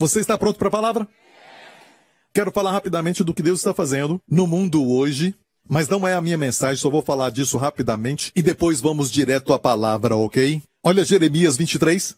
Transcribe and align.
Você 0.00 0.20
está 0.20 0.38
pronto 0.38 0.60
para 0.60 0.68
a 0.68 0.70
palavra? 0.70 1.08
Quero 2.32 2.52
falar 2.52 2.70
rapidamente 2.70 3.24
do 3.24 3.34
que 3.34 3.42
Deus 3.42 3.58
está 3.58 3.74
fazendo 3.74 4.22
no 4.30 4.46
mundo 4.46 4.88
hoje, 4.88 5.34
mas 5.68 5.88
não 5.88 6.06
é 6.06 6.14
a 6.14 6.20
minha 6.20 6.38
mensagem, 6.38 6.76
só 6.80 6.88
vou 6.88 7.02
falar 7.02 7.30
disso 7.30 7.58
rapidamente 7.58 8.30
e 8.36 8.40
depois 8.40 8.80
vamos 8.80 9.10
direto 9.10 9.52
à 9.52 9.58
palavra, 9.58 10.14
ok? 10.14 10.62
Olha 10.84 11.04
Jeremias 11.04 11.56
23. 11.56 12.14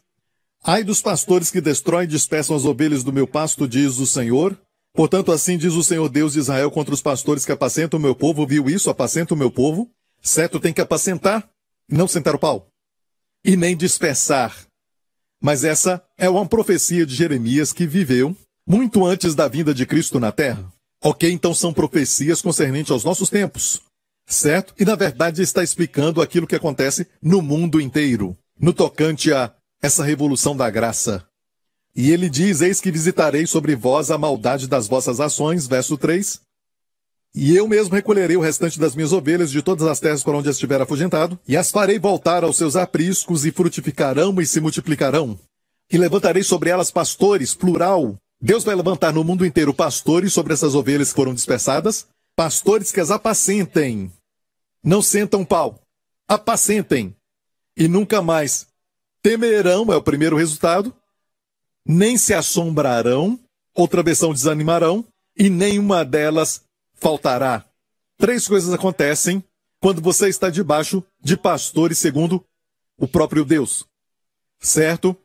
Ai 0.63 0.85
dos 0.85 1.01
pastores 1.01 1.51
que 1.51 1.59
destroem 1.59 2.05
e 2.05 2.07
dispersam 2.07 2.55
as 2.55 2.67
ovelhas 2.67 3.03
do 3.03 3.15
meu 3.15 3.27
pasto, 3.27 3.67
diz 3.67 3.97
o 3.97 4.07
Senhor. 4.07 4.61
Portanto, 4.93 5.33
assim 5.33 5.57
diz 5.57 5.73
o 5.73 5.83
Senhor 5.83 6.11
Deus 6.11 6.35
de 6.35 6.41
Israel 6.41 6.71
contra 6.71 6.93
os 6.93 7.01
pastores 7.01 7.47
que 7.47 7.53
apacentam 7.53 7.99
o 7.99 8.03
meu 8.03 8.15
povo. 8.15 8.47
Viu 8.47 8.69
isso? 8.69 8.91
Apacenta 8.91 9.33
o 9.33 9.39
meu 9.39 9.51
povo. 9.51 9.91
Certo, 10.21 10.61
tem 10.61 10.75
que 10.75 10.83
apacentar, 10.83 11.49
não 11.89 12.07
sentar 12.07 12.35
o 12.35 12.39
pau. 12.39 12.69
E 13.43 13.57
nem 13.57 13.75
dispersar. 13.75 14.55
Mas 15.41 15.65
essa 15.65 16.05
é 16.21 16.29
uma 16.29 16.47
profecia 16.47 17.07
de 17.07 17.15
Jeremias 17.15 17.73
que 17.73 17.87
viveu 17.87 18.37
muito 18.67 19.07
antes 19.07 19.35
da 19.35 19.49
vinda 19.49 19.73
de 19.73 19.87
Cristo 19.87 20.21
na 20.21 20.31
Terra. 20.31 20.71
Ok, 21.03 21.33
então 21.33 21.55
são 21.55 21.73
profecias 21.73 22.43
concernentes 22.43 22.93
aos 22.93 23.05
nossos 23.05 23.31
tempos. 23.31 23.81
Certo? 24.27 24.75
E 24.79 24.85
na 24.85 24.95
verdade 24.95 25.41
está 25.41 25.65
explicando 25.65 26.21
aquilo 26.21 26.47
que 26.47 26.55
acontece 26.55 27.07
no 27.23 27.41
mundo 27.41 27.81
inteiro, 27.81 28.37
no 28.61 28.75
tocante 28.75 29.33
a 29.33 29.51
essa 29.83 30.05
revolução 30.05 30.55
da 30.55 30.69
graça. 30.69 31.25
E 31.97 32.11
ele 32.11 32.29
diz: 32.29 32.61
Eis 32.61 32.83
que 32.83 32.93
visitarei 32.93 33.47
sobre 33.47 33.75
vós 33.75 34.11
a 34.11 34.19
maldade 34.19 34.69
das 34.69 34.87
vossas 34.87 35.21
ações, 35.21 35.67
verso 35.67 35.97
3. 35.97 36.39
E 37.35 37.57
eu 37.57 37.67
mesmo 37.67 37.95
recolherei 37.95 38.37
o 38.37 38.41
restante 38.41 38.79
das 38.79 38.95
minhas 38.95 39.13
ovelhas 39.13 39.51
de 39.51 39.63
todas 39.63 39.87
as 39.87 39.99
terras 39.99 40.23
por 40.23 40.35
onde 40.35 40.51
estiver 40.51 40.83
afugentado, 40.83 41.39
e 41.49 41.57
as 41.57 41.71
farei 41.71 41.99
voltar 41.99 42.45
aos 42.45 42.59
seus 42.59 42.77
apriscos, 42.77 43.47
e 43.47 43.51
frutificarão 43.51 44.39
e 44.41 44.47
se 44.47 44.61
multiplicarão. 44.61 45.39
E 45.91 45.99
levantarei 45.99 46.43
sobre 46.43 46.71
elas 46.71 46.91
pastores, 46.91 47.55
plural. 47.55 48.17
Deus 48.41 48.65
vai 48.65 48.75
levantar 48.75 49.13
no 49.13 49.25
mundo 49.25 49.45
inteiro 49.45 49.75
pastores 49.75 50.33
sobre 50.33 50.53
essas 50.53 50.75
ovelhas 50.75 51.11
que 51.11 51.17
foram 51.17 51.35
dispersadas, 51.35 52.07
pastores 52.37 52.93
que 52.93 53.01
as 53.01 53.11
apacentem. 53.11 54.13
Não 54.83 55.03
sentam 55.03 55.45
pau. 55.45 55.81
Apacentem. 56.29 57.15
E 57.77 57.89
nunca 57.89 58.23
mais 58.23 58.67
temerão, 59.23 59.93
é 59.93 59.97
o 59.97 60.03
primeiro 60.03 60.37
resultado, 60.37 60.95
nem 61.85 62.17
se 62.17 62.33
assombrarão, 62.33 63.39
outra 63.75 64.03
versão 64.03 64.33
desanimarão, 64.33 65.05
e 65.37 65.51
nenhuma 65.51 66.05
delas 66.05 66.63
faltará. 66.95 67.65
Três 68.17 68.47
coisas 68.47 68.73
acontecem 68.73 69.43
quando 69.81 70.01
você 70.01 70.29
está 70.29 70.51
debaixo 70.51 71.03
de 71.21 71.37
pastores 71.37 71.99
segundo 71.99 72.45
o 72.99 73.09
próprio 73.09 73.45
Deus. 73.45 73.87
Certo? 74.61 75.17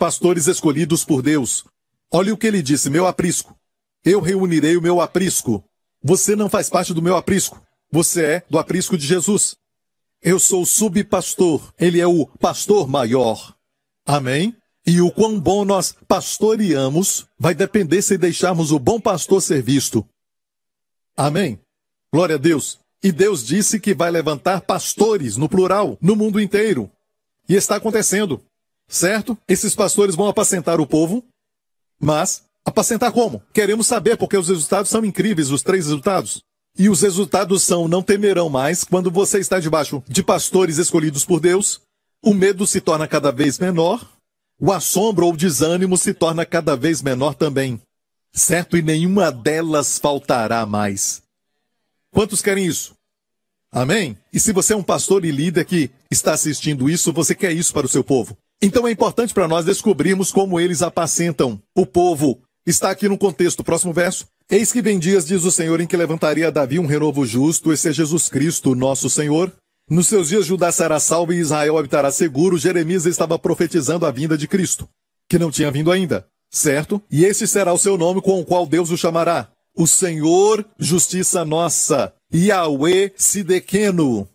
Pastores 0.00 0.46
escolhidos 0.46 1.04
por 1.04 1.20
Deus. 1.20 1.62
Olha 2.10 2.32
o 2.32 2.36
que 2.38 2.46
ele 2.46 2.62
disse, 2.62 2.88
meu 2.88 3.06
aprisco. 3.06 3.54
Eu 4.02 4.18
reunirei 4.18 4.74
o 4.74 4.80
meu 4.80 4.98
aprisco. 4.98 5.62
Você 6.02 6.34
não 6.34 6.48
faz 6.48 6.70
parte 6.70 6.94
do 6.94 7.02
meu 7.02 7.18
aprisco. 7.18 7.60
Você 7.92 8.24
é 8.24 8.42
do 8.48 8.58
aprisco 8.58 8.96
de 8.96 9.06
Jesus. 9.06 9.56
Eu 10.22 10.38
sou 10.38 10.62
o 10.62 10.66
subpastor. 10.66 11.74
Ele 11.78 12.00
é 12.00 12.06
o 12.06 12.24
pastor 12.24 12.88
maior. 12.88 13.54
Amém? 14.06 14.56
E 14.86 15.02
o 15.02 15.10
quão 15.10 15.38
bom 15.38 15.66
nós 15.66 15.94
pastoreamos 16.08 17.26
vai 17.38 17.54
depender 17.54 18.00
se 18.00 18.16
deixarmos 18.16 18.72
o 18.72 18.78
bom 18.78 18.98
pastor 18.98 19.42
ser 19.42 19.60
visto. 19.60 20.02
Amém? 21.14 21.60
Glória 22.10 22.36
a 22.36 22.38
Deus. 22.38 22.80
E 23.04 23.12
Deus 23.12 23.46
disse 23.46 23.78
que 23.78 23.92
vai 23.92 24.10
levantar 24.10 24.62
pastores, 24.62 25.36
no 25.36 25.46
plural, 25.46 25.98
no 26.00 26.16
mundo 26.16 26.40
inteiro. 26.40 26.90
E 27.46 27.54
está 27.54 27.76
acontecendo. 27.76 28.42
Certo? 28.90 29.38
Esses 29.46 29.72
pastores 29.72 30.16
vão 30.16 30.26
apacentar 30.26 30.80
o 30.80 30.86
povo. 30.86 31.24
Mas, 32.00 32.42
apacentar 32.64 33.12
como? 33.12 33.40
Queremos 33.54 33.86
saber, 33.86 34.16
porque 34.16 34.36
os 34.36 34.48
resultados 34.48 34.90
são 34.90 35.04
incríveis, 35.04 35.52
os 35.52 35.62
três 35.62 35.86
resultados. 35.86 36.42
E 36.76 36.88
os 36.88 37.00
resultados 37.00 37.62
são: 37.62 37.86
não 37.86 38.02
temerão 38.02 38.48
mais 38.48 38.82
quando 38.82 39.08
você 39.08 39.38
está 39.38 39.60
debaixo 39.60 40.02
de 40.08 40.24
pastores 40.24 40.76
escolhidos 40.76 41.24
por 41.24 41.38
Deus. 41.38 41.80
O 42.20 42.34
medo 42.34 42.66
se 42.66 42.80
torna 42.80 43.06
cada 43.06 43.30
vez 43.30 43.60
menor. 43.60 44.04
O 44.60 44.72
assombro 44.72 45.24
ou 45.24 45.36
desânimo 45.36 45.96
se 45.96 46.12
torna 46.12 46.44
cada 46.44 46.76
vez 46.76 47.00
menor 47.00 47.34
também. 47.34 47.80
Certo? 48.32 48.76
E 48.76 48.82
nenhuma 48.82 49.30
delas 49.30 49.98
faltará 49.98 50.66
mais. 50.66 51.22
Quantos 52.10 52.42
querem 52.42 52.66
isso? 52.66 52.94
Amém? 53.70 54.18
E 54.32 54.40
se 54.40 54.52
você 54.52 54.72
é 54.72 54.76
um 54.76 54.82
pastor 54.82 55.24
e 55.24 55.30
líder 55.30 55.64
que 55.64 55.90
está 56.10 56.32
assistindo 56.32 56.90
isso, 56.90 57.12
você 57.12 57.34
quer 57.36 57.52
isso 57.52 57.72
para 57.72 57.86
o 57.86 57.88
seu 57.88 58.02
povo. 58.02 58.36
Então 58.62 58.86
é 58.86 58.90
importante 58.90 59.32
para 59.32 59.48
nós 59.48 59.64
descobrirmos 59.64 60.30
como 60.30 60.60
eles 60.60 60.82
apacentam 60.82 61.60
o 61.74 61.86
povo. 61.86 62.42
Está 62.66 62.90
aqui 62.90 63.08
no 63.08 63.16
contexto, 63.16 63.64
próximo 63.64 63.92
verso. 63.92 64.26
Eis 64.50 64.70
que 64.70 64.82
vem 64.82 64.98
dias, 64.98 65.26
diz 65.26 65.44
o 65.44 65.50
Senhor, 65.50 65.80
em 65.80 65.86
que 65.86 65.96
levantaria 65.96 66.52
Davi 66.52 66.78
um 66.78 66.86
renovo 66.86 67.24
justo, 67.24 67.72
esse 67.72 67.88
é 67.88 67.92
Jesus 67.92 68.28
Cristo, 68.28 68.74
nosso 68.74 69.08
Senhor, 69.08 69.52
nos 69.90 70.06
seus 70.06 70.28
dias 70.28 70.46
Judá 70.46 70.70
será 70.70 71.00
salvo 71.00 71.32
e 71.32 71.38
Israel 71.38 71.76
habitará 71.76 72.12
seguro. 72.12 72.56
Jeremias 72.56 73.06
estava 73.06 73.36
profetizando 73.36 74.06
a 74.06 74.10
vinda 74.12 74.38
de 74.38 74.46
Cristo, 74.46 74.88
que 75.28 75.38
não 75.38 75.50
tinha 75.50 75.68
vindo 75.68 75.90
ainda, 75.90 76.26
certo? 76.48 77.02
E 77.10 77.24
esse 77.24 77.46
será 77.46 77.72
o 77.72 77.78
seu 77.78 77.98
nome 77.98 78.22
com 78.22 78.38
o 78.38 78.44
qual 78.44 78.66
Deus 78.66 78.90
o 78.90 78.96
chamará. 78.96 79.50
O 79.74 79.88
Senhor, 79.88 80.64
justiça 80.78 81.44
nossa. 81.44 82.12
Yahweh 82.32 83.12
Sidequeno. 83.16 84.28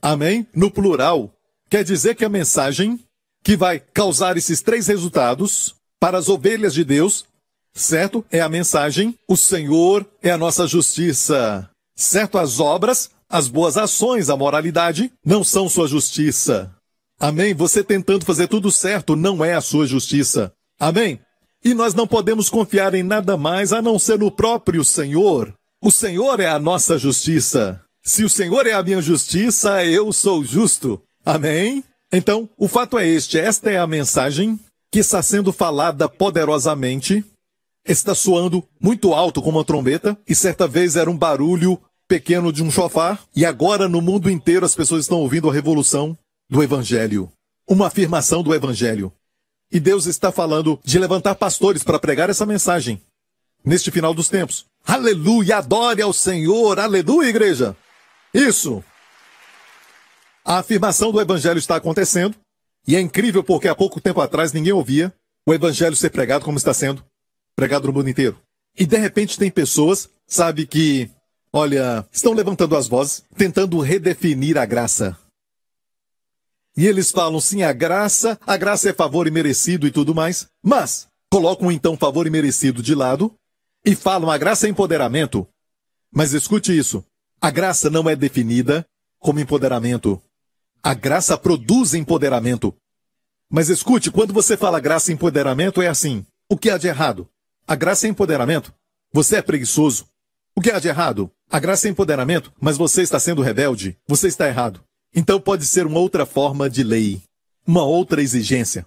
Amém? 0.00 0.46
No 0.54 0.70
plural. 0.70 1.32
Quer 1.68 1.82
dizer 1.82 2.14
que 2.14 2.24
a 2.24 2.28
mensagem 2.28 3.00
que 3.44 3.56
vai 3.56 3.78
causar 3.78 4.36
esses 4.36 4.60
três 4.60 4.88
resultados 4.88 5.76
para 6.00 6.18
as 6.18 6.28
ovelhas 6.28 6.74
de 6.74 6.82
Deus, 6.82 7.26
certo? 7.72 8.24
É 8.32 8.40
a 8.40 8.48
mensagem: 8.48 9.16
o 9.28 9.36
Senhor 9.36 10.04
é 10.20 10.30
a 10.30 10.38
nossa 10.38 10.66
justiça. 10.66 11.70
Certo? 11.96 12.38
As 12.38 12.58
obras 12.58 13.10
as 13.34 13.48
boas 13.48 13.76
ações, 13.76 14.30
a 14.30 14.36
moralidade, 14.36 15.12
não 15.24 15.42
são 15.42 15.68
sua 15.68 15.88
justiça. 15.88 16.72
Amém? 17.18 17.52
Você 17.52 17.82
tentando 17.82 18.24
fazer 18.24 18.46
tudo 18.46 18.70
certo 18.70 19.16
não 19.16 19.44
é 19.44 19.54
a 19.54 19.60
sua 19.60 19.86
justiça. 19.86 20.52
Amém? 20.78 21.18
E 21.64 21.74
nós 21.74 21.94
não 21.94 22.06
podemos 22.06 22.48
confiar 22.48 22.94
em 22.94 23.02
nada 23.02 23.36
mais 23.36 23.72
a 23.72 23.82
não 23.82 23.98
ser 23.98 24.20
no 24.20 24.30
próprio 24.30 24.84
Senhor. 24.84 25.52
O 25.82 25.90
Senhor 25.90 26.38
é 26.38 26.48
a 26.48 26.60
nossa 26.60 26.96
justiça. 26.96 27.80
Se 28.04 28.22
o 28.22 28.28
Senhor 28.28 28.68
é 28.68 28.72
a 28.72 28.82
minha 28.84 29.02
justiça, 29.02 29.84
eu 29.84 30.12
sou 30.12 30.44
justo. 30.44 31.02
Amém? 31.24 31.82
Então, 32.16 32.48
o 32.56 32.68
fato 32.68 32.96
é 32.96 33.06
este: 33.06 33.38
esta 33.38 33.72
é 33.72 33.76
a 33.76 33.88
mensagem 33.88 34.58
que 34.90 35.00
está 35.00 35.20
sendo 35.20 35.52
falada 35.52 36.08
poderosamente, 36.08 37.24
está 37.84 38.14
soando 38.14 38.62
muito 38.80 39.12
alto 39.12 39.42
como 39.42 39.58
uma 39.58 39.64
trombeta, 39.64 40.16
e 40.26 40.32
certa 40.32 40.68
vez 40.68 40.94
era 40.94 41.10
um 41.10 41.18
barulho 41.18 41.76
pequeno 42.06 42.52
de 42.52 42.62
um 42.62 42.70
chofar, 42.70 43.20
e 43.34 43.44
agora 43.44 43.88
no 43.88 44.00
mundo 44.00 44.30
inteiro 44.30 44.64
as 44.64 44.76
pessoas 44.76 45.02
estão 45.02 45.18
ouvindo 45.18 45.50
a 45.50 45.52
revolução 45.52 46.16
do 46.48 46.62
Evangelho. 46.62 47.32
Uma 47.68 47.88
afirmação 47.88 48.44
do 48.44 48.54
Evangelho. 48.54 49.12
E 49.72 49.80
Deus 49.80 50.06
está 50.06 50.30
falando 50.30 50.78
de 50.84 51.00
levantar 51.00 51.34
pastores 51.34 51.82
para 51.82 51.98
pregar 51.98 52.30
essa 52.30 52.46
mensagem 52.46 53.02
neste 53.64 53.90
final 53.90 54.14
dos 54.14 54.28
tempos. 54.28 54.66
Aleluia, 54.86 55.56
adore 55.56 56.00
ao 56.00 56.12
Senhor, 56.12 56.78
aleluia, 56.78 57.28
igreja. 57.28 57.74
Isso. 58.32 58.84
A 60.44 60.58
afirmação 60.58 61.10
do 61.10 61.20
Evangelho 61.20 61.58
está 61.58 61.76
acontecendo, 61.76 62.36
e 62.86 62.94
é 62.94 63.00
incrível 63.00 63.42
porque 63.42 63.68
há 63.68 63.74
pouco 63.74 64.00
tempo 64.00 64.20
atrás 64.20 64.52
ninguém 64.52 64.72
ouvia 64.72 65.12
o 65.46 65.54
Evangelho 65.54 65.96
ser 65.96 66.10
pregado 66.10 66.44
como 66.44 66.58
está 66.58 66.74
sendo 66.74 67.04
pregado 67.56 67.86
no 67.86 67.92
mundo 67.92 68.10
inteiro. 68.10 68.38
E 68.76 68.84
de 68.84 68.98
repente 68.98 69.38
tem 69.38 69.50
pessoas, 69.50 70.08
sabe, 70.26 70.66
que 70.66 71.10
Olha, 71.56 72.04
estão 72.10 72.32
levantando 72.32 72.74
as 72.74 72.88
vozes, 72.88 73.22
tentando 73.36 73.78
redefinir 73.78 74.58
a 74.58 74.66
graça. 74.66 75.16
E 76.76 76.84
eles 76.84 77.12
falam 77.12 77.40
sim, 77.40 77.62
a 77.62 77.72
graça, 77.72 78.36
a 78.44 78.56
graça 78.56 78.90
é 78.90 78.92
favor 78.92 79.28
e 79.28 79.30
merecido 79.30 79.86
e 79.86 79.92
tudo 79.92 80.12
mais, 80.12 80.48
mas 80.60 81.06
colocam 81.30 81.70
então 81.70 81.96
favor 81.96 82.26
e 82.26 82.30
merecido 82.30 82.82
de 82.82 82.92
lado 82.92 83.32
e 83.84 83.94
falam 83.94 84.32
a 84.32 84.36
graça 84.36 84.66
é 84.66 84.70
empoderamento. 84.70 85.46
Mas 86.10 86.32
escute 86.32 86.76
isso: 86.76 87.04
a 87.40 87.52
graça 87.52 87.88
não 87.88 88.10
é 88.10 88.16
definida 88.16 88.84
como 89.20 89.38
empoderamento. 89.38 90.20
A 90.86 90.92
graça 90.92 91.38
produz 91.38 91.94
empoderamento. 91.94 92.76
Mas 93.48 93.70
escute, 93.70 94.10
quando 94.10 94.34
você 94.34 94.54
fala 94.54 94.78
graça 94.78 95.10
e 95.10 95.14
empoderamento, 95.14 95.80
é 95.80 95.88
assim: 95.88 96.26
o 96.46 96.58
que 96.58 96.68
há 96.68 96.76
de 96.76 96.86
errado? 96.86 97.26
A 97.66 97.74
graça 97.74 98.06
é 98.06 98.10
empoderamento. 98.10 98.70
Você 99.10 99.36
é 99.36 99.42
preguiçoso. 99.42 100.04
O 100.54 100.60
que 100.60 100.70
há 100.70 100.78
de 100.78 100.88
errado? 100.88 101.30
A 101.50 101.58
graça 101.58 101.88
é 101.88 101.90
empoderamento, 101.90 102.52
mas 102.60 102.76
você 102.76 103.00
está 103.00 103.18
sendo 103.18 103.40
rebelde. 103.40 103.96
Você 104.06 104.28
está 104.28 104.46
errado. 104.46 104.84
Então 105.14 105.40
pode 105.40 105.64
ser 105.64 105.86
uma 105.86 105.98
outra 105.98 106.26
forma 106.26 106.68
de 106.68 106.82
lei, 106.82 107.22
uma 107.66 107.82
outra 107.82 108.20
exigência. 108.20 108.84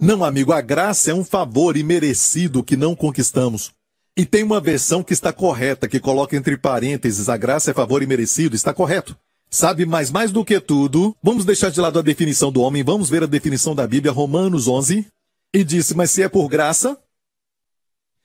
Não, 0.00 0.24
amigo, 0.24 0.52
a 0.52 0.60
graça 0.60 1.12
é 1.12 1.14
um 1.14 1.24
favor 1.24 1.76
imerecido 1.76 2.64
que 2.64 2.76
não 2.76 2.96
conquistamos. 2.96 3.70
E 4.16 4.26
tem 4.26 4.42
uma 4.42 4.60
versão 4.60 5.00
que 5.00 5.12
está 5.12 5.32
correta, 5.32 5.86
que 5.86 6.00
coloca 6.00 6.34
entre 6.34 6.58
parênteses 6.58 7.28
a 7.28 7.36
graça 7.36 7.70
é 7.70 7.74
favor 7.74 8.02
imerecido, 8.02 8.56
está 8.56 8.74
correto. 8.74 9.16
Sabe, 9.50 9.86
mas 9.86 10.10
mais 10.10 10.32
do 10.32 10.44
que 10.44 10.60
tudo, 10.60 11.16
vamos 11.22 11.44
deixar 11.44 11.70
de 11.70 11.80
lado 11.80 11.98
a 11.98 12.02
definição 12.02 12.50
do 12.50 12.60
homem, 12.60 12.82
vamos 12.82 13.08
ver 13.08 13.22
a 13.22 13.26
definição 13.26 13.74
da 13.74 13.86
Bíblia, 13.86 14.12
Romanos 14.12 14.68
11, 14.68 15.06
e 15.54 15.64
disse, 15.64 15.94
mas 15.94 16.10
se 16.10 16.22
é 16.22 16.28
por 16.28 16.48
graça, 16.48 16.98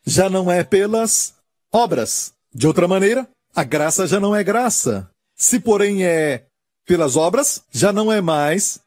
já 0.05 0.29
não 0.29 0.51
é 0.51 0.63
pelas 0.63 1.35
obras. 1.71 2.33
De 2.53 2.67
outra 2.67 2.87
maneira, 2.87 3.29
a 3.55 3.63
graça 3.63 4.07
já 4.07 4.19
não 4.19 4.35
é 4.35 4.43
graça. 4.43 5.09
Se, 5.35 5.59
porém, 5.59 6.03
é 6.03 6.45
pelas 6.85 7.15
obras, 7.15 7.63
já 7.71 7.93
não 7.93 8.11
é 8.11 8.19
mais 8.19 8.79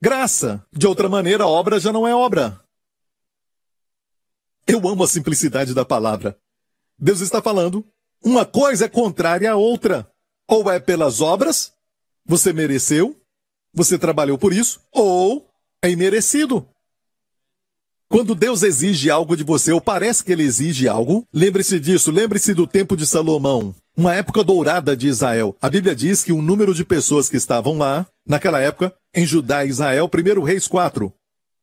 graça. 0.00 0.64
De 0.72 0.86
outra 0.86 1.08
maneira, 1.08 1.44
a 1.44 1.48
obra 1.48 1.80
já 1.80 1.92
não 1.92 2.06
é 2.06 2.14
obra. 2.14 2.60
Eu 4.66 4.86
amo 4.86 5.02
a 5.02 5.08
simplicidade 5.08 5.74
da 5.74 5.84
palavra. 5.84 6.38
Deus 6.98 7.20
está 7.20 7.40
falando, 7.40 7.84
uma 8.22 8.44
coisa 8.44 8.84
é 8.84 8.88
contrária 8.88 9.50
à 9.50 9.56
outra. 9.56 10.08
Ou 10.46 10.70
é 10.70 10.78
pelas 10.78 11.20
obras, 11.20 11.72
você 12.28 12.52
mereceu, 12.52 13.16
você 13.72 13.98
trabalhou 13.98 14.36
por 14.36 14.52
isso, 14.52 14.80
ou 14.92 15.48
é 15.82 15.90
imerecido. 15.90 16.68
Quando 18.08 18.34
Deus 18.34 18.62
exige 18.62 19.10
algo 19.10 19.36
de 19.36 19.42
você, 19.42 19.72
ou 19.72 19.80
parece 19.80 20.22
que 20.22 20.32
ele 20.32 20.42
exige 20.42 20.86
algo, 20.86 21.26
lembre-se 21.32 21.80
disso, 21.80 22.10
lembre-se 22.10 22.54
do 22.54 22.66
tempo 22.66 22.96
de 22.96 23.06
Salomão, 23.06 23.74
uma 23.96 24.14
época 24.14 24.44
dourada 24.44 24.96
de 24.96 25.08
Israel. 25.08 25.56
A 25.60 25.68
Bíblia 25.68 25.94
diz 25.94 26.22
que 26.22 26.32
o 26.32 26.40
número 26.40 26.74
de 26.74 26.84
pessoas 26.84 27.28
que 27.28 27.36
estavam 27.36 27.78
lá, 27.78 28.06
naquela 28.26 28.60
época, 28.60 28.94
em 29.14 29.26
Judá 29.26 29.64
e 29.64 29.68
Israel, 29.68 30.08
1 30.08 30.42
Reis 30.42 30.68
4, 30.68 31.12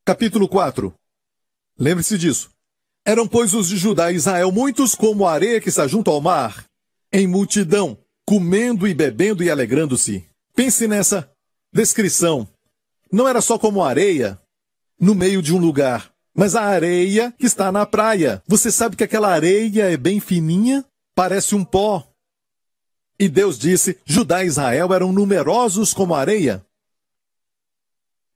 capítulo 0.03 0.47
4. 0.47 0.94
Lembre-se 1.79 2.17
disso. 2.17 2.50
Eram, 3.06 3.27
pois, 3.27 3.53
os 3.53 3.69
de 3.69 3.77
Judá 3.77 4.12
e 4.12 4.15
Israel 4.15 4.51
muitos 4.51 4.95
como 4.95 5.27
a 5.27 5.31
areia 5.31 5.62
que 5.62 5.69
está 5.69 5.88
junto 5.88 6.09
ao 6.09 6.21
mar, 6.21 6.65
em 7.12 7.27
multidão, 7.27 7.97
comendo 8.25 8.88
e 8.88 8.94
bebendo 8.94 9.44
e 9.44 9.50
alegrando-se. 9.50 10.25
Pense 10.55 10.87
nessa 10.87 11.29
descrição. 11.71 12.47
Não 13.11 13.27
era 13.27 13.41
só 13.41 13.59
como 13.59 13.83
areia 13.83 14.39
no 14.99 15.13
meio 15.13 15.41
de 15.41 15.53
um 15.53 15.57
lugar 15.57 16.15
mas 16.35 16.53
a 16.53 16.63
areia 16.63 17.31
que 17.39 17.45
está 17.45 17.71
na 17.71 17.85
praia. 17.85 18.43
Você 18.45 18.69
sabe 18.69 18.97
que 18.97 19.03
aquela 19.05 19.29
areia 19.29 19.89
é 19.89 19.95
bem 19.95 20.19
fininha? 20.19 20.83
Parece 21.15 21.55
um 21.55 21.63
pó. 21.63 22.05
E 23.17 23.29
Deus 23.29 23.57
disse: 23.57 23.97
Judá 24.03 24.43
e 24.43 24.47
Israel 24.47 24.93
eram 24.93 25.13
numerosos 25.13 25.93
como 25.93 26.13
areia. 26.13 26.63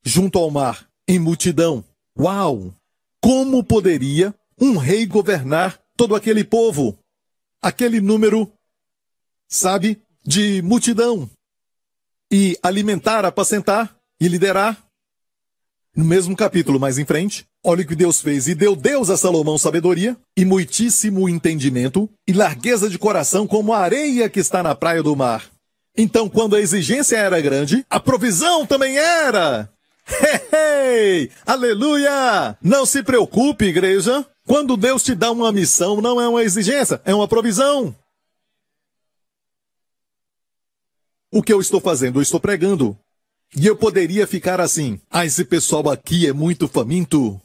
Junto 0.02 0.40
ao 0.40 0.50
mar, 0.50 0.90
em 1.06 1.20
multidão. 1.20 1.84
Uau! 2.18 2.74
Como 3.22 3.62
poderia 3.62 4.34
um 4.58 4.78
rei 4.78 5.06
governar 5.06 5.78
todo 5.98 6.16
aquele 6.16 6.46
povo? 6.46 6.98
Aquele 7.62 8.00
número, 8.00 8.50
sabe, 9.46 10.02
de 10.26 10.62
multidão. 10.62 11.30
E 12.32 12.58
alimentar, 12.62 13.26
apacentar 13.26 13.96
e 14.22 14.28
liderar? 14.28 14.78
No 15.96 16.06
mesmo 16.06 16.36
capítulo 16.36 16.80
mais 16.80 17.00
em 17.00 17.06
frente, 17.06 17.48
olha 17.64 17.82
o 17.82 17.88
que 17.88 17.96
Deus 17.96 18.22
fez. 18.22 18.48
E 18.48 18.54
deu 18.54 18.76
Deus 18.76 19.10
a 19.10 19.18
Salomão 19.18 19.58
sabedoria, 19.58 20.16
e 20.38 20.46
muitíssimo 20.46 21.28
entendimento, 21.28 22.08
e 22.28 22.34
largueza 22.34 22.88
de 22.88 23.00
coração 23.00 23.48
como 23.48 23.74
a 23.74 23.80
areia 23.80 24.30
que 24.30 24.40
está 24.40 24.62
na 24.62 24.76
praia 24.76 25.02
do 25.02 25.16
mar. 25.16 25.44
Então, 25.98 26.30
quando 26.30 26.56
a 26.56 26.62
exigência 26.62 27.18
era 27.18 27.42
grande, 27.42 27.84
a 27.90 28.00
provisão 28.00 28.64
também 28.66 28.98
era. 28.98 29.68
Hey, 30.08 30.42
hey, 30.54 31.32
aleluia! 31.46 32.56
Não 32.62 32.86
se 32.86 33.02
preocupe, 33.02 33.66
igreja. 33.66 34.26
Quando 34.48 34.78
Deus 34.78 35.04
te 35.04 35.14
dá 35.14 35.32
uma 35.32 35.52
missão, 35.52 36.00
não 36.00 36.22
é 36.22 36.28
uma 36.28 36.44
exigência, 36.44 37.02
é 37.06 37.14
uma 37.14 37.28
provisão. 37.28 37.94
O 41.32 41.44
que 41.44 41.54
eu 41.54 41.62
estou 41.62 41.80
fazendo? 41.80 42.18
Eu 42.18 42.24
estou 42.24 42.40
pregando. 42.40 42.98
E 43.56 43.66
eu 43.66 43.76
poderia 43.76 44.26
ficar 44.26 44.60
assim. 44.60 45.00
Ah, 45.10 45.26
esse 45.26 45.46
pessoal 45.46 45.90
aqui 45.90 46.28
é 46.28 46.34
muito 46.34 46.68
faminto. 46.68 47.40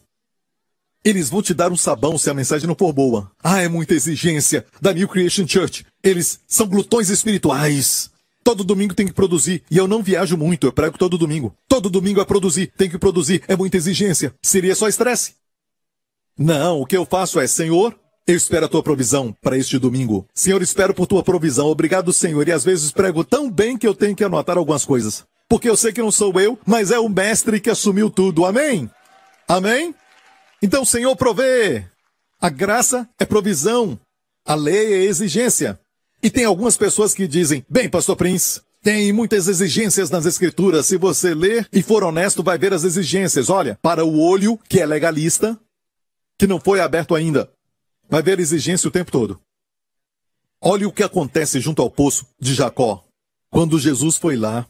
Eles 1.05 1.29
vão 1.29 1.43
te 1.43 1.53
dar 1.53 1.71
um 1.71 1.77
sabão 1.77 2.17
se 2.17 2.31
a 2.31 2.35
mensagem 2.35 2.67
não 2.67 2.75
for 2.75 2.93
boa. 2.95 3.31
Ah, 3.43 3.61
é 3.61 3.69
muita 3.69 3.93
exigência 3.93 4.65
da 4.81 4.93
New 4.93 5.07
Creation 5.07 5.47
Church. 5.47 5.85
Eles 6.03 6.41
são 6.47 6.67
glutões 6.67 7.11
espirituais. 7.11 8.11
Todo 8.43 8.65
domingo 8.65 8.95
tem 8.95 9.07
que 9.07 9.13
produzir. 9.13 9.63
E 9.71 9.77
eu 9.77 9.87
não 9.87 10.03
viajo 10.03 10.37
muito, 10.37 10.67
eu 10.67 10.73
prego 10.73 10.97
todo 10.97 11.19
domingo. 11.19 11.55
Todo 11.69 11.91
domingo 11.91 12.21
é 12.23 12.25
produzir, 12.25 12.73
tem 12.77 12.89
que 12.89 12.99
produzir. 12.99 13.43
É 13.47 13.55
muita 13.55 13.77
exigência. 13.77 14.35
Seria 14.43 14.75
só 14.75 14.89
estresse. 14.89 15.35
Não, 16.39 16.81
o 16.81 16.87
que 16.87 16.97
eu 16.97 17.05
faço 17.05 17.39
é, 17.39 17.47
Senhor, 17.47 17.95
eu 18.27 18.37
espero 18.37 18.67
a 18.67 18.69
tua 18.69 18.83
provisão 18.83 19.35
para 19.43 19.57
este 19.57 19.79
domingo. 19.79 20.27
Senhor, 20.35 20.63
espero 20.63 20.95
por 20.95 21.07
tua 21.07 21.23
provisão. 21.23 21.67
Obrigado, 21.67 22.13
Senhor. 22.13 22.47
E 22.49 22.53
às 22.53 22.65
vezes 22.65 22.91
prego 22.91 23.25
tão 23.25 23.51
bem 23.51 23.77
que 23.77 23.87
eu 23.87 23.95
tenho 23.95 24.17
que 24.17 24.25
anotar 24.25 24.57
algumas 24.57 24.85
coisas 24.85 25.25
porque 25.49 25.69
eu 25.69 25.77
sei 25.77 25.93
que 25.93 26.03
não 26.03 26.11
sou 26.11 26.39
eu, 26.41 26.59
mas 26.67 26.91
é 26.91 26.99
o 26.99 27.09
mestre 27.09 27.61
que 27.61 27.71
assumiu 27.71 28.11
tudo. 28.11 28.45
Amém? 28.45 28.91
Amém? 29.47 29.95
Então 30.61 30.85
Senhor 30.85 31.15
provê. 31.17 31.87
A 32.41 32.49
graça 32.49 33.09
é 33.19 33.25
provisão. 33.25 33.99
A 34.45 34.55
lei 34.55 34.95
é 34.95 35.05
exigência. 35.05 35.79
E 36.23 36.31
tem 36.31 36.45
algumas 36.45 36.77
pessoas 36.77 37.15
que 37.15 37.27
dizem: 37.27 37.65
bem, 37.69 37.89
Pastor 37.89 38.17
Prince, 38.17 38.61
tem 38.83 39.13
muitas 39.13 39.47
exigências 39.47 40.11
nas 40.11 40.27
escrituras. 40.27 40.87
Se 40.87 40.97
você 40.97 41.35
ler 41.35 41.69
e 41.73 41.83
for 41.83 42.03
honesto, 42.03 42.43
vai 42.43 42.59
ver 42.59 42.73
as 42.73 42.85
exigências. 42.85 43.49
Olha, 43.49 43.79
para 43.81 44.05
o 44.05 44.19
olho 44.21 44.59
que 44.69 44.81
é 44.81 44.87
legalista, 44.87 45.59
que 46.37 46.47
não 46.47 46.59
foi 46.59 46.81
aberto 46.81 47.15
ainda, 47.15 47.49
vai 48.09 48.23
ver 48.23 48.39
exigência 48.39 48.89
o 48.89 48.93
tempo 48.93 49.11
todo. 49.11 49.41
Olhe 50.61 50.87
o 50.87 50.93
que 50.93 51.03
acontece 51.03 51.61
junto 51.61 51.83
ao 51.83 51.91
poço 51.91 52.27
de 52.41 52.55
Jacó. 52.55 53.05
Quando 53.51 53.79
Jesus 53.79 54.17
foi 54.17 54.37
lá, 54.37 54.67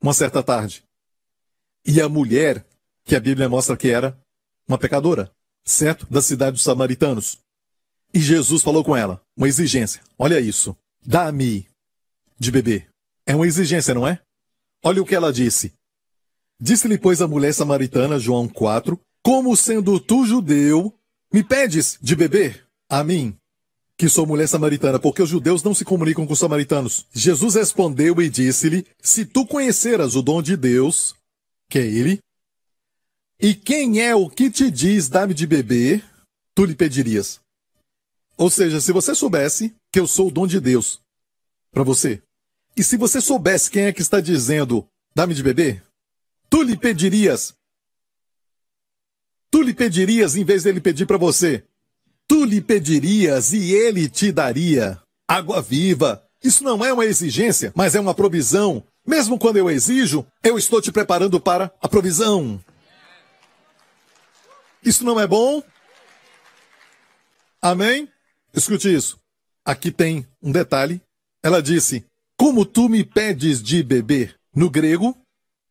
uma 0.00 0.14
certa 0.14 0.42
tarde. 0.42 0.82
E 1.84 2.00
a 2.00 2.08
mulher, 2.08 2.66
que 3.04 3.14
a 3.14 3.20
Bíblia 3.20 3.48
mostra 3.48 3.76
que 3.76 3.88
era 3.88 4.18
uma 4.66 4.78
pecadora, 4.78 5.30
certo? 5.64 6.06
Da 6.10 6.22
cidade 6.22 6.52
dos 6.52 6.62
samaritanos. 6.62 7.38
E 8.12 8.18
Jesus 8.18 8.62
falou 8.62 8.82
com 8.82 8.96
ela, 8.96 9.20
uma 9.36 9.48
exigência. 9.48 10.00
Olha 10.18 10.40
isso. 10.40 10.76
Dá-me 11.04 11.68
de 12.38 12.50
beber. 12.50 12.88
É 13.26 13.34
uma 13.34 13.46
exigência, 13.46 13.94
não 13.94 14.06
é? 14.06 14.20
Olha 14.82 15.02
o 15.02 15.06
que 15.06 15.14
ela 15.14 15.32
disse. 15.32 15.72
Disse-lhe, 16.58 16.98
pois, 16.98 17.20
a 17.20 17.28
mulher 17.28 17.52
samaritana, 17.52 18.18
João 18.18 18.48
4, 18.48 18.98
como 19.22 19.56
sendo 19.56 20.00
tu 20.00 20.24
judeu, 20.24 20.94
me 21.32 21.44
pedes 21.44 21.98
de 22.00 22.16
beber 22.16 22.65
a 22.88 23.02
mim, 23.02 23.36
que 23.96 24.08
sou 24.08 24.26
mulher 24.26 24.46
samaritana, 24.46 24.98
porque 24.98 25.22
os 25.22 25.28
judeus 25.28 25.62
não 25.62 25.74
se 25.74 25.84
comunicam 25.84 26.26
com 26.26 26.32
os 26.32 26.38
samaritanos. 26.38 27.06
Jesus 27.12 27.54
respondeu 27.54 28.20
e 28.20 28.28
disse-lhe: 28.28 28.86
Se 29.00 29.24
tu 29.24 29.46
conheceras 29.46 30.14
o 30.14 30.22
dom 30.22 30.42
de 30.42 30.56
Deus, 30.56 31.14
que 31.68 31.78
é 31.78 31.86
ele, 31.86 32.18
e 33.40 33.54
quem 33.54 34.00
é 34.00 34.14
o 34.14 34.28
que 34.28 34.50
te 34.50 34.70
diz 34.70 35.08
dá-me 35.08 35.34
de 35.34 35.46
beber, 35.46 36.04
tu 36.54 36.64
lhe 36.64 36.74
pedirias. 36.74 37.40
Ou 38.36 38.50
seja, 38.50 38.80
se 38.80 38.92
você 38.92 39.14
soubesse 39.14 39.74
que 39.90 39.98
eu 39.98 40.06
sou 40.06 40.28
o 40.28 40.30
dom 40.30 40.46
de 40.46 40.60
Deus 40.60 41.00
para 41.70 41.82
você, 41.82 42.22
e 42.76 42.84
se 42.84 42.96
você 42.96 43.20
soubesse 43.20 43.70
quem 43.70 43.84
é 43.84 43.92
que 43.92 44.02
está 44.02 44.20
dizendo 44.20 44.86
dá-me 45.14 45.34
de 45.34 45.42
beber, 45.42 45.82
tu 46.50 46.62
lhe 46.62 46.76
pedirias. 46.76 47.54
Tu 49.50 49.62
lhe 49.62 49.72
pedirias 49.72 50.36
em 50.36 50.44
vez 50.44 50.64
dele 50.64 50.80
pedir 50.80 51.06
para 51.06 51.16
você. 51.16 51.64
Tu 52.28 52.44
lhe 52.44 52.60
pedirias 52.60 53.52
e 53.52 53.72
ele 53.72 54.08
te 54.08 54.32
daria 54.32 55.00
água 55.28 55.62
viva. 55.62 56.22
Isso 56.42 56.62
não 56.64 56.84
é 56.84 56.92
uma 56.92 57.04
exigência, 57.04 57.72
mas 57.74 57.94
é 57.94 58.00
uma 58.00 58.14
provisão. 58.14 58.82
Mesmo 59.06 59.38
quando 59.38 59.56
eu 59.56 59.70
exijo, 59.70 60.26
eu 60.42 60.58
estou 60.58 60.80
te 60.82 60.90
preparando 60.90 61.40
para 61.40 61.72
a 61.80 61.88
provisão. 61.88 62.60
Isso 64.82 65.04
não 65.04 65.18
é 65.18 65.26
bom? 65.26 65.62
Amém? 67.62 68.08
Escute 68.54 68.92
isso. 68.92 69.18
Aqui 69.64 69.90
tem 69.90 70.26
um 70.42 70.52
detalhe. 70.52 71.00
Ela 71.42 71.62
disse: 71.62 72.04
Como 72.36 72.64
tu 72.64 72.88
me 72.88 73.04
pedes 73.04 73.62
de 73.62 73.82
beber? 73.82 74.36
No 74.54 74.70
grego, 74.70 75.16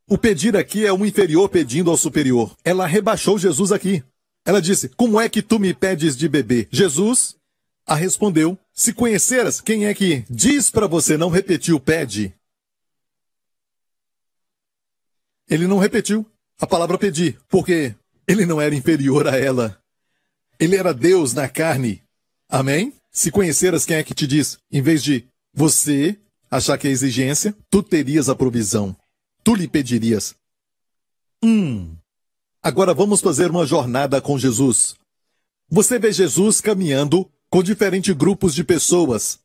o 0.07 0.17
pedir 0.17 0.55
aqui 0.55 0.85
é 0.85 0.93
um 0.93 1.05
inferior 1.05 1.49
pedindo 1.49 1.89
ao 1.89 1.97
superior. 1.97 2.55
Ela 2.63 2.85
rebaixou 2.85 3.39
Jesus 3.39 3.71
aqui. 3.71 4.03
Ela 4.45 4.61
disse: 4.61 4.89
Como 4.89 5.19
é 5.19 5.27
que 5.27 5.41
tu 5.41 5.59
me 5.59 5.73
pedes 5.73 6.15
de 6.15 6.29
beber? 6.29 6.67
Jesus 6.71 7.35
a 7.85 7.95
respondeu: 7.95 8.57
Se 8.71 8.93
conheceras 8.93 9.59
quem 9.59 9.87
é 9.87 9.93
que 9.93 10.23
diz 10.29 10.69
para 10.69 10.87
você 10.87 11.17
não 11.17 11.29
repetir 11.29 11.73
o 11.73 11.79
pede. 11.79 12.33
Ele 15.49 15.67
não 15.67 15.79
repetiu 15.79 16.25
a 16.59 16.65
palavra 16.65 16.97
pedir, 16.97 17.39
porque 17.49 17.95
ele 18.27 18.45
não 18.45 18.61
era 18.61 18.73
inferior 18.73 19.27
a 19.27 19.37
ela. 19.37 19.79
Ele 20.59 20.75
era 20.75 20.93
Deus 20.93 21.33
na 21.33 21.49
carne. 21.49 22.01
Amém? 22.47 22.93
Se 23.11 23.31
conheceras 23.31 23.85
quem 23.85 23.97
é 23.97 24.03
que 24.03 24.13
te 24.13 24.25
diz, 24.25 24.57
em 24.71 24.81
vez 24.81 25.03
de 25.03 25.27
você 25.53 26.17
achar 26.49 26.77
que 26.77 26.87
é 26.87 26.91
exigência, 26.91 27.55
tu 27.69 27.83
terias 27.83 28.29
a 28.29 28.35
provisão. 28.35 28.95
Tu 29.43 29.55
lhe 29.55 29.67
pedirias. 29.67 30.35
Hum, 31.43 31.95
Agora 32.65 32.95
vamos 32.95 33.21
fazer 33.21 33.51
uma 33.51 33.63
jornada 33.63 34.19
com 34.19 34.39
Jesus. 34.39 34.95
Você 35.69 35.99
vê 35.99 36.11
Jesus 36.11 36.59
caminhando 36.59 37.29
com 37.47 37.61
diferentes 37.61 38.11
grupos 38.15 38.55
de 38.55 38.63
pessoas. 38.63 39.37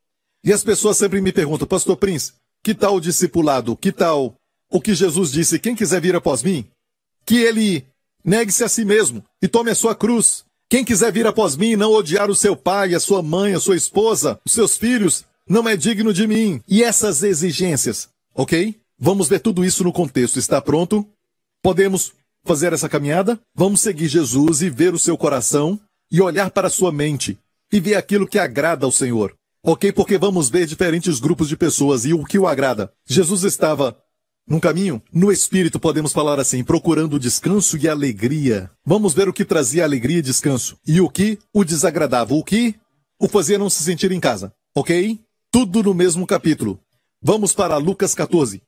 E 0.42 0.50
as 0.50 0.64
pessoas 0.64 0.96
sempre 0.96 1.20
me 1.20 1.30
perguntam, 1.30 1.68
Pastor 1.68 1.98
Prince, 1.98 2.32
que 2.62 2.74
tal 2.74 2.96
o 2.96 3.00
discipulado? 3.00 3.76
Que 3.76 3.92
tal 3.92 4.34
o 4.70 4.80
que 4.80 4.94
Jesus 4.94 5.30
disse? 5.30 5.58
Quem 5.58 5.76
quiser 5.76 6.00
vir 6.00 6.16
após 6.16 6.42
mim, 6.42 6.64
que 7.26 7.36
ele 7.36 7.84
negue-se 8.24 8.64
a 8.64 8.70
si 8.70 8.86
mesmo 8.86 9.22
e 9.42 9.46
tome 9.46 9.70
a 9.70 9.74
sua 9.74 9.94
cruz 9.94 10.42
Quem 10.66 10.82
quiser 10.82 11.12
vir 11.12 11.26
após 11.26 11.58
mim 11.58 11.72
e 11.72 11.76
não 11.76 11.92
odiar 11.92 12.30
o 12.30 12.34
seu 12.34 12.56
pai, 12.56 12.94
a 12.94 13.00
sua 13.00 13.22
mãe, 13.22 13.52
a 13.52 13.60
sua 13.60 13.76
esposa, 13.76 14.40
os 14.46 14.52
seus 14.52 14.78
filhos, 14.78 15.26
não 15.46 15.68
é 15.68 15.76
digno 15.76 16.14
de 16.14 16.26
mim. 16.26 16.62
E 16.66 16.82
essas 16.82 17.22
exigências, 17.22 18.08
ok? 18.34 18.80
Vamos 18.98 19.28
ver 19.28 19.40
tudo 19.40 19.62
isso 19.62 19.84
no 19.84 19.92
contexto. 19.92 20.38
Está 20.38 20.58
pronto? 20.58 21.06
Podemos 21.62 22.14
fazer 22.44 22.72
essa 22.72 22.88
caminhada? 22.88 23.38
Vamos 23.54 23.80
seguir 23.80 24.08
Jesus 24.08 24.62
e 24.62 24.70
ver 24.70 24.94
o 24.94 24.98
seu 24.98 25.16
coração 25.16 25.78
e 26.10 26.20
olhar 26.20 26.50
para 26.50 26.66
a 26.66 26.70
sua 26.70 26.92
mente 26.92 27.38
e 27.72 27.80
ver 27.80 27.94
aquilo 27.94 28.26
que 28.26 28.38
agrada 28.38 28.84
ao 28.84 28.92
Senhor. 28.92 29.34
Ok? 29.64 29.92
Porque 29.92 30.18
vamos 30.18 30.48
ver 30.48 30.66
diferentes 30.66 31.20
grupos 31.20 31.48
de 31.48 31.56
pessoas 31.56 32.04
e 32.04 32.14
o 32.14 32.24
que 32.24 32.38
o 32.38 32.46
agrada. 32.46 32.92
Jesus 33.06 33.44
estava 33.44 33.96
num 34.48 34.58
caminho, 34.58 35.00
no 35.12 35.30
espírito, 35.30 35.78
podemos 35.78 36.12
falar 36.12 36.40
assim, 36.40 36.64
procurando 36.64 37.20
descanso 37.20 37.76
e 37.76 37.88
alegria. 37.88 38.70
Vamos 38.84 39.14
ver 39.14 39.28
o 39.28 39.32
que 39.32 39.44
trazia 39.44 39.84
alegria 39.84 40.18
e 40.18 40.22
descanso. 40.22 40.76
E 40.84 41.00
o 41.00 41.08
que 41.08 41.38
o 41.54 41.62
desagradava. 41.62 42.34
O 42.34 42.42
que 42.42 42.74
o 43.20 43.28
fazia 43.28 43.58
não 43.58 43.70
se 43.70 43.84
sentir 43.84 44.10
em 44.10 44.18
casa. 44.18 44.52
Ok? 44.74 45.20
Tudo 45.52 45.82
no 45.82 45.94
mesmo 45.94 46.26
capítulo. 46.26 46.80
Vamos 47.22 47.52
para 47.52 47.76
Lucas 47.76 48.14
14. 48.14 48.62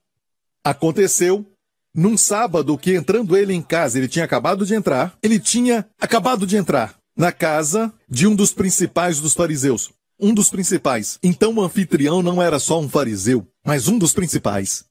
Aconteceu 0.63 1.45
num 1.93 2.17
sábado 2.17 2.77
que 2.77 2.95
entrando 2.95 3.37
ele 3.37 3.53
em 3.53 3.61
casa, 3.61 3.97
ele 3.97 4.07
tinha 4.07 4.25
acabado 4.25 4.65
de 4.65 4.73
entrar, 4.73 5.17
ele 5.21 5.39
tinha 5.39 5.87
acabado 5.99 6.47
de 6.47 6.57
entrar 6.57 6.97
na 7.15 7.31
casa 7.31 7.93
de 8.09 8.25
um 8.25 8.35
dos 8.35 8.51
principais 8.51 9.19
dos 9.19 9.33
fariseus. 9.33 9.91
Um 10.19 10.33
dos 10.33 10.49
principais. 10.49 11.19
Então 11.21 11.53
o 11.55 11.61
anfitrião 11.61 12.23
não 12.23 12.41
era 12.41 12.59
só 12.59 12.79
um 12.79 12.89
fariseu, 12.89 13.47
mas 13.63 13.87
um 13.87 13.97
dos 13.97 14.13
principais. 14.13 14.85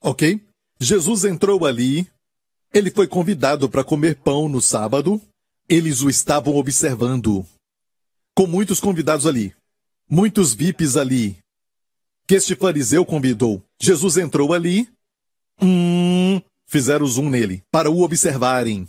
Ok? 0.00 0.40
Jesus 0.80 1.24
entrou 1.24 1.66
ali, 1.66 2.08
ele 2.72 2.90
foi 2.90 3.08
convidado 3.08 3.68
para 3.68 3.82
comer 3.82 4.16
pão 4.16 4.48
no 4.48 4.60
sábado, 4.60 5.20
eles 5.68 6.02
o 6.02 6.08
estavam 6.08 6.54
observando. 6.56 7.44
Com 8.34 8.46
muitos 8.46 8.78
convidados 8.78 9.26
ali, 9.26 9.52
muitos 10.08 10.54
VIPs 10.54 10.96
ali, 10.96 11.38
que 12.26 12.36
este 12.36 12.54
fariseu 12.54 13.04
convidou. 13.04 13.62
Jesus 13.80 14.16
entrou 14.16 14.52
ali, 14.52 14.88
hum, 15.60 16.40
fizeram 16.66 17.06
zoom 17.06 17.28
nele, 17.28 17.62
para 17.70 17.90
o 17.90 18.02
observarem. 18.02 18.88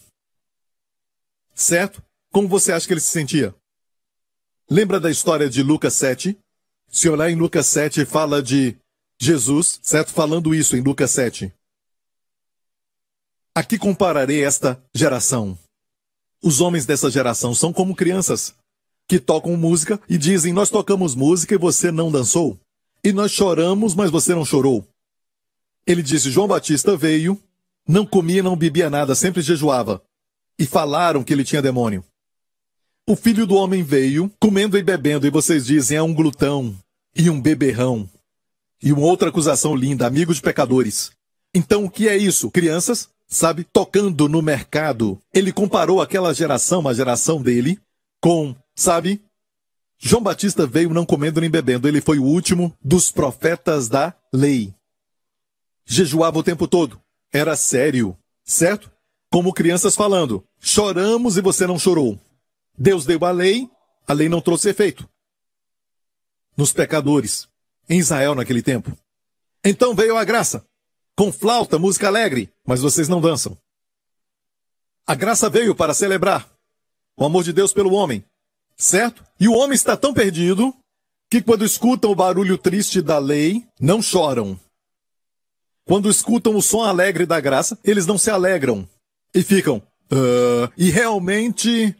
Certo? 1.53 2.01
Como 2.31 2.47
você 2.47 2.71
acha 2.71 2.85
que 2.85 2.93
ele 2.93 3.01
se 3.01 3.11
sentia? 3.11 3.53
Lembra 4.69 4.99
da 4.99 5.09
história 5.09 5.49
de 5.49 5.63
Lucas 5.63 5.93
7? 5.95 6.37
Se 6.87 7.09
olhar 7.09 7.29
em 7.29 7.35
Lucas 7.35 7.65
7, 7.67 8.05
fala 8.05 8.41
de 8.41 8.77
Jesus, 9.19 9.79
certo? 9.81 10.11
Falando 10.11 10.53
isso 10.53 10.77
em 10.77 10.81
Lucas 10.81 11.11
7. 11.11 11.51
Aqui 13.53 13.77
compararei 13.77 14.43
esta 14.43 14.81
geração. 14.93 15.57
Os 16.41 16.61
homens 16.61 16.85
dessa 16.85 17.11
geração 17.11 17.53
são 17.53 17.73
como 17.73 17.95
crianças 17.95 18.55
que 19.07 19.19
tocam 19.19 19.57
música 19.57 19.99
e 20.07 20.17
dizem: 20.17 20.53
Nós 20.53 20.69
tocamos 20.69 21.15
música 21.15 21.55
e 21.55 21.57
você 21.57 21.91
não 21.91 22.11
dançou. 22.11 22.57
E 23.03 23.11
nós 23.11 23.31
choramos, 23.31 23.95
mas 23.95 24.11
você 24.11 24.33
não 24.33 24.45
chorou. 24.45 24.87
Ele 25.89 26.03
disse: 26.03 26.29
João 26.29 26.47
Batista 26.47 26.95
veio, 26.95 27.41
não 27.87 28.05
comia, 28.05 28.43
não 28.43 28.55
bebia 28.55 28.91
nada, 28.91 29.15
sempre 29.15 29.41
jejuava. 29.41 30.03
E 30.57 30.67
falaram 30.67 31.23
que 31.23 31.33
ele 31.33 31.43
tinha 31.43 31.63
demônio. 31.63 32.03
O 33.07 33.15
filho 33.15 33.47
do 33.47 33.55
homem 33.55 33.81
veio, 33.81 34.31
comendo 34.39 34.77
e 34.77 34.83
bebendo, 34.83 35.25
e 35.25 35.31
vocês 35.31 35.65
dizem: 35.65 35.97
É 35.97 36.03
um 36.03 36.13
glutão 36.13 36.75
e 37.15 37.27
um 37.27 37.41
beberrão. 37.41 38.07
E 38.83 38.93
uma 38.93 39.01
outra 39.01 39.29
acusação 39.29 39.75
linda, 39.75 40.05
amigo 40.05 40.31
de 40.31 40.39
pecadores. 40.39 41.11
Então 41.55 41.85
o 41.85 41.89
que 41.89 42.07
é 42.07 42.15
isso? 42.15 42.51
Crianças, 42.51 43.09
sabe, 43.27 43.63
tocando 43.63 44.29
no 44.29 44.43
mercado. 44.43 45.19
Ele 45.33 45.51
comparou 45.51 46.03
aquela 46.03 46.35
geração, 46.35 46.87
a 46.87 46.93
geração 46.93 47.41
dele, 47.41 47.79
com, 48.21 48.55
sabe, 48.75 49.19
João 49.97 50.21
Batista 50.21 50.67
veio 50.67 50.93
não 50.93 51.03
comendo 51.03 51.41
nem 51.41 51.49
bebendo. 51.49 51.87
Ele 51.87 51.99
foi 51.99 52.19
o 52.19 52.23
último 52.23 52.71
dos 52.79 53.11
profetas 53.11 53.89
da 53.89 54.13
lei. 54.31 54.71
Jejuava 55.91 56.37
o 56.37 56.43
tempo 56.43 56.67
todo. 56.67 57.01
Era 57.33 57.55
sério, 57.55 58.15
certo? 58.45 58.91
Como 59.31 59.51
crianças 59.51 59.95
falando: 59.95 60.45
choramos 60.59 61.35
e 61.35 61.41
você 61.41 61.65
não 61.65 61.79
chorou. 61.79 62.19
Deus 62.77 63.07
deu 63.07 63.25
a 63.25 63.31
lei, 63.31 63.67
a 64.07 64.13
lei 64.13 64.29
não 64.29 64.39
trouxe 64.39 64.69
efeito. 64.69 65.09
Nos 66.55 66.71
pecadores, 66.71 67.49
em 67.89 67.97
Israel 67.97 68.35
naquele 68.35 68.61
tempo. 68.61 68.95
Então 69.63 69.95
veio 69.95 70.15
a 70.15 70.23
graça, 70.23 70.63
com 71.15 71.31
flauta, 71.31 71.79
música 71.79 72.05
alegre, 72.05 72.53
mas 72.63 72.81
vocês 72.81 73.09
não 73.09 73.19
dançam. 73.19 73.57
A 75.07 75.15
graça 75.15 75.49
veio 75.49 75.73
para 75.73 75.95
celebrar 75.95 76.47
o 77.17 77.25
amor 77.25 77.43
de 77.43 77.51
Deus 77.51 77.73
pelo 77.73 77.93
homem, 77.93 78.23
certo? 78.77 79.23
E 79.39 79.47
o 79.47 79.53
homem 79.53 79.73
está 79.73 79.97
tão 79.97 80.13
perdido 80.13 80.71
que 81.31 81.41
quando 81.41 81.65
escutam 81.65 82.11
o 82.11 82.15
barulho 82.15 82.59
triste 82.59 83.01
da 83.01 83.17
lei, 83.17 83.67
não 83.79 84.03
choram. 84.03 84.59
Quando 85.89 86.07
escutam 86.07 86.55
o 86.55 86.61
som 86.61 86.83
alegre 86.83 87.25
da 87.25 87.39
graça, 87.39 87.75
eles 87.83 88.05
não 88.05 88.15
se 88.15 88.29
alegram 88.29 88.87
e 89.33 89.41
ficam 89.41 89.77
uh, 90.11 90.71
e 90.77 90.91
realmente 90.91 91.95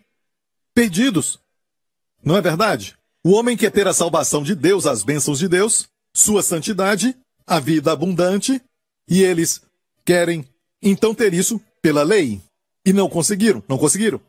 perdidos. 0.76 1.40
Não 2.24 2.38
é 2.38 2.42
verdade? 2.42 2.96
O 3.24 3.32
homem 3.32 3.58
quer 3.58 3.72
ter 3.72 3.88
a 3.88 3.94
salvação 3.94 4.44
de 4.44 4.54
Deus, 4.54 4.86
as 4.86 5.02
bênçãos 5.02 5.40
de 5.40 5.48
Deus, 5.48 5.90
sua 6.14 6.44
santidade, 6.44 7.18
a 7.48 7.60
vida 7.60 7.92
abundante, 7.92 8.62
e 9.10 9.24
eles 9.24 9.60
querem 10.06 10.48
então 10.84 11.16
ter 11.16 11.34
isso 11.34 11.60
pela 11.82 12.04
lei. 12.04 12.40
E 12.86 12.94
não 12.94 13.10
conseguiram, 13.10 13.64
não 13.68 13.80
conseguiram. 13.80 14.22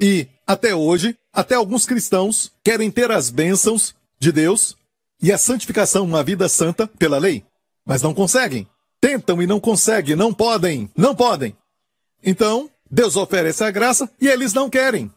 E 0.00 0.26
até 0.44 0.74
hoje, 0.74 1.16
até 1.32 1.54
alguns 1.54 1.86
cristãos 1.86 2.50
querem 2.64 2.90
ter 2.90 3.12
as 3.12 3.30
bênçãos 3.30 3.94
de 4.18 4.32
Deus 4.32 4.76
e 5.22 5.30
a 5.30 5.38
santificação, 5.38 6.04
uma 6.04 6.24
vida 6.24 6.48
santa 6.48 6.88
pela 6.88 7.18
lei, 7.18 7.44
mas 7.84 8.02
não 8.02 8.12
conseguem. 8.12 8.66
Tentam 9.00 9.40
e 9.42 9.46
não 9.46 9.60
conseguem, 9.60 10.16
não 10.16 10.32
podem, 10.32 10.90
não 10.96 11.14
podem. 11.14 11.56
Então, 12.22 12.70
Deus 12.90 13.16
oferece 13.16 13.62
a 13.62 13.70
graça 13.70 14.10
e 14.20 14.28
eles 14.28 14.52
não 14.52 14.70
querem. 14.70 15.12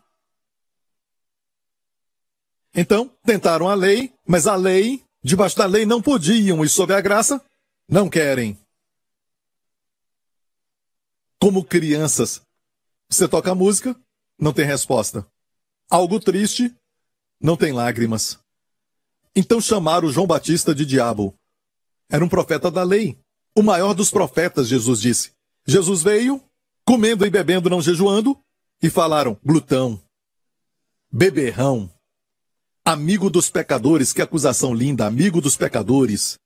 Então, 2.73 3.11
tentaram 3.23 3.67
a 3.67 3.73
lei, 3.73 4.13
mas 4.27 4.47
a 4.47 4.55
lei, 4.55 5.03
debaixo 5.23 5.57
da 5.57 5.65
lei 5.65 5.85
não 5.85 6.01
podiam, 6.01 6.63
e 6.63 6.69
sob 6.69 6.93
a 6.93 7.01
graça, 7.01 7.43
não 7.87 8.09
querem. 8.09 8.57
Como 11.41 11.63
crianças, 11.63 12.41
você 13.09 13.27
toca 13.27 13.55
música, 13.55 13.95
não 14.37 14.53
tem 14.53 14.65
resposta. 14.65 15.25
Algo 15.89 16.19
triste, 16.19 16.73
não 17.41 17.57
tem 17.57 17.71
lágrimas. 17.71 18.37
Então 19.35 19.59
chamaram 19.59 20.11
João 20.11 20.27
Batista 20.27 20.75
de 20.75 20.85
diabo. 20.85 21.33
Era 22.09 22.23
um 22.23 22.29
profeta 22.29 22.69
da 22.69 22.83
lei, 22.83 23.17
o 23.55 23.61
maior 23.61 23.93
dos 23.93 24.09
profetas, 24.09 24.67
Jesus 24.67 25.01
disse. 25.01 25.31
Jesus 25.65 26.01
veio, 26.01 26.41
comendo 26.85 27.25
e 27.25 27.29
bebendo, 27.29 27.69
não 27.69 27.81
jejuando, 27.81 28.37
e 28.81 28.89
falaram: 28.89 29.37
glutão, 29.43 30.01
beberrão, 31.11 31.91
amigo 32.83 33.29
dos 33.29 33.49
pecadores, 33.49 34.13
que 34.13 34.21
acusação 34.21 34.73
linda, 34.73 35.05
amigo 35.05 35.41
dos 35.41 35.55
pecadores. 35.55 36.37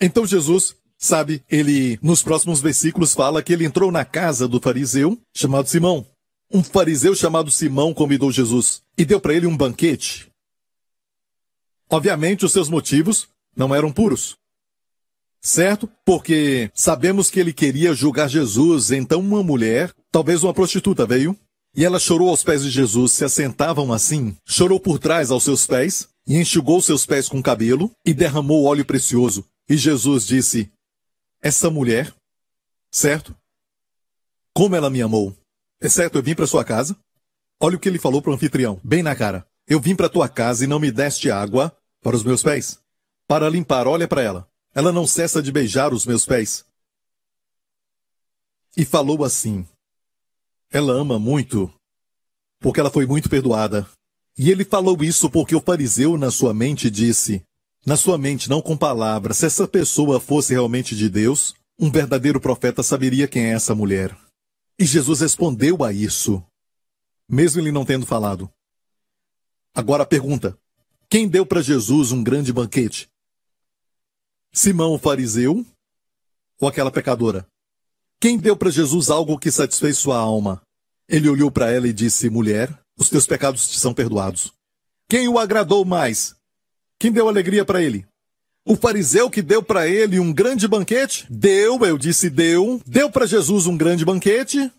Então 0.00 0.26
Jesus, 0.26 0.76
sabe, 0.96 1.42
ele, 1.48 1.98
nos 2.02 2.22
próximos 2.22 2.60
versículos, 2.60 3.14
fala 3.14 3.42
que 3.42 3.52
ele 3.52 3.64
entrou 3.64 3.90
na 3.90 4.04
casa 4.04 4.48
do 4.48 4.60
fariseu, 4.60 5.20
chamado 5.34 5.68
Simão. 5.68 6.06
Um 6.50 6.62
fariseu 6.62 7.14
chamado 7.14 7.50
Simão 7.50 7.92
convidou 7.92 8.32
Jesus 8.32 8.82
e 8.96 9.04
deu 9.04 9.20
para 9.20 9.34
ele 9.34 9.46
um 9.46 9.56
banquete. 9.56 10.28
Obviamente, 11.90 12.44
os 12.44 12.52
seus 12.52 12.68
motivos 12.68 13.28
não 13.56 13.74
eram 13.74 13.92
puros. 13.92 14.36
Certo? 15.40 15.88
Porque 16.04 16.70
sabemos 16.74 17.30
que 17.30 17.38
ele 17.38 17.52
queria 17.52 17.94
julgar 17.94 18.28
Jesus, 18.28 18.90
então 18.90 19.20
uma 19.20 19.42
mulher, 19.42 19.92
talvez 20.10 20.42
uma 20.42 20.54
prostituta, 20.54 21.06
veio 21.06 21.36
e 21.78 21.84
ela 21.84 22.00
chorou 22.00 22.28
aos 22.28 22.42
pés 22.42 22.64
de 22.64 22.70
Jesus, 22.70 23.12
se 23.12 23.24
assentavam 23.24 23.92
assim, 23.92 24.36
chorou 24.44 24.80
por 24.80 24.98
trás 24.98 25.30
aos 25.30 25.44
seus 25.44 25.64
pés, 25.64 26.08
e 26.26 26.36
enxugou 26.36 26.82
seus 26.82 27.06
pés 27.06 27.28
com 27.28 27.40
cabelo, 27.40 27.90
e 28.04 28.12
derramou 28.12 28.64
óleo 28.64 28.84
precioso. 28.84 29.44
E 29.68 29.76
Jesus 29.76 30.26
disse: 30.26 30.72
Essa 31.40 31.70
mulher, 31.70 32.12
certo? 32.90 33.32
Como 34.52 34.74
ela 34.74 34.90
me 34.90 35.00
amou. 35.00 35.36
É 35.80 35.88
certo, 35.88 36.16
eu 36.18 36.22
vim 36.22 36.34
para 36.34 36.48
sua 36.48 36.64
casa. 36.64 36.96
Olha 37.60 37.76
o 37.76 37.78
que 37.78 37.88
ele 37.88 37.98
falou 37.98 38.20
para 38.20 38.32
o 38.32 38.34
anfitrião, 38.34 38.80
bem 38.82 39.02
na 39.02 39.14
cara. 39.14 39.46
Eu 39.66 39.78
vim 39.78 39.94
para 39.94 40.08
tua 40.08 40.28
casa 40.28 40.64
e 40.64 40.66
não 40.66 40.80
me 40.80 40.90
deste 40.90 41.30
água 41.30 41.72
para 42.02 42.16
os 42.16 42.24
meus 42.24 42.42
pés. 42.42 42.80
Para 43.28 43.48
limpar, 43.48 43.86
olha 43.86 44.08
para 44.08 44.22
ela. 44.22 44.47
Ela 44.74 44.92
não 44.92 45.06
cessa 45.06 45.42
de 45.42 45.50
beijar 45.50 45.92
os 45.92 46.06
meus 46.06 46.26
pés. 46.26 46.64
E 48.76 48.84
falou 48.84 49.24
assim: 49.24 49.66
ela 50.70 50.92
ama 50.92 51.18
muito, 51.18 51.72
porque 52.60 52.78
ela 52.78 52.90
foi 52.90 53.06
muito 53.06 53.28
perdoada. 53.28 53.88
E 54.36 54.50
ele 54.50 54.64
falou 54.64 55.02
isso 55.02 55.30
porque 55.30 55.54
o 55.54 55.60
fariseu 55.60 56.16
na 56.16 56.30
sua 56.30 56.52
mente 56.54 56.90
disse, 56.90 57.42
na 57.84 57.96
sua 57.96 58.18
mente, 58.18 58.50
não 58.50 58.60
com 58.60 58.76
palavras, 58.76 59.38
se 59.38 59.46
essa 59.46 59.66
pessoa 59.66 60.20
fosse 60.20 60.52
realmente 60.52 60.94
de 60.94 61.08
Deus, 61.08 61.54
um 61.78 61.90
verdadeiro 61.90 62.40
profeta 62.40 62.82
saberia 62.82 63.26
quem 63.26 63.46
é 63.46 63.50
essa 63.50 63.74
mulher. 63.74 64.16
E 64.78 64.84
Jesus 64.84 65.20
respondeu 65.20 65.82
a 65.82 65.92
isso. 65.92 66.42
mesmo 67.28 67.60
ele 67.60 67.72
não 67.72 67.84
tendo 67.84 68.06
falado. 68.06 68.50
Agora 69.74 70.02
a 70.02 70.06
pergunta: 70.06 70.56
quem 71.08 71.26
deu 71.26 71.46
para 71.46 71.62
Jesus 71.62 72.12
um 72.12 72.22
grande 72.22 72.52
banquete? 72.52 73.08
Simão 74.52 74.94
o 74.94 74.98
fariseu 74.98 75.64
ou 76.60 76.68
aquela 76.68 76.90
pecadora? 76.90 77.46
Quem 78.20 78.36
deu 78.36 78.56
para 78.56 78.70
Jesus 78.70 79.10
algo 79.10 79.38
que 79.38 79.50
satisfez 79.50 79.98
sua 79.98 80.18
alma? 80.18 80.60
Ele 81.08 81.28
olhou 81.28 81.50
para 81.50 81.70
ela 81.70 81.86
e 81.86 81.92
disse: 81.92 82.28
Mulher, 82.28 82.76
os 82.96 83.08
teus 83.08 83.26
pecados 83.26 83.68
te 83.68 83.78
são 83.78 83.94
perdoados. 83.94 84.52
Quem 85.08 85.28
o 85.28 85.38
agradou 85.38 85.84
mais? 85.84 86.34
Quem 86.98 87.12
deu 87.12 87.28
alegria 87.28 87.64
para 87.64 87.82
ele? 87.82 88.06
O 88.64 88.76
fariseu 88.76 89.30
que 89.30 89.40
deu 89.40 89.62
para 89.62 89.88
ele 89.88 90.20
um 90.20 90.32
grande 90.32 90.68
banquete? 90.68 91.26
Deu, 91.30 91.82
eu 91.86 91.96
disse 91.96 92.28
deu, 92.28 92.82
deu 92.84 93.10
para 93.10 93.24
Jesus 93.24 93.66
um 93.66 93.76
grande 93.76 94.04
banquete 94.04 94.70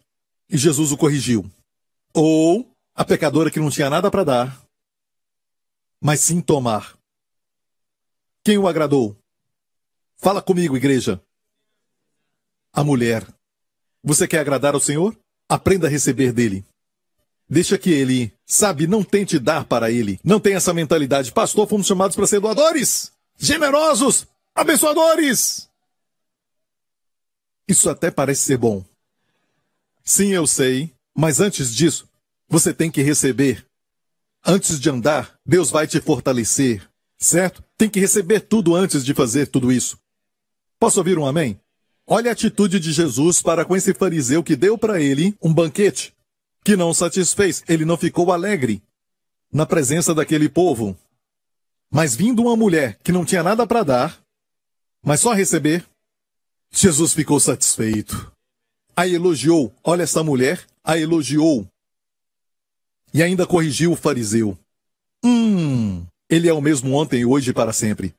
e 0.47 0.57
Jesus 0.57 0.91
o 0.91 0.97
corrigiu. 0.97 1.49
Ou 2.13 2.69
a 2.93 3.03
pecadora 3.03 3.49
que 3.49 3.59
não 3.59 3.71
tinha 3.71 3.89
nada 3.89 4.11
para 4.11 4.23
dar, 4.23 4.61
mas 5.99 6.19
sim 6.19 6.41
tomar. 6.41 6.95
Quem 8.43 8.57
o 8.57 8.67
agradou? 8.67 9.18
Fala 10.21 10.41
comigo, 10.41 10.75
igreja. 10.75 11.21
A 12.73 12.83
mulher. 12.83 13.25
Você 14.03 14.27
quer 14.27 14.39
agradar 14.39 14.73
ao 14.73 14.81
Senhor? 14.81 15.17
Aprenda 15.47 15.87
a 15.87 15.89
receber 15.89 16.33
dele. 16.33 16.65
Deixa 17.49 17.77
que 17.77 17.89
ele, 17.89 18.31
sabe, 18.45 18.85
não 18.85 19.01
tente 19.01 19.39
dar 19.39 19.63
para 19.63 19.89
ele. 19.89 20.19
Não 20.21 20.39
tem 20.39 20.55
essa 20.55 20.73
mentalidade. 20.73 21.31
Pastor, 21.31 21.67
fomos 21.67 21.87
chamados 21.87 22.17
para 22.17 22.27
ser 22.27 22.41
doadores, 22.41 23.13
generosos, 23.37 24.27
abençoadores. 24.53 25.69
Isso 27.65 27.89
até 27.89 28.11
parece 28.11 28.41
ser 28.41 28.57
bom. 28.57 28.83
Sim, 30.03 30.33
eu 30.33 30.45
sei, 30.45 30.93
mas 31.15 31.39
antes 31.39 31.73
disso, 31.73 32.07
você 32.47 32.73
tem 32.73 32.91
que 32.91 33.01
receber. 33.01 33.65
Antes 34.45 34.79
de 34.79 34.89
andar, 34.89 35.39
Deus 35.45 35.69
vai 35.69 35.87
te 35.87 36.01
fortalecer, 36.01 36.87
certo? 37.17 37.63
Tem 37.77 37.89
que 37.89 37.99
receber 37.99 38.41
tudo 38.41 38.75
antes 38.75 39.05
de 39.05 39.13
fazer 39.13 39.47
tudo 39.47 39.71
isso. 39.71 39.97
Posso 40.79 40.99
ouvir 40.99 41.19
um 41.19 41.25
amém? 41.25 41.59
Olha 42.07 42.31
a 42.31 42.33
atitude 42.33 42.79
de 42.79 42.93
Jesus 42.93 43.41
para 43.41 43.65
com 43.65 43.75
esse 43.75 43.93
fariseu 43.93 44.41
que 44.41 44.55
deu 44.55 44.77
para 44.77 45.01
ele 45.01 45.35
um 45.41 45.53
banquete 45.53 46.15
que 46.63 46.75
não 46.77 46.93
satisfez. 46.93 47.63
Ele 47.67 47.83
não 47.83 47.97
ficou 47.97 48.31
alegre 48.31 48.81
na 49.51 49.65
presença 49.65 50.15
daquele 50.15 50.47
povo. 50.47 50.97
Mas 51.91 52.15
vindo 52.15 52.41
uma 52.43 52.55
mulher 52.55 52.97
que 53.03 53.11
não 53.11 53.25
tinha 53.25 53.43
nada 53.43 53.67
para 53.67 53.83
dar, 53.83 54.19
mas 55.03 55.19
só 55.19 55.33
receber, 55.33 55.85
Jesus 56.71 57.13
ficou 57.13 57.39
satisfeito. 57.39 58.31
A 58.95 59.07
elogiou. 59.07 59.73
Olha 59.83 60.03
essa 60.03 60.23
mulher, 60.23 60.65
a 60.83 60.97
elogiou. 60.97 61.67
E 63.13 63.21
ainda 63.21 63.45
corrigiu 63.45 63.91
o 63.91 63.95
fariseu. 63.95 64.57
Hum, 65.23 66.05
ele 66.29 66.47
é 66.47 66.53
o 66.53 66.61
mesmo 66.61 66.93
ontem, 66.93 67.25
hoje 67.25 67.49
e 67.49 67.53
para 67.53 67.73
sempre. 67.73 68.13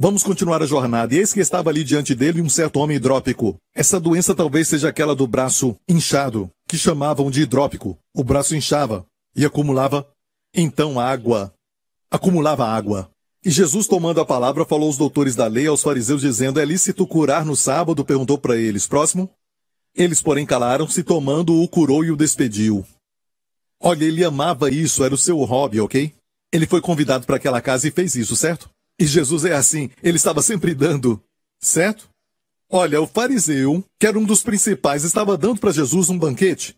Vamos 0.00 0.22
continuar 0.22 0.62
a 0.62 0.66
jornada. 0.66 1.12
E 1.12 1.18
eis 1.18 1.32
que 1.32 1.40
estava 1.40 1.70
ali 1.70 1.82
diante 1.82 2.14
dele 2.14 2.40
um 2.40 2.48
certo 2.48 2.78
homem 2.78 2.96
hidrópico. 2.96 3.56
Essa 3.74 3.98
doença 3.98 4.32
talvez 4.32 4.68
seja 4.68 4.88
aquela 4.88 5.12
do 5.12 5.26
braço 5.26 5.74
inchado, 5.88 6.48
que 6.68 6.78
chamavam 6.78 7.28
de 7.32 7.42
hidrópico. 7.42 7.98
O 8.14 8.22
braço 8.22 8.54
inchava 8.54 9.04
e 9.34 9.44
acumulava, 9.44 10.06
então, 10.54 11.00
água. 11.00 11.52
Acumulava 12.08 12.64
água. 12.64 13.10
E 13.44 13.50
Jesus, 13.50 13.88
tomando 13.88 14.20
a 14.20 14.24
palavra, 14.24 14.64
falou 14.64 14.86
aos 14.86 14.96
doutores 14.96 15.34
da 15.34 15.48
lei, 15.48 15.66
aos 15.66 15.82
fariseus, 15.82 16.20
dizendo: 16.20 16.60
É 16.60 16.64
lícito 16.64 17.04
curar 17.04 17.44
no 17.44 17.56
sábado? 17.56 18.04
Perguntou 18.04 18.38
para 18.38 18.56
eles. 18.56 18.86
Próximo. 18.86 19.28
Eles, 19.96 20.22
porém, 20.22 20.46
calaram-se, 20.46 21.02
tomando-o, 21.02 21.66
curou 21.66 22.04
e 22.04 22.12
o 22.12 22.16
despediu. 22.16 22.86
Olha, 23.80 24.04
ele 24.04 24.24
amava 24.24 24.70
isso, 24.70 25.02
era 25.02 25.12
o 25.12 25.18
seu 25.18 25.38
hobby, 25.38 25.80
ok? 25.80 26.14
Ele 26.52 26.66
foi 26.68 26.80
convidado 26.80 27.26
para 27.26 27.34
aquela 27.34 27.60
casa 27.60 27.88
e 27.88 27.90
fez 27.90 28.14
isso, 28.14 28.36
certo? 28.36 28.70
E 28.98 29.06
Jesus 29.06 29.44
é 29.44 29.54
assim, 29.54 29.90
ele 30.02 30.16
estava 30.16 30.42
sempre 30.42 30.74
dando, 30.74 31.22
certo? 31.60 32.08
Olha, 32.68 33.00
o 33.00 33.06
fariseu, 33.06 33.82
que 33.98 34.06
era 34.06 34.18
um 34.18 34.24
dos 34.24 34.42
principais, 34.42 35.04
estava 35.04 35.38
dando 35.38 35.60
para 35.60 35.72
Jesus 35.72 36.10
um 36.10 36.18
banquete. 36.18 36.74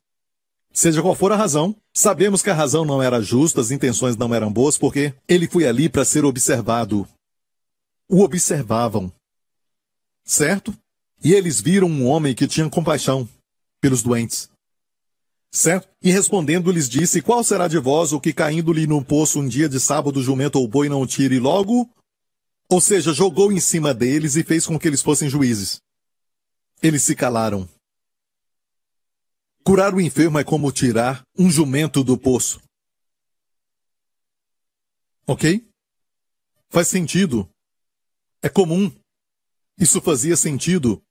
Seja 0.73 1.03
qual 1.03 1.17
for 1.17 1.33
a 1.33 1.37
razão, 1.37 1.75
sabemos 1.93 2.43
que 2.43 2.51
a 2.51 2.55
razão 2.55 2.85
não 2.85 3.03
era 3.03 3.21
justa, 3.21 3.61
as 3.61 3.71
intenções 3.71 4.17
não 4.17 4.33
eram 4.33 4.53
boas, 4.53 4.79
porque 4.79 5.15
ele 5.27 5.49
foi 5.49 5.67
ali 5.67 5.89
para 5.89 6.05
ser 6.05 6.25
observado. 6.25 7.09
O 8.09 8.23
observavam. 8.23 9.11
Certo? 10.25 10.73
E 11.25 11.33
eles 11.33 11.61
viram 11.61 11.89
um 11.89 12.07
homem 12.07 12.35
que 12.35 12.47
tinha 12.47 12.69
compaixão 12.71 13.29
pelos 13.81 14.03
doentes. 14.03 14.49
Certo? 15.51 15.89
E 16.01 16.13
respondendo 16.13 16.71
lhes 16.71 16.89
disse, 16.89 17.21
qual 17.21 17.43
será 17.43 17.67
de 17.67 17.79
vós 17.79 18.13
o 18.13 18.21
que 18.21 18.33
caindo-lhe 18.33 18.87
no 18.87 19.05
poço 19.05 19.41
um 19.41 19.49
dia 19.49 19.69
de 19.69 19.81
sábado 19.81 20.23
jumento 20.23 20.57
ou 20.57 20.69
boi 20.69 20.89
não 20.89 21.05
tire 21.05 21.41
logo 21.41 21.91
ou 22.71 22.81
seja, 22.81 23.13
jogou 23.13 23.51
em 23.51 23.59
cima 23.59 23.93
deles 23.93 24.37
e 24.37 24.45
fez 24.45 24.65
com 24.65 24.79
que 24.79 24.87
eles 24.87 25.03
fossem 25.03 25.29
juízes. 25.29 25.83
Eles 26.81 27.03
se 27.03 27.17
calaram. 27.17 27.69
Curar 29.65 29.93
o 29.93 30.01
enfermo 30.01 30.39
é 30.39 30.45
como 30.45 30.71
tirar 30.71 31.23
um 31.37 31.51
jumento 31.51 32.05
do 32.05 32.17
poço. 32.17 32.63
Ok? 35.27 35.69
Faz 36.69 36.87
sentido. 36.87 37.49
É 38.41 38.49
comum. 38.49 38.91
Isso 39.77 40.01
fazia 40.01 40.37
sentido. 40.37 41.03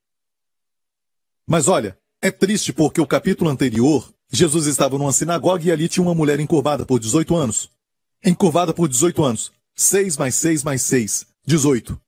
Mas 1.45 1.67
olha, 1.67 1.97
é 2.21 2.31
triste 2.31 2.71
porque 2.71 3.01
o 3.01 3.07
capítulo 3.07 3.49
anterior, 3.49 4.13
Jesus 4.31 4.65
estava 4.65 4.97
numa 4.97 5.11
sinagoga 5.11 5.65
e 5.65 5.71
ali 5.71 5.89
tinha 5.89 6.03
uma 6.03 6.15
mulher 6.15 6.39
encurvada 6.39 6.85
por 6.85 6.99
18 6.99 7.35
anos. 7.35 7.69
Encurvada 8.23 8.73
por 8.73 8.87
18 8.87 9.23
anos. 9.23 9.51
6 9.75 10.15
mais 10.17 10.35
6 10.35 10.63
mais 10.63 10.81
6. 10.83 11.27
18. 11.45 11.99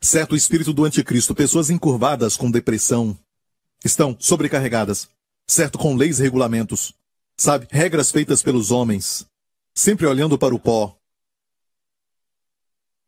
Certo 0.00 0.34
espírito 0.34 0.72
do 0.72 0.84
anticristo, 0.84 1.34
pessoas 1.34 1.68
encurvadas 1.70 2.36
com 2.36 2.50
depressão, 2.50 3.18
estão 3.84 4.16
sobrecarregadas, 4.18 5.08
certo 5.46 5.78
com 5.78 5.94
leis 5.94 6.18
e 6.18 6.22
regulamentos, 6.22 6.94
sabe, 7.36 7.66
regras 7.70 8.10
feitas 8.10 8.42
pelos 8.42 8.70
homens, 8.70 9.26
sempre 9.74 10.06
olhando 10.06 10.38
para 10.38 10.54
o 10.54 10.58
pó. 10.58 10.96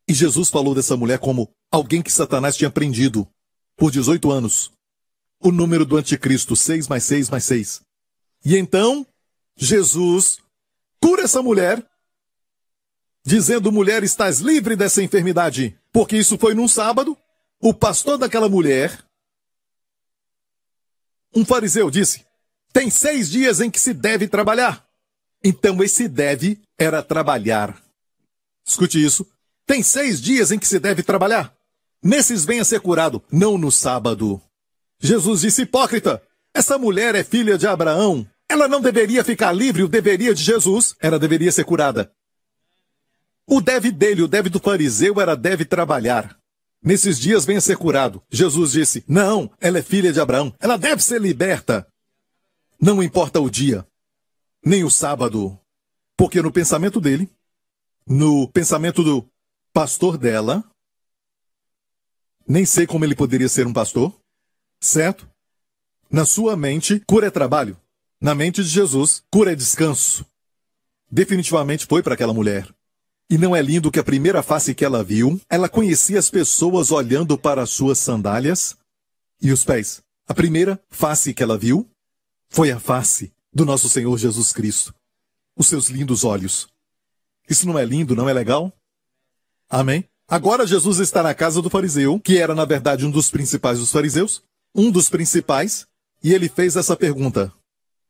E 0.07 0.13
Jesus 0.13 0.49
falou 0.49 0.75
dessa 0.75 0.97
mulher 0.97 1.17
como 1.17 1.49
alguém 1.71 2.01
que 2.01 2.11
Satanás 2.11 2.55
tinha 2.55 2.69
prendido 2.69 3.27
por 3.75 3.91
18 3.91 4.31
anos. 4.31 4.71
O 5.39 5.51
número 5.51 5.85
do 5.85 5.97
anticristo, 5.97 6.55
6 6.55 6.87
mais 6.87 7.03
6 7.03 7.29
mais 7.29 7.43
6. 7.45 7.81
E 8.45 8.57
então, 8.57 9.05
Jesus 9.55 10.37
cura 10.99 11.23
essa 11.23 11.41
mulher 11.41 11.85
dizendo: 13.23 13.71
mulher, 13.71 14.03
estás 14.03 14.39
livre 14.39 14.75
dessa 14.75 15.01
enfermidade. 15.01 15.77
Porque 15.91 16.17
isso 16.17 16.37
foi 16.37 16.53
num 16.53 16.67
sábado. 16.67 17.17
O 17.59 17.73
pastor 17.73 18.17
daquela 18.17 18.49
mulher, 18.49 19.03
um 21.33 21.45
fariseu, 21.45 21.89
disse: 21.89 22.25
tem 22.73 22.89
seis 22.89 23.29
dias 23.29 23.61
em 23.61 23.69
que 23.69 23.79
se 23.79 23.93
deve 23.93 24.27
trabalhar. 24.27 24.83
Então 25.43 25.83
esse 25.83 26.07
deve 26.07 26.59
era 26.75 27.03
trabalhar. 27.03 27.79
Escute 28.65 29.01
isso. 29.01 29.27
Tem 29.65 29.83
seis 29.83 30.19
dias 30.19 30.51
em 30.51 30.57
que 30.57 30.67
se 30.67 30.79
deve 30.79 31.03
trabalhar. 31.03 31.55
Nesses 32.01 32.43
venha 32.43 32.65
ser 32.65 32.81
curado, 32.81 33.23
não 33.31 33.57
no 33.59 33.71
sábado. 33.71 34.41
Jesus 34.99 35.41
disse: 35.41 35.61
hipócrita, 35.61 36.21
essa 36.51 36.77
mulher 36.79 37.13
é 37.13 37.23
filha 37.23 37.57
de 37.57 37.67
Abraão. 37.67 38.27
Ela 38.49 38.67
não 38.67 38.81
deveria 38.81 39.23
ficar 39.23 39.51
livre, 39.51 39.83
o 39.83 39.87
deveria 39.87 40.33
de 40.33 40.43
Jesus. 40.43 40.95
Ela 40.99 41.19
deveria 41.19 41.51
ser 41.51 41.63
curada. 41.63 42.11
O 43.45 43.61
deve 43.61 43.91
dele, 43.91 44.21
o 44.21 44.27
deve 44.27 44.49
do 44.49 44.59
fariseu 44.59 45.19
era 45.19 45.35
deve 45.35 45.65
trabalhar. 45.65 46.37
Nesses 46.81 47.17
dias 47.19 47.45
venha 47.45 47.61
ser 47.61 47.77
curado. 47.77 48.21
Jesus 48.29 48.73
disse: 48.73 49.03
Não, 49.07 49.51
ela 49.59 49.79
é 49.79 49.81
filha 49.81 50.11
de 50.11 50.19
Abraão. 50.19 50.53
Ela 50.59 50.77
deve 50.77 51.03
ser 51.03 51.21
liberta. 51.21 51.87
Não 52.79 53.01
importa 53.01 53.39
o 53.39 53.49
dia, 53.49 53.87
nem 54.65 54.83
o 54.83 54.89
sábado. 54.89 55.57
Porque 56.17 56.41
no 56.41 56.51
pensamento 56.51 56.99
dele, 56.99 57.29
no 58.05 58.47
pensamento 58.49 59.03
do 59.03 59.25
pastor 59.71 60.17
dela, 60.17 60.63
nem 62.47 62.65
sei 62.65 62.85
como 62.85 63.05
ele 63.05 63.15
poderia 63.15 63.47
ser 63.47 63.65
um 63.65 63.73
pastor, 63.73 64.13
certo? 64.79 65.27
Na 66.11 66.25
sua 66.25 66.55
mente, 66.55 67.01
cura 67.07 67.27
é 67.27 67.31
trabalho. 67.31 67.77
Na 68.21 68.35
mente 68.35 68.61
de 68.63 68.69
Jesus, 68.69 69.23
cura 69.31 69.53
é 69.53 69.55
descanso. 69.55 70.25
Definitivamente 71.09 71.85
foi 71.85 72.03
para 72.03 72.13
aquela 72.13 72.33
mulher. 72.33 72.67
E 73.29 73.37
não 73.37 73.55
é 73.55 73.61
lindo 73.61 73.91
que 73.91 73.99
a 73.99 74.03
primeira 74.03 74.43
face 74.43 74.75
que 74.75 74.85
ela 74.85 75.03
viu, 75.03 75.39
ela 75.49 75.69
conhecia 75.69 76.19
as 76.19 76.29
pessoas 76.29 76.91
olhando 76.91 77.37
para 77.37 77.63
as 77.63 77.69
suas 77.69 77.97
sandálias 77.97 78.75
e 79.41 79.51
os 79.51 79.63
pés. 79.63 80.01
A 80.27 80.33
primeira 80.33 80.79
face 80.89 81.33
que 81.33 81.43
ela 81.43 81.57
viu 81.57 81.89
foi 82.49 82.71
a 82.71 82.79
face 82.79 83.31
do 83.51 83.65
nosso 83.65 83.89
Senhor 83.89 84.17
Jesus 84.17 84.53
Cristo. 84.53 84.93
Os 85.55 85.67
seus 85.67 85.89
lindos 85.89 86.23
olhos. 86.23 86.67
Isso 87.49 87.67
não 87.67 87.77
é 87.77 87.85
lindo, 87.85 88.15
não 88.15 88.29
é 88.29 88.33
legal? 88.33 88.71
Amém? 89.69 90.05
Agora 90.27 90.65
Jesus 90.65 90.99
está 90.99 91.21
na 91.21 91.33
casa 91.33 91.61
do 91.61 91.69
fariseu, 91.69 92.19
que 92.19 92.37
era 92.37 92.55
na 92.55 92.65
verdade 92.65 93.05
um 93.05 93.11
dos 93.11 93.29
principais 93.29 93.79
dos 93.79 93.91
fariseus, 93.91 94.41
um 94.73 94.89
dos 94.89 95.09
principais, 95.09 95.85
e 96.23 96.33
ele 96.33 96.47
fez 96.47 96.75
essa 96.75 96.95
pergunta: 96.95 97.51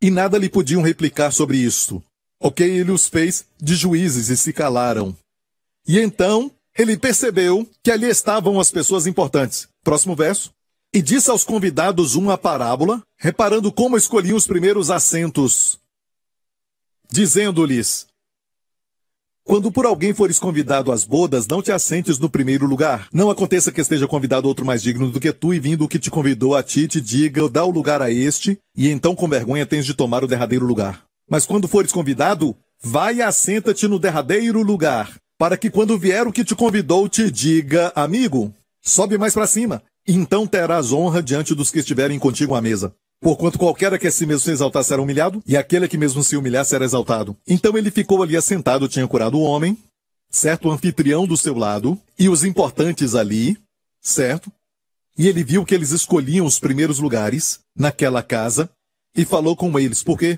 e 0.01 0.11
nada 0.11 0.37
lhe 0.37 0.49
podiam 0.49 0.81
replicar 0.81 1.31
sobre 1.31 1.57
isto. 1.57 2.03
Ok, 2.45 2.69
ele 2.69 2.91
os 2.91 3.07
fez 3.07 3.45
de 3.57 3.73
juízes 3.73 4.27
e 4.27 4.35
se 4.35 4.51
calaram. 4.51 5.15
E 5.87 5.97
então 5.97 6.51
ele 6.77 6.97
percebeu 6.97 7.65
que 7.81 7.89
ali 7.89 8.09
estavam 8.09 8.59
as 8.59 8.69
pessoas 8.69 9.07
importantes. 9.07 9.69
Próximo 9.81 10.13
verso. 10.13 10.51
E 10.93 11.01
disse 11.01 11.29
aos 11.29 11.45
convidados 11.45 12.15
uma 12.15 12.37
parábola, 12.37 13.01
reparando 13.17 13.71
como 13.71 13.95
escolhiam 13.95 14.35
os 14.35 14.45
primeiros 14.45 14.91
assentos, 14.91 15.79
dizendo-lhes: 17.09 18.07
quando 19.45 19.71
por 19.71 19.85
alguém 19.85 20.13
fores 20.13 20.37
convidado 20.37 20.91
às 20.91 21.05
bodas, 21.05 21.47
não 21.47 21.61
te 21.61 21.71
assentes 21.71 22.19
no 22.19 22.29
primeiro 22.29 22.67
lugar. 22.67 23.07
Não 23.13 23.29
aconteça 23.29 23.71
que 23.71 23.79
esteja 23.79 24.05
convidado 24.05 24.49
outro 24.49 24.65
mais 24.65 24.83
digno 24.83 25.09
do 25.09 25.19
que 25.19 25.31
tu, 25.31 25.53
e 25.53 25.59
vindo 25.61 25.85
o 25.85 25.87
que 25.87 25.97
te 25.97 26.11
convidou 26.11 26.57
a 26.57 26.61
ti, 26.61 26.89
te 26.89 26.99
diga, 26.99 27.47
dá 27.47 27.63
o 27.63 27.71
lugar 27.71 28.01
a 28.01 28.11
este, 28.11 28.59
e 28.75 28.89
então 28.89 29.15
com 29.15 29.29
vergonha 29.29 29.65
tens 29.65 29.85
de 29.85 29.93
tomar 29.93 30.25
o 30.25 30.27
derradeiro 30.27 30.65
lugar. 30.65 31.05
Mas 31.29 31.45
quando 31.45 31.67
fores 31.67 31.91
convidado, 31.91 32.55
vai 32.81 33.15
e 33.15 33.21
assenta-te 33.21 33.87
no 33.87 33.99
derradeiro 33.99 34.61
lugar, 34.61 35.17
para 35.37 35.57
que 35.57 35.69
quando 35.69 35.97
vier 35.97 36.27
o 36.27 36.31
que 36.31 36.43
te 36.43 36.55
convidou, 36.55 37.07
te 37.07 37.31
diga, 37.31 37.91
amigo, 37.95 38.53
sobe 38.81 39.17
mais 39.17 39.33
para 39.33 39.47
cima. 39.47 39.81
Então 40.07 40.45
terás 40.45 40.91
honra 40.91 41.23
diante 41.23 41.55
dos 41.55 41.71
que 41.71 41.79
estiverem 41.79 42.19
contigo 42.19 42.55
à 42.55 42.61
mesa. 42.61 42.93
Porquanto 43.21 43.57
qualquer 43.57 43.97
que 43.97 44.07
a 44.07 44.11
si 44.11 44.25
mesmo 44.25 44.41
se 44.41 44.51
exaltar 44.51 44.83
será 44.83 45.01
humilhado, 45.01 45.41
e 45.47 45.55
aquele 45.55 45.87
que 45.87 45.97
mesmo 45.97 46.21
se 46.21 46.35
humilhar 46.35 46.65
será 46.65 46.83
exaltado. 46.83 47.37
Então 47.47 47.77
ele 47.77 47.89
ficou 47.89 48.21
ali 48.21 48.35
assentado, 48.35 48.89
tinha 48.89 49.07
curado 49.07 49.37
o 49.37 49.43
homem, 49.43 49.77
certo? 50.29 50.67
O 50.67 50.71
anfitrião 50.71 51.25
do 51.25 51.37
seu 51.37 51.57
lado, 51.57 51.97
e 52.19 52.27
os 52.27 52.43
importantes 52.43 53.15
ali, 53.15 53.57
certo? 54.01 54.51
E 55.17 55.29
ele 55.29 55.41
viu 55.41 55.63
que 55.63 55.73
eles 55.73 55.91
escolhiam 55.91 56.45
os 56.45 56.59
primeiros 56.59 56.99
lugares 56.99 57.59
naquela 57.73 58.21
casa, 58.21 58.69
e 59.15 59.23
falou 59.23 59.55
com 59.55 59.79
eles, 59.79 60.03
por 60.03 60.19
quê? 60.19 60.37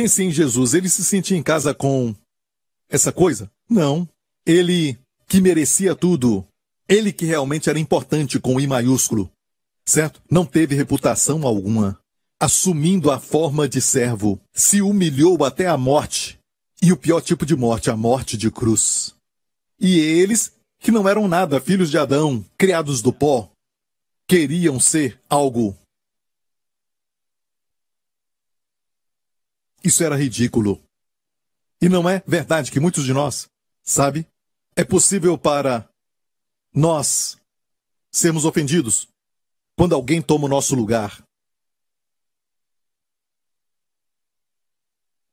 Pense 0.00 0.22
em 0.22 0.30
Jesus, 0.30 0.74
ele 0.74 0.88
se 0.88 1.04
sentia 1.04 1.36
em 1.36 1.42
casa 1.42 1.74
com 1.74 2.14
essa 2.88 3.10
coisa? 3.10 3.50
Não. 3.68 4.08
Ele 4.46 4.96
que 5.26 5.40
merecia 5.40 5.92
tudo, 5.92 6.46
ele 6.88 7.12
que 7.12 7.24
realmente 7.24 7.68
era 7.68 7.80
importante 7.80 8.38
com 8.38 8.60
I 8.60 8.66
maiúsculo, 8.68 9.28
certo? 9.84 10.22
Não 10.30 10.46
teve 10.46 10.76
reputação 10.76 11.44
alguma. 11.44 11.98
Assumindo 12.38 13.10
a 13.10 13.18
forma 13.18 13.68
de 13.68 13.80
servo, 13.80 14.40
se 14.54 14.80
humilhou 14.80 15.44
até 15.44 15.66
a 15.66 15.76
morte. 15.76 16.38
E 16.80 16.92
o 16.92 16.96
pior 16.96 17.20
tipo 17.20 17.44
de 17.44 17.56
morte, 17.56 17.90
a 17.90 17.96
morte 17.96 18.36
de 18.36 18.52
cruz. 18.52 19.16
E 19.80 19.98
eles, 19.98 20.52
que 20.78 20.92
não 20.92 21.08
eram 21.08 21.26
nada, 21.26 21.60
filhos 21.60 21.90
de 21.90 21.98
Adão, 21.98 22.46
criados 22.56 23.02
do 23.02 23.12
pó, 23.12 23.50
queriam 24.28 24.78
ser 24.78 25.18
algo. 25.28 25.76
Isso 29.82 30.02
era 30.02 30.16
ridículo. 30.16 30.80
E 31.80 31.88
não 31.88 32.08
é 32.08 32.22
verdade 32.26 32.70
que 32.70 32.80
muitos 32.80 33.04
de 33.04 33.12
nós, 33.12 33.48
sabe, 33.82 34.26
é 34.74 34.84
possível 34.84 35.38
para 35.38 35.88
nós 36.74 37.36
sermos 38.10 38.44
ofendidos 38.44 39.08
quando 39.76 39.94
alguém 39.94 40.20
toma 40.20 40.46
o 40.46 40.48
nosso 40.48 40.74
lugar. 40.74 41.22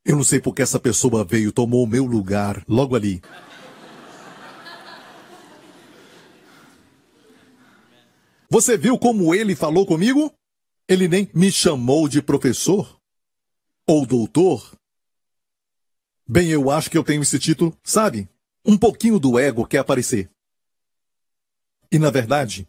Eu 0.04 0.16
não 0.16 0.24
sei 0.24 0.40
porque 0.40 0.62
essa 0.62 0.80
pessoa 0.80 1.26
veio, 1.26 1.52
tomou 1.52 1.84
o 1.84 1.88
meu 1.88 2.06
lugar 2.06 2.64
logo 2.68 2.96
ali. 2.96 3.22
Você 8.48 8.78
viu 8.78 9.00
como 9.00 9.34
ele 9.34 9.56
falou 9.56 9.86
comigo? 9.86 10.32
Ele 10.88 11.08
nem 11.08 11.28
me 11.34 11.52
chamou 11.52 12.08
de 12.08 12.22
professor 12.22 12.95
ou 13.88 14.06
doutor. 14.06 14.72
Bem, 16.28 16.50
eu 16.50 16.72
acho 16.72 16.90
que 16.90 16.98
eu 16.98 17.04
tenho 17.04 17.22
esse 17.22 17.38
título, 17.38 17.78
sabe? 17.84 18.28
Um 18.66 18.78
pouquinho 18.78 19.20
do 19.20 19.38
ego 19.38 19.66
quer 19.66 19.80
aparecer. 19.80 20.30
E 21.92 22.00
na 22.00 22.10
verdade, 22.10 22.68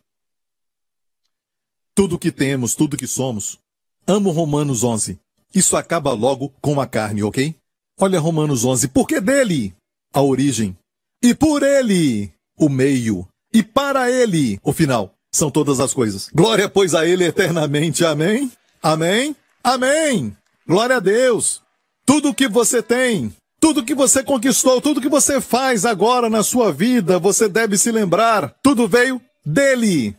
tudo 1.94 2.18
que 2.18 2.30
temos, 2.30 2.74
tudo 2.74 2.96
que 2.96 3.06
somos. 3.06 3.58
Amo 4.06 4.30
Romanos 4.30 4.84
11. 4.84 5.18
Isso 5.54 5.76
acaba 5.76 6.12
logo 6.12 6.50
com 6.60 6.80
a 6.80 6.86
carne, 6.86 7.22
ok? 7.22 7.56
Olha 7.98 8.20
Romanos 8.20 8.64
11. 8.64 8.88
Porque 8.88 9.20
dele, 9.20 9.74
a 10.12 10.20
origem. 10.20 10.76
E 11.22 11.34
por 11.34 11.62
ele, 11.62 12.30
o 12.58 12.68
meio. 12.68 13.26
E 13.52 13.62
para 13.62 14.10
ele, 14.10 14.60
o 14.62 14.72
final. 14.72 15.14
São 15.32 15.50
todas 15.50 15.80
as 15.80 15.94
coisas. 15.94 16.28
Glória, 16.34 16.68
pois, 16.68 16.94
a 16.94 17.06
ele 17.06 17.24
eternamente. 17.24 18.04
Amém? 18.04 18.52
Amém? 18.82 19.34
Amém! 19.64 20.36
Glória 20.66 20.96
a 20.96 21.00
Deus! 21.00 21.62
Tudo 22.04 22.34
que 22.34 22.48
você 22.48 22.82
tem, 22.82 23.32
tudo 23.60 23.84
que 23.84 23.94
você 23.94 24.22
conquistou, 24.22 24.80
tudo 24.80 25.00
que 25.00 25.08
você 25.08 25.40
faz 25.40 25.84
agora 25.84 26.28
na 26.28 26.42
sua 26.42 26.72
vida, 26.72 27.20
você 27.20 27.48
deve 27.48 27.78
se 27.78 27.92
lembrar. 27.92 28.52
Tudo 28.62 28.88
veio 28.88 29.20
dele 29.44 30.16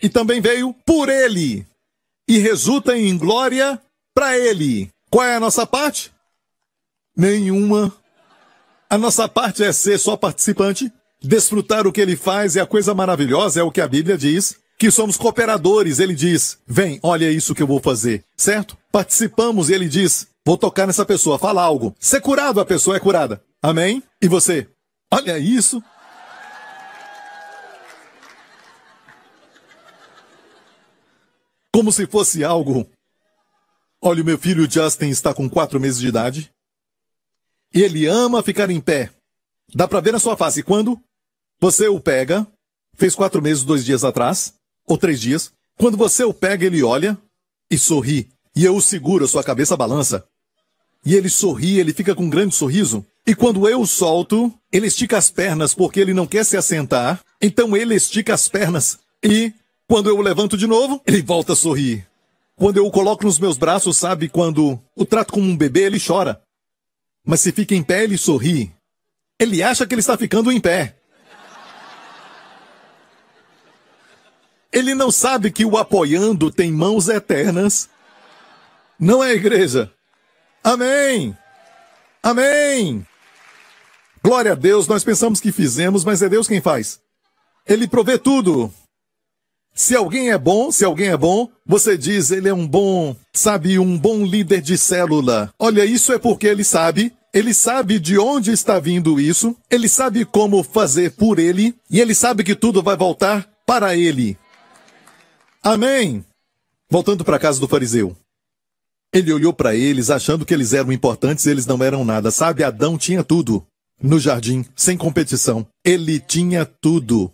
e 0.00 0.08
também 0.08 0.40
veio 0.40 0.72
por 0.86 1.08
ele 1.08 1.66
e 2.28 2.38
resulta 2.38 2.96
em 2.96 3.18
glória 3.18 3.80
para 4.14 4.38
ele. 4.38 4.88
Qual 5.10 5.26
é 5.26 5.34
a 5.34 5.40
nossa 5.40 5.66
parte? 5.66 6.12
Nenhuma. 7.16 7.92
A 8.88 8.96
nossa 8.96 9.28
parte 9.28 9.64
é 9.64 9.72
ser 9.72 9.98
só 9.98 10.16
participante, 10.16 10.92
desfrutar 11.20 11.88
o 11.88 11.92
que 11.92 12.00
ele 12.00 12.14
faz 12.14 12.54
e 12.54 12.60
a 12.60 12.66
coisa 12.66 12.94
maravilhosa 12.94 13.60
é 13.60 13.62
o 13.64 13.72
que 13.72 13.80
a 13.80 13.88
Bíblia 13.88 14.16
diz, 14.16 14.56
que 14.78 14.92
somos 14.92 15.16
cooperadores. 15.16 15.98
Ele 15.98 16.14
diz: 16.14 16.58
"Vem, 16.66 17.00
olha 17.02 17.30
isso 17.30 17.54
que 17.54 17.62
eu 17.62 17.66
vou 17.66 17.80
fazer", 17.80 18.24
certo? 18.36 18.76
Participamos 18.92 19.70
e 19.70 19.74
ele 19.74 19.88
diz: 19.88 20.28
"Vou 20.46 20.56
tocar 20.56 20.86
nessa 20.86 21.04
pessoa, 21.04 21.38
fala 21.38 21.62
algo". 21.62 21.94
Ser 21.98 22.20
curado, 22.20 22.60
a 22.60 22.64
pessoa 22.64 22.96
é 22.96 23.00
curada. 23.00 23.42
Amém? 23.60 24.02
E 24.20 24.28
você? 24.28 24.68
Olha 25.10 25.38
isso. 25.38 25.82
como 31.72 31.90
se 31.90 32.06
fosse 32.06 32.44
algo. 32.44 32.88
Olha, 34.00 34.22
o 34.22 34.24
meu 34.24 34.38
filho 34.38 34.70
Justin 34.70 35.08
está 35.08 35.32
com 35.32 35.48
quatro 35.48 35.80
meses 35.80 35.98
de 35.98 36.06
idade. 36.06 36.52
E 37.74 37.80
ele 37.80 38.06
ama 38.06 38.42
ficar 38.42 38.70
em 38.70 38.80
pé. 38.80 39.10
Dá 39.74 39.88
para 39.88 40.00
ver 40.00 40.12
na 40.12 40.18
sua 40.18 40.36
face 40.36 40.62
quando 40.62 41.00
você 41.58 41.88
o 41.88 41.98
pega, 41.98 42.46
fez 42.94 43.14
quatro 43.14 43.40
meses, 43.40 43.64
dois 43.64 43.84
dias 43.84 44.04
atrás, 44.04 44.54
ou 44.86 44.98
três 44.98 45.20
dias. 45.20 45.52
Quando 45.76 45.96
você 45.96 46.22
o 46.22 46.34
pega, 46.34 46.66
ele 46.66 46.82
olha 46.82 47.18
e 47.70 47.78
sorri. 47.78 48.31
E 48.54 48.64
eu 48.64 48.76
o 48.76 48.82
seguro, 48.82 49.24
a 49.24 49.28
sua 49.28 49.42
cabeça 49.42 49.76
balança. 49.76 50.24
E 51.04 51.14
ele 51.14 51.28
sorri, 51.28 51.78
ele 51.78 51.92
fica 51.92 52.14
com 52.14 52.24
um 52.24 52.30
grande 52.30 52.54
sorriso. 52.54 53.04
E 53.26 53.34
quando 53.34 53.68
eu 53.68 53.80
o 53.80 53.86
solto, 53.86 54.52
ele 54.70 54.86
estica 54.86 55.18
as 55.18 55.30
pernas 55.30 55.74
porque 55.74 56.00
ele 56.00 56.14
não 56.14 56.26
quer 56.26 56.44
se 56.44 56.56
assentar. 56.56 57.20
Então 57.40 57.76
ele 57.76 57.94
estica 57.94 58.34
as 58.34 58.48
pernas 58.48 58.98
e 59.22 59.52
quando 59.88 60.08
eu 60.08 60.16
o 60.16 60.22
levanto 60.22 60.56
de 60.56 60.66
novo, 60.66 61.02
ele 61.06 61.22
volta 61.22 61.52
a 61.52 61.56
sorrir. 61.56 62.06
Quando 62.56 62.76
eu 62.76 62.86
o 62.86 62.90
coloco 62.90 63.24
nos 63.24 63.38
meus 63.38 63.58
braços, 63.58 63.96
sabe, 63.96 64.28
quando 64.28 64.80
o 64.96 65.04
trato 65.04 65.32
como 65.32 65.46
um 65.46 65.56
bebê, 65.56 65.82
ele 65.82 66.00
chora. 66.00 66.40
Mas 67.24 67.40
se 67.40 67.52
fica 67.52 67.74
em 67.74 67.82
pé, 67.82 68.04
ele 68.04 68.16
sorri. 68.16 68.72
Ele 69.38 69.62
acha 69.62 69.86
que 69.86 69.94
ele 69.94 70.00
está 70.00 70.16
ficando 70.16 70.50
em 70.50 70.60
pé. 70.60 70.96
Ele 74.72 74.94
não 74.94 75.10
sabe 75.10 75.50
que 75.50 75.64
o 75.64 75.76
apoiando 75.76 76.50
tem 76.50 76.72
mãos 76.72 77.08
eternas. 77.08 77.88
Não 79.02 79.20
é 79.24 79.32
igreja? 79.32 79.90
Amém! 80.62 81.36
Amém! 82.22 83.04
Glória 84.22 84.52
a 84.52 84.54
Deus, 84.54 84.86
nós 84.86 85.02
pensamos 85.02 85.40
que 85.40 85.50
fizemos, 85.50 86.04
mas 86.04 86.22
é 86.22 86.28
Deus 86.28 86.46
quem 86.46 86.60
faz. 86.60 87.00
Ele 87.66 87.88
provê 87.88 88.16
tudo. 88.16 88.72
Se 89.74 89.96
alguém 89.96 90.30
é 90.30 90.38
bom, 90.38 90.70
se 90.70 90.84
alguém 90.84 91.08
é 91.08 91.16
bom, 91.16 91.50
você 91.66 91.98
diz 91.98 92.30
ele 92.30 92.48
é 92.48 92.54
um 92.54 92.64
bom, 92.64 93.16
sabe, 93.32 93.76
um 93.76 93.98
bom 93.98 94.24
líder 94.24 94.60
de 94.60 94.78
célula. 94.78 95.52
Olha, 95.58 95.84
isso 95.84 96.12
é 96.12 96.18
porque 96.18 96.46
ele 96.46 96.62
sabe, 96.62 97.12
ele 97.34 97.52
sabe 97.52 97.98
de 97.98 98.16
onde 98.16 98.52
está 98.52 98.78
vindo 98.78 99.18
isso, 99.18 99.56
ele 99.68 99.88
sabe 99.88 100.24
como 100.24 100.62
fazer 100.62 101.10
por 101.10 101.40
ele, 101.40 101.74
e 101.90 102.00
ele 102.00 102.14
sabe 102.14 102.44
que 102.44 102.54
tudo 102.54 102.80
vai 102.80 102.96
voltar 102.96 103.50
para 103.66 103.96
ele. 103.96 104.38
Amém. 105.60 106.24
Voltando 106.88 107.24
para 107.24 107.34
a 107.34 107.40
casa 107.40 107.58
do 107.58 107.66
fariseu. 107.66 108.16
Ele 109.12 109.32
olhou 109.32 109.52
para 109.52 109.74
eles 109.76 110.08
achando 110.08 110.46
que 110.46 110.54
eles 110.54 110.72
eram 110.72 110.90
importantes, 110.90 111.46
eles 111.46 111.66
não 111.66 111.82
eram 111.82 112.04
nada. 112.04 112.30
Sabe, 112.30 112.64
Adão 112.64 112.96
tinha 112.96 113.22
tudo. 113.22 113.66
No 114.00 114.18
jardim, 114.18 114.64
sem 114.74 114.96
competição. 114.96 115.66
Ele 115.84 116.18
tinha 116.18 116.64
tudo. 116.64 117.30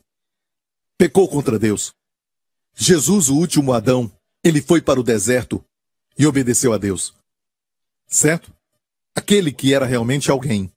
Pecou 0.99 1.29
contra 1.29 1.59
Deus. 1.59 1.93
Jesus, 2.75 3.29
o 3.29 3.37
último 3.37 3.73
Adão, 3.73 4.11
ele 4.43 4.61
foi 4.61 4.81
para 4.81 5.01
o 5.01 5.05
deserto 5.05 5.65
e 6.19 6.27
obedeceu 6.27 6.73
a 6.73 6.79
Deus. 6.79 7.15
Certo? 8.07 8.53
Aquele 9.15 9.53
que 9.53 9.73
era 9.73 9.87
realmente 9.87 10.31
alguém. 10.31 10.71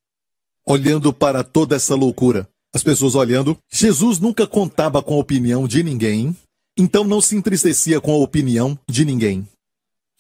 Olhando 0.66 1.12
para 1.12 1.44
toda 1.44 1.76
essa 1.76 1.96
loucura, 1.96 2.48
as 2.74 2.84
pessoas 2.84 3.16
olhando, 3.16 3.58
Jesus 3.72 4.20
nunca 4.20 4.48
contava 4.48 5.02
com 5.02 5.16
a 5.16 5.20
opinião 5.20 5.68
de 5.68 5.84
ninguém, 5.84 6.36
então 6.78 7.04
não 7.04 7.20
se 7.20 7.36
entristecia 7.36 8.00
com 8.00 8.14
a 8.14 8.18
opinião 8.18 8.78
de 8.88 9.04
ninguém. 9.04 9.48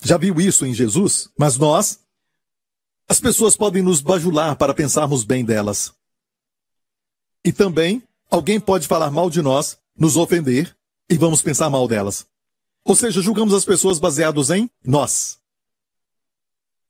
Já 0.02 0.18
viu 0.18 0.40
isso 0.42 0.66
em 0.66 0.74
Jesus, 0.74 1.30
mas 1.38 1.58
nós, 1.58 2.00
as 3.08 3.20
pessoas 3.20 3.56
podem 3.56 3.84
nos 3.84 4.02
bajular 4.02 4.56
para 4.56 4.74
pensarmos 4.74 5.24
bem 5.24 5.46
delas. 5.46 5.94
E 7.44 7.52
também, 7.52 8.02
alguém 8.30 8.60
pode 8.60 8.88
falar 8.88 9.12
mal 9.12 9.30
de 9.30 9.42
nós, 9.42 9.78
nos 9.96 10.18
ofender, 10.18 10.76
e 11.10 11.18
vamos 11.18 11.42
pensar 11.42 11.70
mal 11.70 11.88
delas. 11.88 12.26
Ou 12.84 12.96
seja, 12.96 13.22
julgamos 13.22 13.54
as 13.54 13.66
pessoas 13.66 14.00
baseados 14.00 14.50
em 14.50 14.70
nós. 14.84 15.40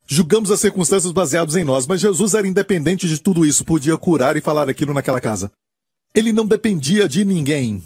Julgamos 0.07 0.51
as 0.51 0.59
circunstâncias 0.59 1.11
baseados 1.11 1.55
em 1.55 1.63
nós, 1.63 1.87
mas 1.87 2.01
Jesus 2.01 2.33
era 2.33 2.47
independente 2.47 3.07
de 3.07 3.19
tudo 3.19 3.45
isso, 3.45 3.65
podia 3.65 3.97
curar 3.97 4.37
e 4.37 4.41
falar 4.41 4.69
aquilo 4.69 4.93
naquela 4.93 5.21
casa. 5.21 5.51
Ele 6.13 6.31
não 6.33 6.45
dependia 6.45 7.07
de 7.07 7.25
ninguém. 7.25 7.83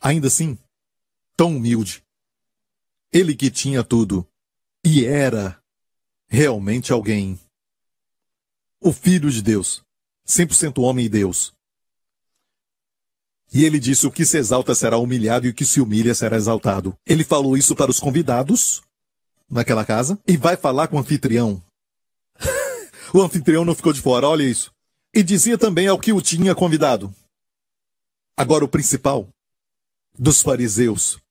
Ainda 0.00 0.28
assim, 0.28 0.58
tão 1.36 1.56
humilde. 1.56 2.02
Ele 3.14 3.36
que 3.36 3.48
tinha 3.48 3.84
tudo 3.84 4.26
e 4.84 5.04
era 5.04 5.56
realmente 6.26 6.92
alguém. 6.92 7.38
O 8.80 8.92
Filho 8.92 9.30
de 9.30 9.40
Deus, 9.40 9.84
100% 10.26 10.82
homem 10.82 11.06
e 11.06 11.08
Deus. 11.08 11.54
E 13.52 13.64
ele 13.64 13.78
disse: 13.78 14.04
O 14.04 14.10
que 14.10 14.26
se 14.26 14.36
exalta 14.36 14.74
será 14.74 14.98
humilhado 14.98 15.46
e 15.46 15.50
o 15.50 15.54
que 15.54 15.64
se 15.64 15.80
humilha 15.80 16.12
será 16.12 16.36
exaltado. 16.36 16.98
Ele 17.06 17.22
falou 17.22 17.56
isso 17.56 17.76
para 17.76 17.88
os 17.88 18.00
convidados 18.00 18.82
naquela 19.48 19.84
casa 19.84 20.18
e 20.26 20.36
vai 20.36 20.56
falar 20.56 20.88
com 20.88 20.96
o 20.96 20.98
anfitrião. 20.98 21.62
o 23.14 23.22
anfitrião 23.22 23.64
não 23.64 23.76
ficou 23.76 23.92
de 23.92 24.00
fora, 24.00 24.28
olha 24.28 24.42
isso. 24.42 24.72
E 25.14 25.22
dizia 25.22 25.56
também 25.56 25.86
ao 25.86 26.00
que 26.00 26.12
o 26.12 26.20
tinha 26.20 26.52
convidado. 26.52 27.14
Agora 28.36 28.64
o 28.64 28.68
principal 28.68 29.28
dos 30.18 30.42
fariseus. 30.42 31.23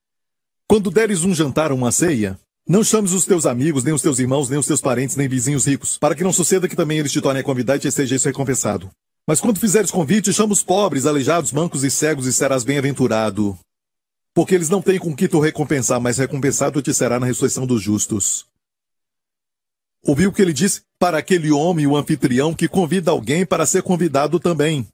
Quando 0.67 0.89
deres 0.89 1.23
um 1.23 1.34
jantar 1.34 1.71
ou 1.71 1.78
uma 1.78 1.91
ceia, 1.91 2.39
não 2.67 2.84
chames 2.84 3.12
os 3.12 3.26
teus 3.26 3.45
amigos, 3.45 3.84
nem 3.84 3.93
os 3.93 4.02
teus 4.02 4.19
irmãos, 4.19 4.49
nem 4.49 4.58
os 4.58 4.65
teus 4.65 4.80
parentes, 4.80 5.15
nem 5.15 5.28
vizinhos 5.28 5.67
ricos, 5.67 5.97
para 5.97 6.15
que 6.15 6.23
não 6.23 6.32
suceda 6.32 6.67
que 6.67 6.76
também 6.76 6.97
eles 6.97 7.12
te 7.12 7.21
tornem 7.21 7.41
a 7.41 7.43
convidar 7.43 7.76
e 7.76 7.80
te 7.80 7.91
seja 7.91 8.15
isso 8.15 8.28
recompensado. 8.28 8.89
Mas 9.28 9.41
quando 9.41 9.60
fizeres 9.60 9.91
convite, 9.91 10.34
chama 10.34 10.54
os 10.54 10.63
pobres, 10.63 11.06
aleijados, 11.06 11.52
mancos 11.52 11.84
e 11.84 11.91
cegos 11.91 12.26
e 12.26 12.34
serás 12.34 12.63
bem-aventurado. 12.63 13.58
Porque 14.34 14.56
eles 14.56 14.69
não 14.69 14.82
têm 14.82 14.97
com 14.97 15.15
que 15.15 15.28
tu 15.28 15.39
recompensar, 15.39 15.99
mas 15.99 16.17
recompensado 16.17 16.82
te 16.82 16.93
será 16.93 17.19
na 17.19 17.26
ressurreição 17.26 17.67
dos 17.67 17.82
justos. 17.82 18.45
Ouviu 20.06 20.30
o 20.30 20.34
que 20.34 20.41
ele 20.41 20.52
disse? 20.52 20.82
Para 20.97 21.17
aquele 21.17 21.52
homem, 21.52 21.88
o 21.88 21.95
anfitrião, 21.95 22.54
que 22.54 22.67
convida 22.67 23.12
alguém 23.12 23.45
para 23.45 23.65
ser 23.65 23.84
convidado 23.84 24.39
também. 24.39 24.88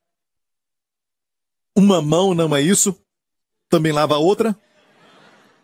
Uma 1.76 2.02
mão 2.02 2.36
não 2.36 2.56
é 2.56 2.62
isso? 2.62 2.96
Também 3.70 3.92
lava 3.92 4.16
a 4.16 4.20
outra? 4.20 4.56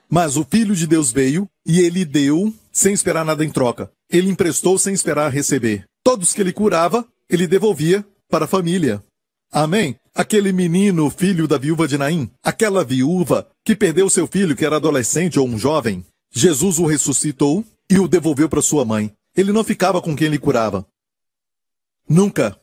Mas 0.10 0.38
o 0.38 0.46
Filho 0.46 0.76
de 0.76 0.86
Deus 0.86 1.12
veio 1.12 1.48
e 1.66 1.80
ele 1.80 2.06
deu 2.06 2.54
sem 2.72 2.94
esperar 2.94 3.26
nada 3.26 3.44
em 3.44 3.50
troca. 3.50 3.92
Ele 4.10 4.30
emprestou 4.30 4.78
sem 4.78 4.94
esperar 4.94 5.32
receber. 5.32 5.86
Todos 6.04 6.34
que 6.34 6.42
ele 6.42 6.54
curava, 6.54 7.08
ele 7.30 7.48
devolvia 7.48 8.06
para 8.30 8.46
a 8.46 8.48
família. 8.48 9.04
Amém? 9.52 9.96
Aquele 10.14 10.52
menino, 10.52 11.10
filho 11.10 11.48
da 11.48 11.58
viúva 11.58 11.88
de 11.88 11.98
Naim, 11.98 12.30
aquela 12.44 12.84
viúva 12.84 13.48
que 13.64 13.76
perdeu 13.76 14.10
seu 14.10 14.28
filho, 14.28 14.56
que 14.56 14.66
era 14.66 14.76
adolescente 14.76 15.40
ou 15.40 15.48
um 15.48 15.58
jovem, 15.58 16.06
Jesus 16.32 16.80
o 16.80 16.86
ressuscitou 16.86 17.64
e 17.90 18.00
o 18.00 18.08
devolveu 18.08 18.50
para 18.50 18.62
sua 18.62 18.86
mãe. 18.86 19.12
Ele 19.36 19.52
não 19.52 19.64
ficava 19.64 20.02
com 20.02 20.16
quem 20.16 20.28
lhe 20.28 20.40
curava. 20.40 20.86
Nunca. 22.08 22.60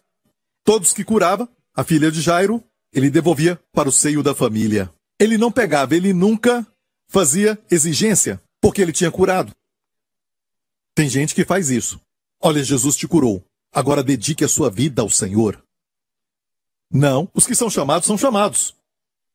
Todos 0.65 0.93
que 0.93 1.05
curava, 1.05 1.49
a 1.75 1.83
filha 1.83 2.11
de 2.11 2.21
Jairo, 2.21 2.63
ele 2.93 3.11
devolvia 3.11 3.59
para 3.73 3.89
o 3.89 3.93
seio 3.93 4.23
da 4.23 4.35
família. 4.35 4.91
Ele 5.19 5.39
não 5.39 5.51
pegava, 5.51 5.97
ele 5.97 6.13
nunca 6.13 6.67
fazia 7.13 7.63
exigência, 7.71 8.43
porque 8.59 8.81
ele 8.81 8.91
tinha 8.91 9.11
curado. 9.11 9.55
Tem 10.95 11.11
gente 11.11 11.35
que 11.35 11.45
faz 11.45 11.69
isso. 11.69 12.01
Olha, 12.41 12.65
Jesus 12.65 12.97
te 12.97 13.07
curou. 13.07 13.45
Agora 13.71 14.03
dedique 14.03 14.43
a 14.43 14.49
sua 14.49 14.71
vida 14.71 15.03
ao 15.03 15.11
Senhor. 15.11 15.63
Não, 16.91 17.31
os 17.35 17.47
que 17.47 17.55
são 17.55 17.69
chamados 17.69 18.07
são 18.07 18.17
chamados. 18.17 18.75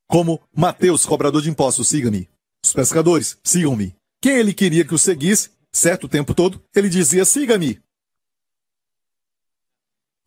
Como 0.08 0.42
Mateus, 0.52 1.06
cobrador 1.06 1.42
de 1.42 1.52
impostos, 1.52 1.88
siga-me. 1.88 2.28
Os 2.66 2.74
pescadores, 2.74 3.38
sigam-me. 3.44 3.96
Quem 4.20 4.38
ele 4.38 4.56
queria 4.56 4.84
que 4.84 4.96
o 4.96 4.98
seguisse, 4.98 5.52
certo 5.72 6.10
tempo 6.10 6.34
todo, 6.34 6.64
ele 6.76 6.90
dizia: 6.90 7.26
siga-me. 7.26 7.80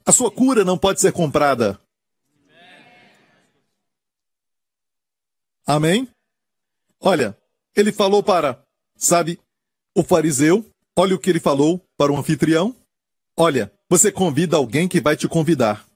A 0.06 0.12
sua 0.12 0.30
cura 0.30 0.64
não 0.64 0.78
pode 0.78 1.00
ser 1.00 1.12
comprada. 1.12 1.80
Amém? 5.66 6.08
Olha, 7.00 7.39
ele 7.74 7.92
falou 7.92 8.22
para, 8.22 8.64
sabe, 8.96 9.38
o 9.94 10.02
fariseu, 10.02 10.64
olha 10.96 11.14
o 11.14 11.18
que 11.18 11.30
ele 11.30 11.40
falou 11.40 11.84
para 11.96 12.12
o 12.12 12.16
anfitrião. 12.16 12.74
Olha, 13.36 13.72
você 13.88 14.12
convida 14.12 14.56
alguém 14.56 14.88
que 14.88 15.00
vai 15.00 15.16
te 15.16 15.28
convidar. 15.28 15.86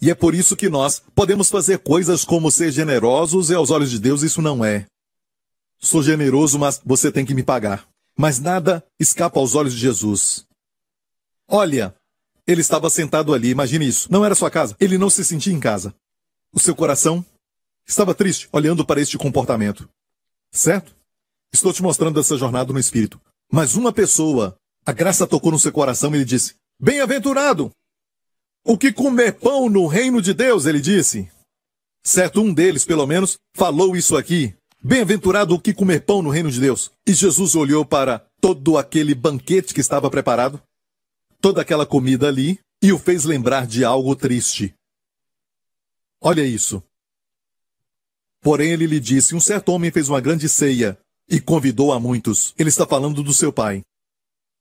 E 0.00 0.10
é 0.10 0.14
por 0.14 0.34
isso 0.34 0.56
que 0.56 0.68
nós 0.68 1.02
podemos 1.14 1.48
fazer 1.48 1.78
coisas 1.78 2.24
como 2.24 2.50
ser 2.50 2.70
generosos 2.70 3.50
e 3.50 3.54
aos 3.54 3.70
olhos 3.70 3.90
de 3.90 3.98
Deus 3.98 4.22
isso 4.22 4.42
não 4.42 4.64
é. 4.64 4.86
Sou 5.78 6.02
generoso, 6.02 6.58
mas 6.58 6.80
você 6.84 7.10
tem 7.10 7.24
que 7.24 7.34
me 7.34 7.42
pagar. 7.42 7.88
Mas 8.16 8.38
nada 8.38 8.84
escapa 8.98 9.40
aos 9.40 9.54
olhos 9.54 9.72
de 9.72 9.78
Jesus. 9.78 10.46
Olha, 11.48 11.94
ele 12.46 12.60
estava 12.60 12.90
sentado 12.90 13.34
ali, 13.34 13.50
imagine 13.50 13.86
isso. 13.86 14.10
Não 14.10 14.24
era 14.24 14.34
sua 14.34 14.50
casa. 14.50 14.76
Ele 14.80 14.98
não 14.98 15.10
se 15.10 15.24
sentia 15.24 15.52
em 15.52 15.60
casa. 15.60 15.94
O 16.52 16.60
seu 16.60 16.74
coração 16.74 17.24
estava 17.86 18.14
triste 18.14 18.48
olhando 18.52 18.84
para 18.84 19.00
este 19.00 19.16
comportamento. 19.16 19.88
Certo? 20.50 20.94
Estou 21.52 21.72
te 21.72 21.82
mostrando 21.82 22.18
essa 22.18 22.36
jornada 22.36 22.72
no 22.72 22.78
espírito. 22.78 23.20
Mas 23.50 23.76
uma 23.76 23.92
pessoa, 23.92 24.56
a 24.84 24.92
graça 24.92 25.26
tocou 25.26 25.52
no 25.52 25.58
seu 25.58 25.72
coração 25.72 26.12
e 26.12 26.16
ele 26.16 26.24
disse: 26.24 26.54
Bem-aventurado! 26.80 27.70
O 28.64 28.76
que 28.76 28.92
comer 28.92 29.32
pão 29.34 29.70
no 29.70 29.86
reino 29.86 30.20
de 30.20 30.34
Deus, 30.34 30.66
ele 30.66 30.80
disse. 30.80 31.30
Certo, 32.02 32.40
um 32.40 32.52
deles, 32.52 32.84
pelo 32.84 33.06
menos, 33.06 33.36
falou 33.54 33.96
isso 33.96 34.16
aqui. 34.16 34.54
Bem-aventurado 34.82 35.54
o 35.54 35.60
que 35.60 35.72
comer 35.72 36.00
pão 36.00 36.20
no 36.20 36.30
reino 36.30 36.50
de 36.50 36.60
Deus. 36.60 36.90
E 37.06 37.12
Jesus 37.12 37.54
olhou 37.54 37.84
para 37.84 38.24
todo 38.40 38.76
aquele 38.76 39.14
banquete 39.14 39.72
que 39.72 39.80
estava 39.80 40.10
preparado, 40.10 40.60
toda 41.40 41.62
aquela 41.62 41.86
comida 41.86 42.28
ali, 42.28 42.58
e 42.82 42.92
o 42.92 42.98
fez 42.98 43.24
lembrar 43.24 43.66
de 43.66 43.84
algo 43.84 44.14
triste. 44.14 44.74
Olha 46.20 46.42
isso. 46.44 46.82
Porém, 48.40 48.70
ele 48.70 48.86
lhe 48.86 49.00
disse: 49.00 49.34
Um 49.34 49.40
certo 49.40 49.70
homem 49.70 49.90
fez 49.90 50.08
uma 50.08 50.20
grande 50.20 50.48
ceia 50.48 50.98
e 51.28 51.40
convidou 51.40 51.92
a 51.92 52.00
muitos. 52.00 52.54
Ele 52.58 52.68
está 52.68 52.86
falando 52.86 53.22
do 53.22 53.34
seu 53.34 53.52
pai. 53.52 53.82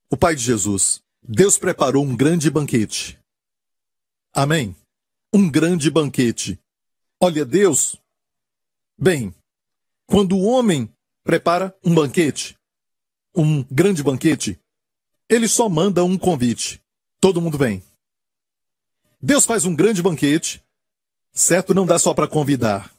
O 0.09 0.17
pai 0.17 0.35
de 0.35 0.43
Jesus. 0.43 1.01
Deus 1.21 1.57
preparou 1.57 2.03
um 2.03 2.15
grande 2.15 2.49
banquete. 2.49 3.19
Amém? 4.33 4.75
Um 5.33 5.49
grande 5.49 5.89
banquete. 5.89 6.59
Olha, 7.19 7.43
Deus. 7.45 7.95
Bem, 8.97 9.33
quando 10.05 10.37
o 10.37 10.43
homem 10.43 10.89
prepara 11.23 11.75
um 11.83 11.93
banquete, 11.93 12.55
um 13.35 13.63
grande 13.63 14.03
banquete, 14.03 14.59
ele 15.27 15.47
só 15.47 15.67
manda 15.67 16.03
um 16.03 16.17
convite. 16.17 16.81
Todo 17.19 17.41
mundo 17.41 17.57
vem. 17.57 17.83
Deus 19.21 19.45
faz 19.45 19.65
um 19.65 19.75
grande 19.75 20.01
banquete, 20.01 20.63
certo? 21.33 21.73
Não 21.73 21.85
dá 21.85 21.97
só 21.97 22.13
para 22.13 22.27
convidar. 22.27 22.94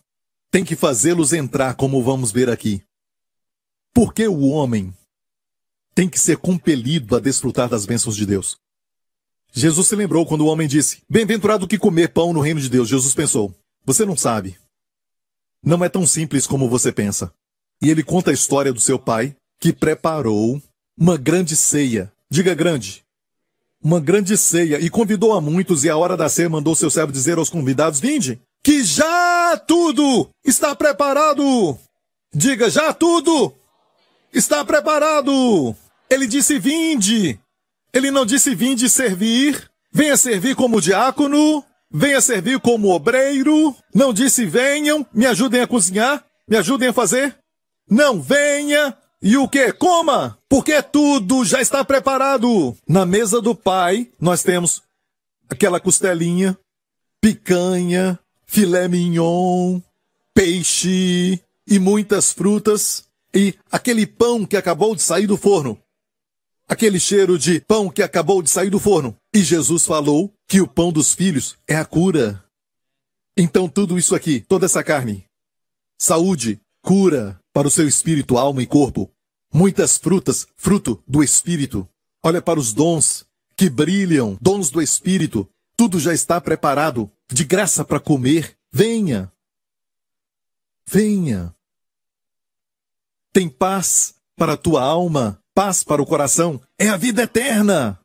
Tem 0.51 0.65
que 0.65 0.77
fazê-los 0.77 1.33
entrar, 1.33 1.75
como 1.75 2.03
vamos 2.03 2.33
ver 2.33 2.49
aqui. 2.49 2.83
Porque 3.93 4.27
o 4.29 4.49
homem 4.49 4.95
tem 5.95 6.09
que 6.09 6.21
ser 6.21 6.37
compelido 6.37 7.17
a 7.17 7.21
desfrutar 7.21 7.69
das 7.69 7.87
bênçãos 7.87 8.15
de 8.17 8.27
Deus. 8.27 8.59
Jesus 9.53 9.89
se 9.89 9.97
lembrou 9.97 10.27
quando 10.27 10.43
o 10.43 10.47
homem 10.47 10.69
disse: 10.69 11.03
Bem-aventurado 11.09 11.67
que 11.67 11.79
comer 11.79 12.13
pão 12.13 12.33
no 12.33 12.41
reino 12.41 12.61
de 12.61 12.69
Deus. 12.69 12.89
Jesus 12.89 13.15
pensou: 13.15 13.55
Você 13.85 14.05
não 14.05 14.17
sabe. 14.17 14.59
Não 15.65 15.83
é 15.83 15.89
tão 15.89 16.07
simples 16.07 16.47
como 16.47 16.69
você 16.69 16.93
pensa. 16.93 17.33
E 17.81 17.91
ele 17.91 18.03
conta 18.03 18.31
a 18.31 18.35
história 18.35 18.73
do 18.73 18.81
seu 18.81 18.99
pai, 18.99 19.35
que 19.59 19.73
preparou 19.73 20.61
uma 20.97 21.17
grande 21.17 21.57
ceia. 21.57 22.13
Diga 22.31 22.55
grande. 22.55 23.05
Uma 23.83 24.01
grande 24.01 24.37
ceia 24.37 24.79
e 24.79 24.91
convidou 24.91 25.33
a 25.33 25.41
muitos, 25.41 25.85
e 25.85 25.91
a 25.91 25.97
hora 25.97 26.17
da 26.17 26.29
ceia 26.29 26.51
mandou 26.51 26.75
seu 26.75 26.91
servo 26.91 27.13
dizer 27.13 27.39
aos 27.39 27.49
convidados: 27.49 27.99
Vinde, 27.99 28.39
que 28.67 28.83
já 28.83 29.57
tudo 29.65 30.29
está 30.45 30.75
preparado. 30.75 31.79
Diga 32.35 32.69
já 32.69 32.93
tudo 32.93 33.55
está 34.33 34.65
preparado. 34.65 35.73
Ele 36.11 36.27
disse: 36.27 36.59
Vinde, 36.59 37.39
ele 37.95 38.11
não 38.11 38.27
disse 38.27 38.57
vinde 38.57 38.89
servir, 38.89 39.71
venha 39.93 40.17
servir 40.17 40.57
como 40.57 40.81
diácono, 40.81 41.65
venha 41.89 42.21
servir 42.21 42.59
como 42.59 42.91
obreiro. 42.91 43.73
Não 43.95 44.13
disse 44.13 44.45
venham, 44.45 45.07
me 45.15 45.27
ajudem 45.27 45.61
a 45.61 45.67
cozinhar, 45.69 46.25
me 46.49 46.57
ajudem 46.57 46.89
a 46.89 46.93
fazer. 46.93 47.39
Não, 47.89 48.21
venha 48.21 48.99
e 49.23 49.37
o 49.37 49.49
que? 49.49 49.73
Coma, 49.75 50.41
porque 50.49 50.83
tudo 50.83 51.45
já 51.45 51.61
está 51.61 51.85
preparado. 51.85 52.77
Na 52.89 53.07
mesa 53.07 53.41
do 53.41 53.55
pai, 53.55 54.11
nós 54.21 54.43
temos 54.43 54.83
aquela 55.49 55.79
costelinha, 55.79 56.59
picanha, 57.21 58.19
filé 58.47 58.89
mignon, 58.89 59.81
peixe, 60.33 61.41
e 61.67 61.79
muitas 61.79 62.33
frutas 62.33 63.05
e 63.35 63.55
aquele 63.71 64.07
pão 64.07 64.47
que 64.47 64.57
acabou 64.57 64.95
de 64.95 65.03
sair 65.03 65.27
do 65.27 65.37
forno. 65.37 65.79
Aquele 66.69 66.99
cheiro 66.99 67.39
de 67.39 67.61
pão 67.61 67.91
que 67.91 68.03
acabou 68.03 68.43
de 68.43 68.51
sair 68.51 68.71
do 68.71 68.81
forno. 68.81 69.17
E 69.35 69.43
Jesus 69.43 69.85
falou 69.85 70.33
que 70.49 70.61
o 70.61 70.67
pão 70.67 70.93
dos 70.93 71.15
filhos 71.15 71.57
é 71.67 71.77
a 71.77 71.85
cura. 71.85 72.43
Então 73.37 73.69
tudo 73.69 73.99
isso 73.99 74.15
aqui, 74.15 74.41
toda 74.41 74.67
essa 74.67 74.83
carne, 74.83 75.25
saúde, 75.99 76.61
cura 76.83 77.39
para 77.53 77.69
o 77.69 77.71
seu 77.71 77.87
espírito, 77.87 78.39
alma 78.39 78.63
e 78.63 78.67
corpo. 78.67 79.11
Muitas 79.53 79.97
frutas, 79.97 80.47
fruto 80.57 81.03
do 81.07 81.23
espírito. 81.23 81.87
Olha 82.23 82.41
para 82.41 82.59
os 82.59 82.73
dons 82.73 83.27
que 83.57 83.69
brilham, 83.69 84.37
dons 84.41 84.71
do 84.71 84.83
espírito. 84.83 85.49
Tudo 85.77 86.01
já 86.01 86.15
está 86.15 86.41
preparado, 86.41 87.11
de 87.31 87.45
graça 87.45 87.85
para 87.85 88.01
comer. 88.01 88.57
Venha. 88.73 89.33
Venha. 90.87 91.55
Tem 93.33 93.49
paz 93.49 94.15
para 94.37 94.55
a 94.55 94.57
tua 94.57 94.83
alma, 94.83 95.43
paz 95.55 95.83
para 95.83 96.01
o 96.03 96.07
coração. 96.07 96.61
É 96.79 96.89
a 96.89 96.97
vida 96.97 97.23
eterna. 97.23 97.99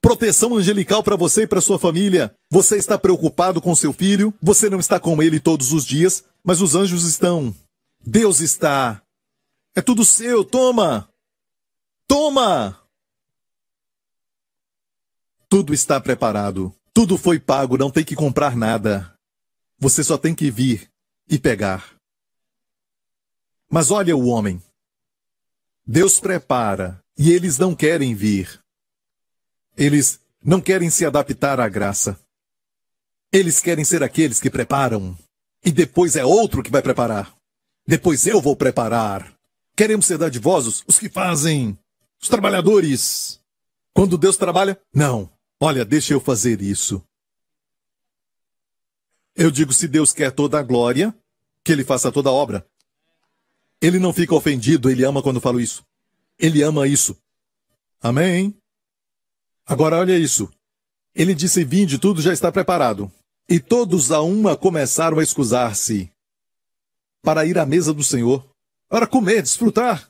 Proteção 0.00 0.56
angelical 0.56 1.02
para 1.02 1.16
você 1.16 1.42
e 1.42 1.46
para 1.46 1.60
sua 1.60 1.78
família. 1.78 2.34
Você 2.50 2.76
está 2.76 2.98
preocupado 2.98 3.60
com 3.60 3.74
seu 3.74 3.92
filho, 3.92 4.32
você 4.40 4.70
não 4.70 4.80
está 4.80 4.98
com 4.98 5.22
ele 5.22 5.38
todos 5.38 5.72
os 5.72 5.84
dias, 5.84 6.24
mas 6.42 6.60
os 6.60 6.74
anjos 6.74 7.04
estão. 7.04 7.54
Deus 8.04 8.40
está. 8.40 9.02
É 9.74 9.82
tudo 9.82 10.04
seu, 10.04 10.44
toma! 10.44 11.08
Toma! 12.06 12.80
Tudo 15.48 15.74
está 15.74 16.00
preparado. 16.00 16.74
Tudo 16.92 17.16
foi 17.16 17.38
pago, 17.38 17.78
não 17.78 17.90
tem 17.90 18.04
que 18.04 18.16
comprar 18.16 18.56
nada. 18.56 19.14
Você 19.78 20.02
só 20.04 20.18
tem 20.18 20.34
que 20.34 20.50
vir 20.50 20.90
e 21.28 21.38
pegar. 21.38 21.94
Mas 23.68 23.90
olha 23.90 24.16
o 24.16 24.26
homem. 24.26 24.60
Deus 25.86 26.18
prepara 26.18 27.00
e 27.16 27.32
eles 27.32 27.58
não 27.58 27.74
querem 27.74 28.14
vir. 28.14 28.60
Eles 29.76 30.20
não 30.42 30.60
querem 30.60 30.90
se 30.90 31.06
adaptar 31.06 31.60
à 31.60 31.68
graça. 31.68 32.18
Eles 33.32 33.60
querem 33.60 33.84
ser 33.84 34.02
aqueles 34.02 34.40
que 34.40 34.50
preparam. 34.50 35.16
E 35.64 35.70
depois 35.70 36.16
é 36.16 36.24
outro 36.24 36.62
que 36.62 36.70
vai 36.70 36.82
preparar. 36.82 37.34
Depois 37.86 38.26
eu 38.26 38.40
vou 38.40 38.56
preparar. 38.56 39.32
Queremos 39.76 40.06
ser 40.06 40.18
dadivosos, 40.18 40.84
os 40.86 40.98
que 40.98 41.08
fazem. 41.08 41.78
Os 42.20 42.28
trabalhadores. 42.28 43.40
Quando 43.94 44.18
Deus 44.18 44.36
trabalha, 44.36 44.78
não. 44.92 45.30
Olha, 45.60 45.84
deixa 45.84 46.14
eu 46.14 46.20
fazer 46.20 46.62
isso. 46.62 47.04
Eu 49.36 49.50
digo: 49.50 49.72
se 49.72 49.86
Deus 49.86 50.12
quer 50.12 50.32
toda 50.32 50.58
a 50.58 50.62
glória, 50.62 51.14
que 51.62 51.70
Ele 51.70 51.84
faça 51.84 52.10
toda 52.10 52.30
a 52.30 52.32
obra. 52.32 52.66
Ele 53.80 53.98
não 53.98 54.12
fica 54.12 54.34
ofendido, 54.34 54.90
ele 54.90 55.04
ama 55.04 55.22
quando 55.22 55.40
falo 55.40 55.58
isso. 55.58 55.82
Ele 56.38 56.62
ama 56.62 56.86
isso. 56.86 57.16
Amém? 58.00 58.54
Agora 59.66 59.96
olha 59.96 60.18
isso. 60.18 60.50
Ele 61.14 61.34
disse: 61.34 61.64
Vinde, 61.64 61.98
tudo 61.98 62.20
já 62.20 62.32
está 62.32 62.52
preparado. 62.52 63.10
E 63.48 63.58
todos 63.58 64.12
a 64.12 64.20
uma 64.20 64.56
começaram 64.56 65.18
a 65.18 65.22
escusar-se 65.22 66.10
para 67.22 67.44
ir 67.44 67.58
à 67.58 67.66
mesa 67.66 67.92
do 67.92 68.04
Senhor, 68.04 68.48
para 68.88 69.06
comer, 69.06 69.42
desfrutar. 69.42 70.09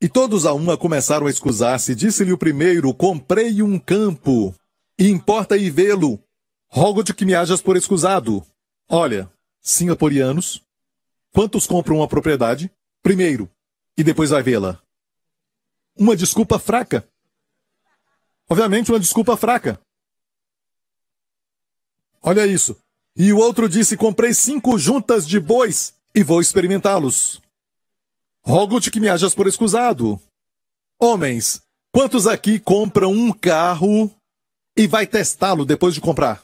E 0.00 0.08
todos 0.08 0.46
a 0.46 0.52
uma 0.52 0.76
começaram 0.76 1.26
a 1.26 1.30
escusar-se. 1.30 1.94
Disse-lhe 1.94 2.32
o 2.32 2.38
primeiro: 2.38 2.94
Comprei 2.94 3.62
um 3.62 3.78
campo, 3.78 4.54
e 4.98 5.08
importa 5.08 5.56
ir 5.56 5.70
vê-lo. 5.70 6.18
Rogo-te 6.68 7.12
que 7.12 7.24
me 7.24 7.34
hajas 7.34 7.60
por 7.60 7.76
escusado. 7.76 8.44
Olha, 8.88 9.30
singaporianos, 9.60 10.62
Quantos 11.32 11.66
compram 11.66 11.96
uma 11.96 12.08
propriedade? 12.08 12.70
Primeiro, 13.02 13.50
e 13.96 14.02
depois 14.02 14.30
vai 14.30 14.42
vê-la. 14.42 14.80
Uma 15.96 16.16
desculpa 16.16 16.58
fraca. 16.58 17.08
Obviamente, 18.48 18.90
uma 18.90 18.98
desculpa 18.98 19.36
fraca. 19.36 19.80
Olha 22.20 22.46
isso. 22.46 22.76
E 23.16 23.32
o 23.32 23.38
outro 23.38 23.68
disse: 23.68 23.96
Comprei 23.96 24.34
cinco 24.34 24.76
juntas 24.76 25.26
de 25.26 25.38
bois 25.38 25.94
e 26.14 26.22
vou 26.22 26.40
experimentá-los. 26.40 27.40
Rogo-te 28.42 28.90
que 28.90 29.00
me 29.00 29.08
hajas 29.08 29.34
por 29.34 29.46
escusado. 29.46 30.20
Homens, 30.98 31.62
quantos 31.92 32.26
aqui 32.26 32.58
compram 32.58 33.12
um 33.12 33.32
carro 33.32 34.10
e 34.76 34.86
vai 34.86 35.06
testá-lo 35.06 35.64
depois 35.64 35.94
de 35.94 36.00
comprar? 36.00 36.42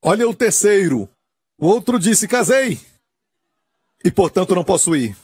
Olha 0.00 0.28
o 0.28 0.34
terceiro. 0.34 1.08
O 1.58 1.66
outro 1.66 1.98
disse: 1.98 2.26
Casei. 2.26 2.80
E 4.04 4.10
portanto 4.10 4.54
não 4.54 4.64
posso 4.64 4.96
ir. 4.96 5.16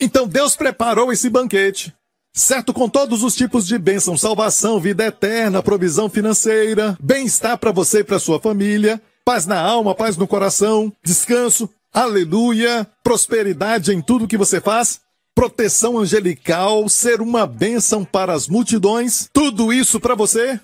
Então 0.00 0.26
Deus 0.26 0.56
preparou 0.56 1.12
esse 1.12 1.28
banquete, 1.28 1.94
certo? 2.32 2.72
Com 2.72 2.88
todos 2.88 3.22
os 3.22 3.34
tipos 3.34 3.66
de 3.66 3.78
bênção, 3.78 4.16
salvação, 4.16 4.80
vida 4.80 5.04
eterna, 5.04 5.62
provisão 5.62 6.08
financeira, 6.08 6.96
bem-estar 7.00 7.58
para 7.58 7.72
você 7.72 8.00
e 8.00 8.04
para 8.04 8.18
sua 8.18 8.40
família, 8.40 9.00
paz 9.24 9.46
na 9.46 9.60
alma, 9.60 9.94
paz 9.94 10.16
no 10.16 10.26
coração, 10.26 10.92
descanso, 11.04 11.68
aleluia, 11.92 12.86
prosperidade 13.02 13.92
em 13.92 14.00
tudo 14.00 14.28
que 14.28 14.36
você 14.36 14.60
faz, 14.60 15.00
proteção 15.34 15.98
angelical, 15.98 16.88
ser 16.88 17.20
uma 17.20 17.46
bênção 17.46 18.04
para 18.04 18.32
as 18.32 18.48
multidões, 18.48 19.28
tudo 19.32 19.72
isso 19.72 20.00
para 20.00 20.14
você. 20.14 20.60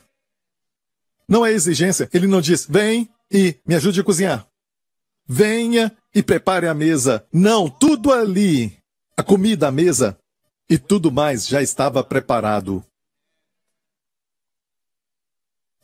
Não 1.28 1.44
é 1.44 1.52
exigência. 1.52 2.08
Ele 2.12 2.26
não 2.26 2.40
diz, 2.40 2.66
vem 2.68 3.08
e 3.30 3.56
me 3.66 3.74
ajude 3.74 4.00
a 4.00 4.04
cozinhar. 4.04 4.46
Venha 5.28 5.90
e 6.14 6.22
prepare 6.22 6.68
a 6.68 6.74
mesa. 6.74 7.26
Não, 7.32 7.68
tudo 7.68 8.12
ali. 8.12 8.72
A 9.16 9.22
comida, 9.22 9.68
a 9.68 9.72
mesa 9.72 10.16
e 10.68 10.78
tudo 10.78 11.12
mais 11.12 11.46
já 11.46 11.62
estava 11.62 12.02
preparado. 12.02 12.84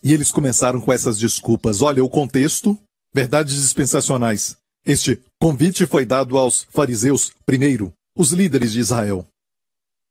E 0.02 0.12
eles 0.12 0.32
começaram 0.32 0.80
com 0.80 0.92
essas 0.92 1.18
desculpas. 1.18 1.80
Olha, 1.80 2.04
o 2.04 2.10
contexto, 2.10 2.78
verdades 3.14 3.54
dispensacionais. 3.54 4.56
Este 4.84 5.22
convite 5.38 5.86
foi 5.86 6.04
dado 6.04 6.36
aos 6.36 6.64
fariseus 6.64 7.32
primeiro, 7.46 7.92
os 8.16 8.32
líderes 8.32 8.72
de 8.72 8.80
Israel. 8.80 9.26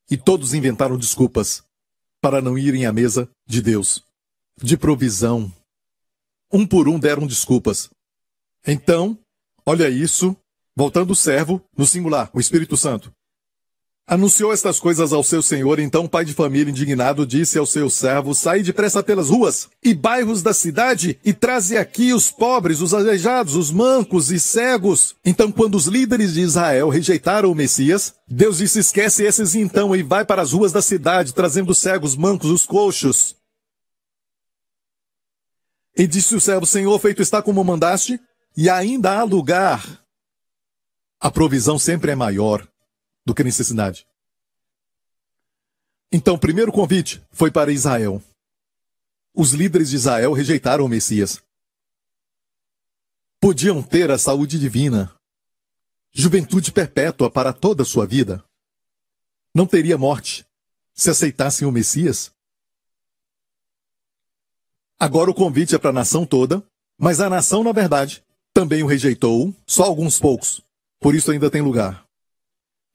E 0.10 0.16
todos 0.16 0.54
inventaram 0.54 0.98
desculpas 0.98 1.62
para 2.22 2.42
não 2.42 2.58
irem 2.58 2.86
à 2.86 2.94
mesa 2.94 3.30
de 3.46 3.62
Deus 3.62 4.04
de 4.62 4.78
provisão. 4.78 5.52
Um 6.52 6.66
por 6.68 6.88
um 6.88 7.00
deram 7.00 7.26
desculpas. 7.26 7.90
Então, 8.66 9.18
olha 9.66 9.90
isso, 9.90 10.36
voltando 10.76 11.12
o 11.12 11.16
servo, 11.16 11.64
no 11.76 11.86
singular, 11.86 12.30
o 12.34 12.40
Espírito 12.40 12.78
Santo. 12.78 13.12
Anunciou 14.08 14.52
estas 14.52 14.78
coisas 14.78 15.14
ao 15.14 15.24
seu 15.24 15.42
senhor, 15.42 15.80
então 15.80 16.04
o 16.04 16.10
pai 16.10 16.26
de 16.26 16.34
família 16.34 16.70
indignado 16.70 17.26
disse 17.26 17.58
ao 17.58 17.66
seu 17.66 17.90
servo, 17.90 18.36
sai 18.36 18.62
depressa 18.62 19.02
pelas 19.02 19.30
ruas 19.30 19.70
e 19.82 19.94
bairros 19.94 20.42
da 20.42 20.54
cidade 20.54 21.18
e 21.24 21.32
traze 21.32 21.78
aqui 21.78 22.12
os 22.12 22.30
pobres, 22.30 22.82
os 22.82 22.94
aleijados, 22.94 23.56
os 23.56 23.72
mancos 23.72 24.30
e 24.30 24.40
cegos. 24.40 25.16
Então 25.24 25.50
quando 25.50 25.76
os 25.76 25.86
líderes 25.86 26.34
de 26.34 26.42
Israel 26.42 26.90
rejeitaram 26.90 27.50
o 27.52 27.56
Messias, 27.56 28.14
Deus 28.28 28.58
disse, 28.58 28.80
esquece 28.80 29.24
esses 29.24 29.56
então 29.56 29.96
e 29.96 30.04
vai 30.04 30.26
para 30.26 30.42
as 30.42 30.52
ruas 30.52 30.74
da 30.74 30.82
cidade, 30.82 31.34
trazendo 31.34 31.72
os 31.72 31.78
cegos, 31.78 32.16
mancos, 32.16 32.50
os 32.50 32.66
coxos, 32.66 33.36
e 35.96 36.08
disse 36.08 36.36
o 36.36 36.42
servo: 36.42 36.66
Senhor, 36.66 36.98
feito 37.00 37.22
está 37.22 37.42
como 37.42 37.64
mandaste, 37.64 38.20
e 38.56 38.70
ainda 38.70 39.20
há 39.20 39.24
lugar. 39.24 40.02
A 41.20 41.30
provisão 41.30 41.78
sempre 41.78 42.12
é 42.12 42.16
maior 42.16 42.71
do 43.26 43.34
que 43.34 43.44
necessidade. 43.44 44.08
Então, 46.12 46.36
o 46.36 46.40
primeiro 46.40 46.72
convite 46.72 47.22
foi 47.32 47.50
para 47.52 47.72
Israel. 47.72 48.22
Os 49.34 49.54
líderes 49.54 49.90
de 49.90 49.96
Israel 49.96 50.34
rejeitaram 50.34 50.86
o 50.86 50.90
Messias. 50.90 51.42
Podiam 53.40 53.82
ter 53.82 54.12
a 54.12 54.18
saúde 54.18 54.60
divina, 54.60 55.16
juventude 56.12 56.72
perpétua 56.72 57.32
para 57.32 57.54
toda 57.54 57.84
a 57.84 57.86
sua 57.86 58.06
vida. 58.06 58.44
Não 59.54 59.66
teria 59.66 59.98
morte 59.98 60.46
se 60.94 61.10
aceitassem 61.10 61.68
o 61.68 61.72
Messias. 61.72 62.32
Agora 65.00 65.32
o 65.32 65.34
convite 65.34 65.74
é 65.74 65.80
para 65.80 65.90
a 65.90 65.94
nação 65.94 66.26
toda, 66.26 66.64
mas 66.98 67.20
a 67.20 67.30
nação, 67.30 67.64
na 67.64 67.72
verdade, 67.72 68.24
também 68.54 68.84
o 68.84 68.88
rejeitou, 68.88 69.52
só 69.66 69.84
alguns 69.84 70.20
poucos. 70.20 70.62
Por 71.00 71.16
isso 71.16 71.32
ainda 71.32 71.50
tem 71.50 71.62
lugar. 71.62 72.06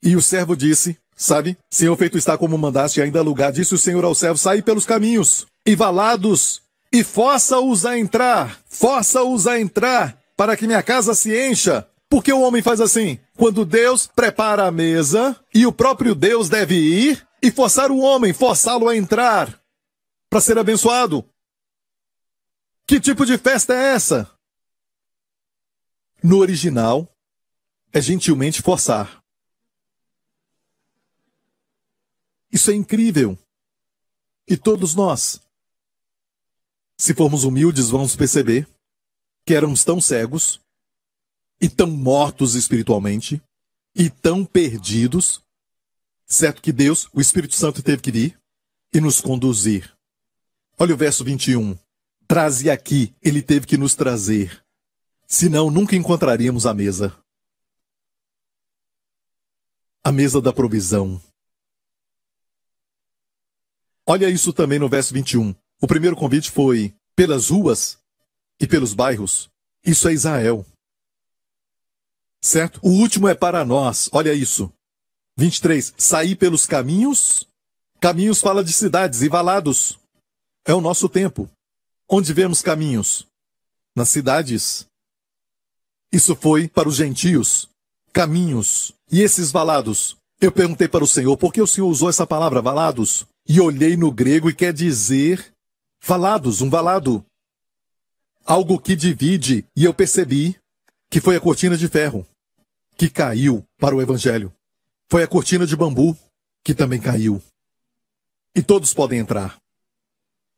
E 0.01 0.15
o 0.15 0.21
servo 0.21 0.55
disse, 0.55 0.97
sabe, 1.15 1.57
Senhor 1.69 1.95
feito 1.97 2.17
está 2.17 2.37
como 2.37 2.57
mandaste, 2.57 3.01
ainda 3.01 3.21
lugar. 3.21 3.51
Disse 3.51 3.73
o 3.73 3.77
Senhor 3.77 4.03
ao 4.05 4.15
servo, 4.15 4.37
sai 4.37 4.61
pelos 4.61 4.85
caminhos, 4.85 5.45
e 5.65 5.75
valados, 5.75 6.61
e 6.91 7.03
força-os 7.03 7.85
a 7.85 7.97
entrar, 7.97 8.59
força-os 8.69 9.47
a 9.47 9.59
entrar, 9.59 10.17
para 10.35 10.55
que 10.55 10.67
minha 10.67 10.83
casa 10.83 11.13
se 11.13 11.35
encha. 11.35 11.87
Porque 12.09 12.31
o 12.31 12.41
homem 12.41 12.61
faz 12.61 12.79
assim? 12.79 13.19
Quando 13.35 13.65
Deus 13.65 14.07
prepara 14.07 14.65
a 14.65 14.71
mesa, 14.71 15.37
e 15.53 15.65
o 15.65 15.73
próprio 15.73 16.15
Deus 16.15 16.47
deve 16.47 16.75
ir 16.75 17.27
e 17.41 17.51
forçar 17.51 17.91
o 17.91 17.99
homem, 17.99 18.31
forçá-lo 18.33 18.87
a 18.87 18.95
entrar, 18.95 19.59
para 20.29 20.39
ser 20.39 20.57
abençoado. 20.57 21.25
Que 22.85 22.99
tipo 22.99 23.25
de 23.25 23.37
festa 23.37 23.73
é 23.73 23.93
essa? 23.93 24.29
No 26.23 26.37
original, 26.37 27.13
é 27.91 27.99
gentilmente 27.99 28.61
forçar. 28.61 29.21
Isso 32.51 32.71
é 32.71 32.73
incrível. 32.73 33.37
E 34.47 34.55
todos 34.55 34.95
nós, 34.95 35.41
se 36.97 37.13
formos 37.13 37.43
humildes, 37.43 37.89
vamos 37.89 38.15
perceber 38.15 38.67
que 39.45 39.53
éramos 39.53 39.83
tão 39.83 39.99
cegos 39.99 40.59
e 41.59 41.69
tão 41.69 41.87
mortos 41.87 42.55
espiritualmente 42.55 43.41
e 43.95 44.09
tão 44.09 44.45
perdidos, 44.45 45.41
certo 46.25 46.61
que 46.61 46.71
Deus, 46.71 47.09
o 47.13 47.19
Espírito 47.19 47.55
Santo, 47.55 47.81
teve 47.81 48.01
que 48.01 48.11
vir 48.11 48.39
e 48.93 49.01
nos 49.01 49.19
conduzir. 49.19 49.91
Olha 50.77 50.93
o 50.93 50.97
verso 50.97 51.23
21. 51.23 51.77
Traze 52.27 52.69
aqui, 52.69 53.13
ele 53.21 53.41
teve 53.41 53.65
que 53.65 53.77
nos 53.77 53.95
trazer. 53.95 54.63
Senão, 55.27 55.71
nunca 55.71 55.95
encontraríamos 55.95 56.65
a 56.65 56.73
mesa. 56.73 57.15
A 60.03 60.11
mesa 60.11 60.39
da 60.39 60.53
provisão. 60.53 61.21
Olha 64.09 64.29
isso 64.29 64.53
também 64.53 64.79
no 64.79 64.87
verso 64.87 65.13
21. 65.13 65.53
O 65.81 65.87
primeiro 65.87 66.15
convite 66.15 66.49
foi 66.49 66.95
pelas 67.13 67.49
ruas 67.49 67.97
e 68.57 68.65
pelos 68.65 68.93
bairros. 68.93 69.49
Isso 69.85 70.07
é 70.07 70.13
Israel. 70.13 70.65
Certo? 72.41 72.79
O 72.81 72.89
último 72.89 73.27
é 73.27 73.35
para 73.35 73.65
nós. 73.65 74.09
Olha 74.13 74.33
isso. 74.33 74.71
23. 75.35 75.93
Sair 75.97 76.37
pelos 76.37 76.65
caminhos. 76.65 77.49
Caminhos 77.99 78.39
fala 78.39 78.63
de 78.63 78.71
cidades 78.71 79.21
e 79.21 79.27
valados. 79.27 79.99
É 80.63 80.73
o 80.73 80.79
nosso 80.79 81.09
tempo. 81.09 81.49
Onde 82.09 82.31
vemos 82.31 82.61
caminhos? 82.61 83.27
Nas 83.93 84.07
cidades. 84.07 84.87
Isso 86.13 86.33
foi 86.33 86.69
para 86.69 86.87
os 86.87 86.95
gentios. 86.95 87.69
Caminhos. 88.13 88.93
E 89.11 89.21
esses 89.21 89.51
valados? 89.51 90.15
Eu 90.39 90.51
perguntei 90.51 90.87
para 90.87 91.03
o 91.03 91.07
Senhor 91.07 91.35
por 91.35 91.51
que 91.51 91.61
o 91.61 91.67
Senhor 91.67 91.87
usou 91.87 92.09
essa 92.09 92.25
palavra 92.25 92.61
valados? 92.61 93.27
E 93.47 93.61
olhei 93.61 93.95
no 93.95 94.11
grego 94.11 94.49
e 94.49 94.53
quer 94.53 94.73
dizer 94.73 95.53
valados, 96.01 96.61
um 96.61 96.69
valado. 96.69 97.25
Algo 98.45 98.79
que 98.79 98.95
divide. 98.95 99.65
E 99.75 99.85
eu 99.85 99.93
percebi 99.93 100.57
que 101.09 101.21
foi 101.21 101.35
a 101.35 101.39
cortina 101.39 101.77
de 101.77 101.87
ferro 101.87 102.25
que 102.97 103.09
caiu 103.09 103.63
para 103.77 103.95
o 103.95 104.01
evangelho. 104.01 104.53
Foi 105.09 105.23
a 105.23 105.27
cortina 105.27 105.65
de 105.65 105.75
bambu 105.75 106.17
que 106.63 106.73
também 106.73 106.99
caiu. 106.99 107.41
E 108.53 108.61
todos 108.61 108.93
podem 108.93 109.19
entrar. 109.19 109.57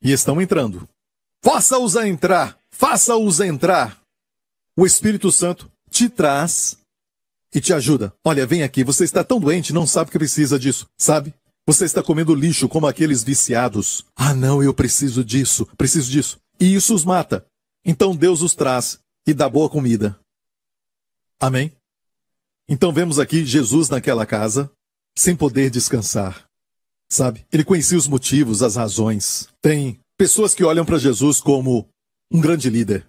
E 0.02 0.12
estão 0.12 0.42
entrando. 0.42 0.88
Faça-os 1.44 1.96
entrar! 1.96 2.58
Faça-os 2.70 3.40
entrar! 3.40 4.02
O 4.76 4.86
Espírito 4.86 5.32
Santo 5.32 5.70
te 5.90 6.10
traz 6.10 6.78
e 7.54 7.60
te 7.60 7.74
ajuda. 7.74 8.14
Olha, 8.24 8.46
vem 8.46 8.64
aqui, 8.64 8.84
você 8.84 9.04
está 9.04 9.24
tão 9.24 9.40
doente, 9.40 9.74
não 9.74 9.86
sabe 9.86 10.12
que 10.12 10.18
precisa 10.18 10.58
disso, 10.58 10.88
sabe? 10.98 11.34
Você 11.70 11.86
está 11.86 12.02
comendo 12.02 12.34
lixo 12.34 12.68
como 12.68 12.88
aqueles 12.88 13.22
viciados. 13.22 14.04
Ah, 14.16 14.34
não, 14.34 14.64
eu 14.64 14.74
preciso 14.74 15.24
disso, 15.24 15.68
preciso 15.78 16.10
disso. 16.10 16.40
E 16.60 16.74
isso 16.74 16.96
os 16.96 17.06
mata. 17.06 17.46
Então 17.86 18.16
Deus 18.16 18.42
os 18.42 18.56
traz 18.56 18.98
e 19.28 19.36
dá 19.36 19.48
boa 19.48 19.70
comida. 19.70 20.20
Amém? 21.40 21.72
Então 22.68 22.92
vemos 22.92 23.20
aqui 23.20 23.46
Jesus 23.46 23.88
naquela 23.88 24.26
casa, 24.26 24.72
sem 25.16 25.36
poder 25.36 25.70
descansar. 25.70 26.44
Sabe? 27.08 27.46
Ele 27.54 27.64
conhecia 27.64 28.00
os 28.00 28.08
motivos, 28.08 28.64
as 28.64 28.76
razões. 28.76 29.48
Tem 29.62 30.00
pessoas 30.18 30.56
que 30.56 30.64
olham 30.64 30.84
para 30.84 30.98
Jesus 30.98 31.40
como 31.40 31.88
um 32.32 32.42
grande 32.42 32.68
líder. 32.68 33.06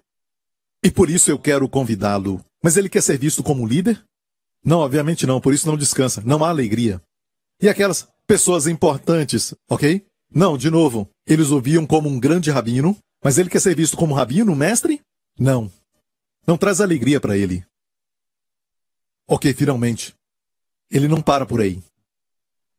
E 0.85 0.91
por 0.91 1.09
isso 1.09 1.31
eu 1.31 1.39
quero 1.39 1.67
convidá-lo. 1.67 2.45
Mas 2.63 2.77
ele 2.77 2.91
quer 2.91 3.03
ser 3.03 3.17
visto 3.17 3.43
como 3.43 3.67
líder? 3.67 4.05
Não, 4.63 4.81
obviamente 4.81 5.27
não, 5.27 5.41
por 5.41 5.55
isso 5.55 5.67
não 5.67 5.79
descansa, 5.79 6.23
não 6.27 6.45
há 6.45 6.51
alegria. 6.51 7.01
E 7.59 7.71
aquelas 7.71 8.07
pessoas 8.31 8.69
importantes, 8.69 9.53
ok? 9.69 10.07
Não, 10.33 10.57
de 10.57 10.71
novo, 10.71 11.11
eles 11.27 11.51
o 11.51 11.61
viam 11.61 11.85
como 11.85 12.09
um 12.09 12.21
grande 12.21 12.49
rabino, 12.49 12.97
mas 13.25 13.39
ele 13.39 13.51
quer 13.51 13.61
ser 13.61 13.75
visto 13.75 13.97
como 13.97 14.15
rabino, 14.15 14.55
mestre? 14.55 15.03
Não. 15.37 15.69
Não 16.47 16.57
traz 16.57 16.81
alegria 16.81 17.21
para 17.21 17.37
ele. 17.37 17.67
Ok, 19.27 19.53
finalmente. 19.53 20.15
Ele 20.89 21.09
não 21.09 21.21
para 21.21 21.45
por 21.45 21.61
aí. 21.61 21.83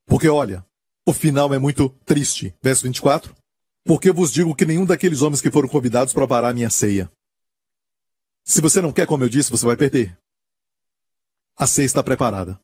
Porque 0.05 0.29
olha, 0.29 0.65
o 1.05 1.11
final 1.11 1.53
é 1.53 1.59
muito 1.59 1.89
triste. 2.05 2.55
Verso 2.63 2.83
24. 2.83 3.35
Porque 3.83 4.09
vos 4.09 4.31
digo 4.31 4.55
que 4.55 4.65
nenhum 4.65 4.85
daqueles 4.85 5.21
homens 5.21 5.41
que 5.41 5.51
foram 5.51 5.67
convidados 5.67 6.13
provará 6.13 6.47
a 6.47 6.53
minha 6.53 6.69
ceia. 6.69 7.11
Se 8.45 8.61
você 8.61 8.81
não 8.81 8.93
quer, 8.93 9.05
como 9.05 9.25
eu 9.25 9.29
disse, 9.29 9.51
você 9.51 9.65
vai 9.65 9.75
perder. 9.75 10.17
A 11.57 11.67
ceia 11.67 11.85
está 11.85 12.01
preparada. 12.01 12.57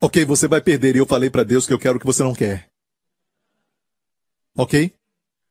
Ok, 0.00 0.24
você 0.24 0.46
vai 0.46 0.60
perder 0.60 0.94
e 0.94 0.98
eu 0.98 1.06
falei 1.06 1.30
para 1.30 1.42
Deus 1.42 1.66
que 1.66 1.72
eu 1.72 1.78
quero 1.78 1.96
o 1.96 2.00
que 2.00 2.06
você 2.06 2.22
não 2.22 2.34
quer. 2.34 2.68
Ok? 4.56 4.92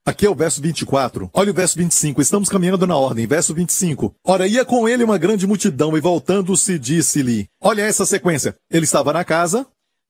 Aqui 0.06 0.28
é 0.28 0.30
o 0.30 0.36
verso 0.36 0.62
24. 0.62 1.32
Olha 1.34 1.50
o 1.50 1.54
verso 1.54 1.76
25. 1.78 2.22
Estamos 2.22 2.48
caminhando 2.48 2.86
na 2.86 2.96
ordem. 2.96 3.26
Verso 3.26 3.56
25. 3.56 4.14
Ora, 4.24 4.48
ia 4.48 4.64
com 4.64 4.88
ele 4.88 5.04
uma 5.04 5.18
grande 5.18 5.48
multidão 5.48 5.98
e 5.98 6.00
voltando-se 6.00 6.78
disse-lhe. 6.78 7.50
Olha 7.60 7.82
essa 7.82 8.06
sequência. 8.06 8.56
Ele 8.70 8.84
estava 8.84 9.12
na 9.12 9.24
casa, 9.24 9.66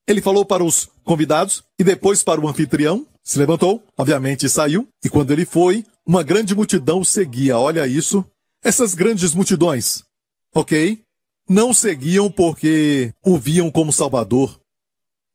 ele 0.06 0.22
falou 0.22 0.46
para 0.46 0.66
os 0.66 0.90
convidados 1.06 1.64
e 1.80 1.84
depois 1.84 2.24
para 2.24 2.42
o 2.42 2.48
anfitrião. 2.48 3.08
Se 3.24 3.40
levantou, 3.40 3.82
obviamente 3.98 4.50
saiu. 4.50 4.86
E 5.02 5.10
quando 5.10 5.32
ele 5.32 5.46
foi, 5.46 5.86
uma 6.06 6.24
grande 6.24 6.54
multidão 6.54 7.02
seguia. 7.02 7.58
Olha 7.58 7.88
isso. 7.88 8.26
Essas 8.62 8.96
grandes 8.96 9.34
multidões. 9.34 10.04
Ok? 10.54 11.05
Não 11.48 11.76
seguiam 11.76 12.32
porque 12.32 13.14
o 13.24 13.38
viam 13.38 13.70
como 13.70 13.93
Salvador. 13.93 14.60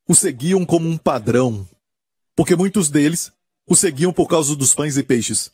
O 0.08 0.14
seguiam 0.14 0.66
como 0.66 0.88
um 0.88 0.98
padrão. 0.98 1.66
Porque 2.34 2.56
muitos 2.56 2.90
deles 2.90 3.30
o 3.64 3.76
seguiam 3.76 4.12
por 4.12 4.26
causa 4.26 4.56
dos 4.56 4.74
pães 4.74 4.96
e 4.96 5.04
peixes. 5.04 5.52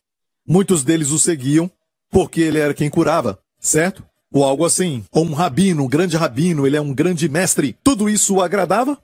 Muitos 0.48 0.82
deles 0.82 1.10
o 1.10 1.18
seguiam 1.18 1.70
porque 2.10 2.40
ele 2.40 2.58
era 2.58 2.72
quem 2.72 2.88
curava, 2.88 3.38
certo? 3.60 4.02
Ou 4.32 4.44
algo 4.44 4.64
assim. 4.64 5.04
Ou 5.12 5.26
um 5.26 5.34
rabino, 5.34 5.84
um 5.84 5.88
grande 5.88 6.16
rabino, 6.16 6.66
ele 6.66 6.76
é 6.76 6.80
um 6.80 6.94
grande 6.94 7.28
mestre. 7.28 7.76
Tudo 7.84 8.08
isso 8.08 8.36
o 8.36 8.42
agradava? 8.42 8.98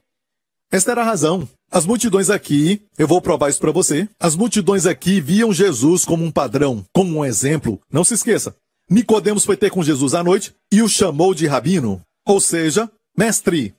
Esta 0.71 0.91
era 0.91 1.01
a 1.01 1.05
razão. 1.05 1.47
As 1.69 1.85
multidões 1.85 2.31
aqui, 2.31 2.81
eu 2.97 3.07
vou 3.07 3.21
provar 3.21 3.49
isso 3.49 3.59
para 3.59 3.71
você. 3.71 4.09
As 4.19 4.35
multidões 4.35 4.87
aqui 4.87 5.21
viam 5.21 5.53
Jesus 5.53 6.03
como 6.03 6.25
um 6.25 6.31
padrão, 6.31 6.83
como 6.91 7.19
um 7.19 7.25
exemplo. 7.25 7.79
Não 7.91 8.03
se 8.03 8.15
esqueça. 8.15 8.55
Nicodemos 8.89 9.45
foi 9.45 9.57
ter 9.57 9.69
com 9.69 9.83
Jesus 9.83 10.13
à 10.13 10.23
noite 10.23 10.53
e 10.71 10.81
o 10.81 10.89
chamou 10.89 11.33
de 11.33 11.47
rabino, 11.47 12.01
ou 12.25 12.39
seja, 12.39 12.91
mestre. 13.17 13.75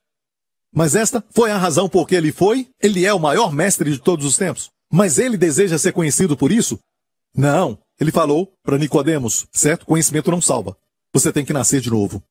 Mas 0.73 0.97
esta 0.97 1.25
foi 1.31 1.51
a 1.51 1.59
razão 1.59 1.89
por 1.89 2.07
que 2.07 2.15
ele 2.17 2.33
foi. 2.33 2.69
Ele 2.83 3.07
é 3.07 3.15
o 3.15 3.21
maior 3.21 3.53
mestre 3.53 3.93
de 3.93 3.99
todos 3.99 4.27
os 4.27 4.37
tempos. 4.37 4.71
Mas 4.91 5.19
ele 5.19 5.37
deseja 5.37 5.79
ser 5.79 5.93
conhecido 5.93 6.37
por 6.37 6.51
isso? 6.51 6.79
Não. 7.35 7.79
Ele 7.99 8.11
falou 8.11 8.53
para 8.63 8.77
Nicodemos, 8.77 9.47
certo? 9.53 9.87
Conhecimento 9.87 10.31
não 10.31 10.43
salva. 10.43 10.77
Você 11.13 11.33
tem 11.33 11.45
que 11.45 11.53
nascer 11.53 11.81
de 11.81 11.91
novo. 11.91 12.23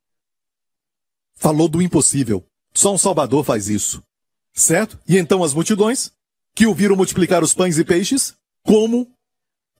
Falou 1.35 1.69
do 1.69 1.81
impossível. 1.81 2.45
Só 2.73 2.93
um 2.93 2.97
Salvador 2.97 3.45
faz 3.45 3.69
isso. 3.69 4.03
Certo? 4.53 4.99
E 5.07 5.17
então 5.17 5.43
as 5.43 5.53
multidões, 5.53 6.11
que 6.53 6.67
o 6.67 6.73
viram 6.73 6.95
multiplicar 6.95 7.43
os 7.43 7.53
pães 7.53 7.77
e 7.77 7.85
peixes, 7.85 8.33
como 8.61 9.09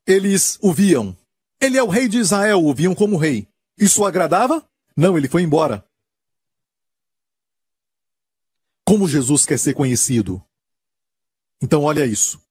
eles 0.08 0.58
o 0.62 0.72
viam. 0.72 1.16
Ele 1.64 1.78
é 1.78 1.84
o 1.84 1.88
rei 1.88 2.08
de 2.08 2.18
Israel, 2.18 2.64
o 2.64 2.74
viam 2.74 2.94
como 2.94 3.18
rei. 3.18 3.48
Isso 3.78 4.04
agradava? 4.06 4.64
Não, 4.96 5.18
ele 5.18 5.30
foi 5.30 5.42
embora. 5.42 5.84
Como 8.86 9.08
Jesus 9.08 9.46
quer 9.46 9.58
ser 9.58 9.74
conhecido? 9.74 10.44
Então 11.62 11.84
olha 11.84 12.06
isso 12.06 12.44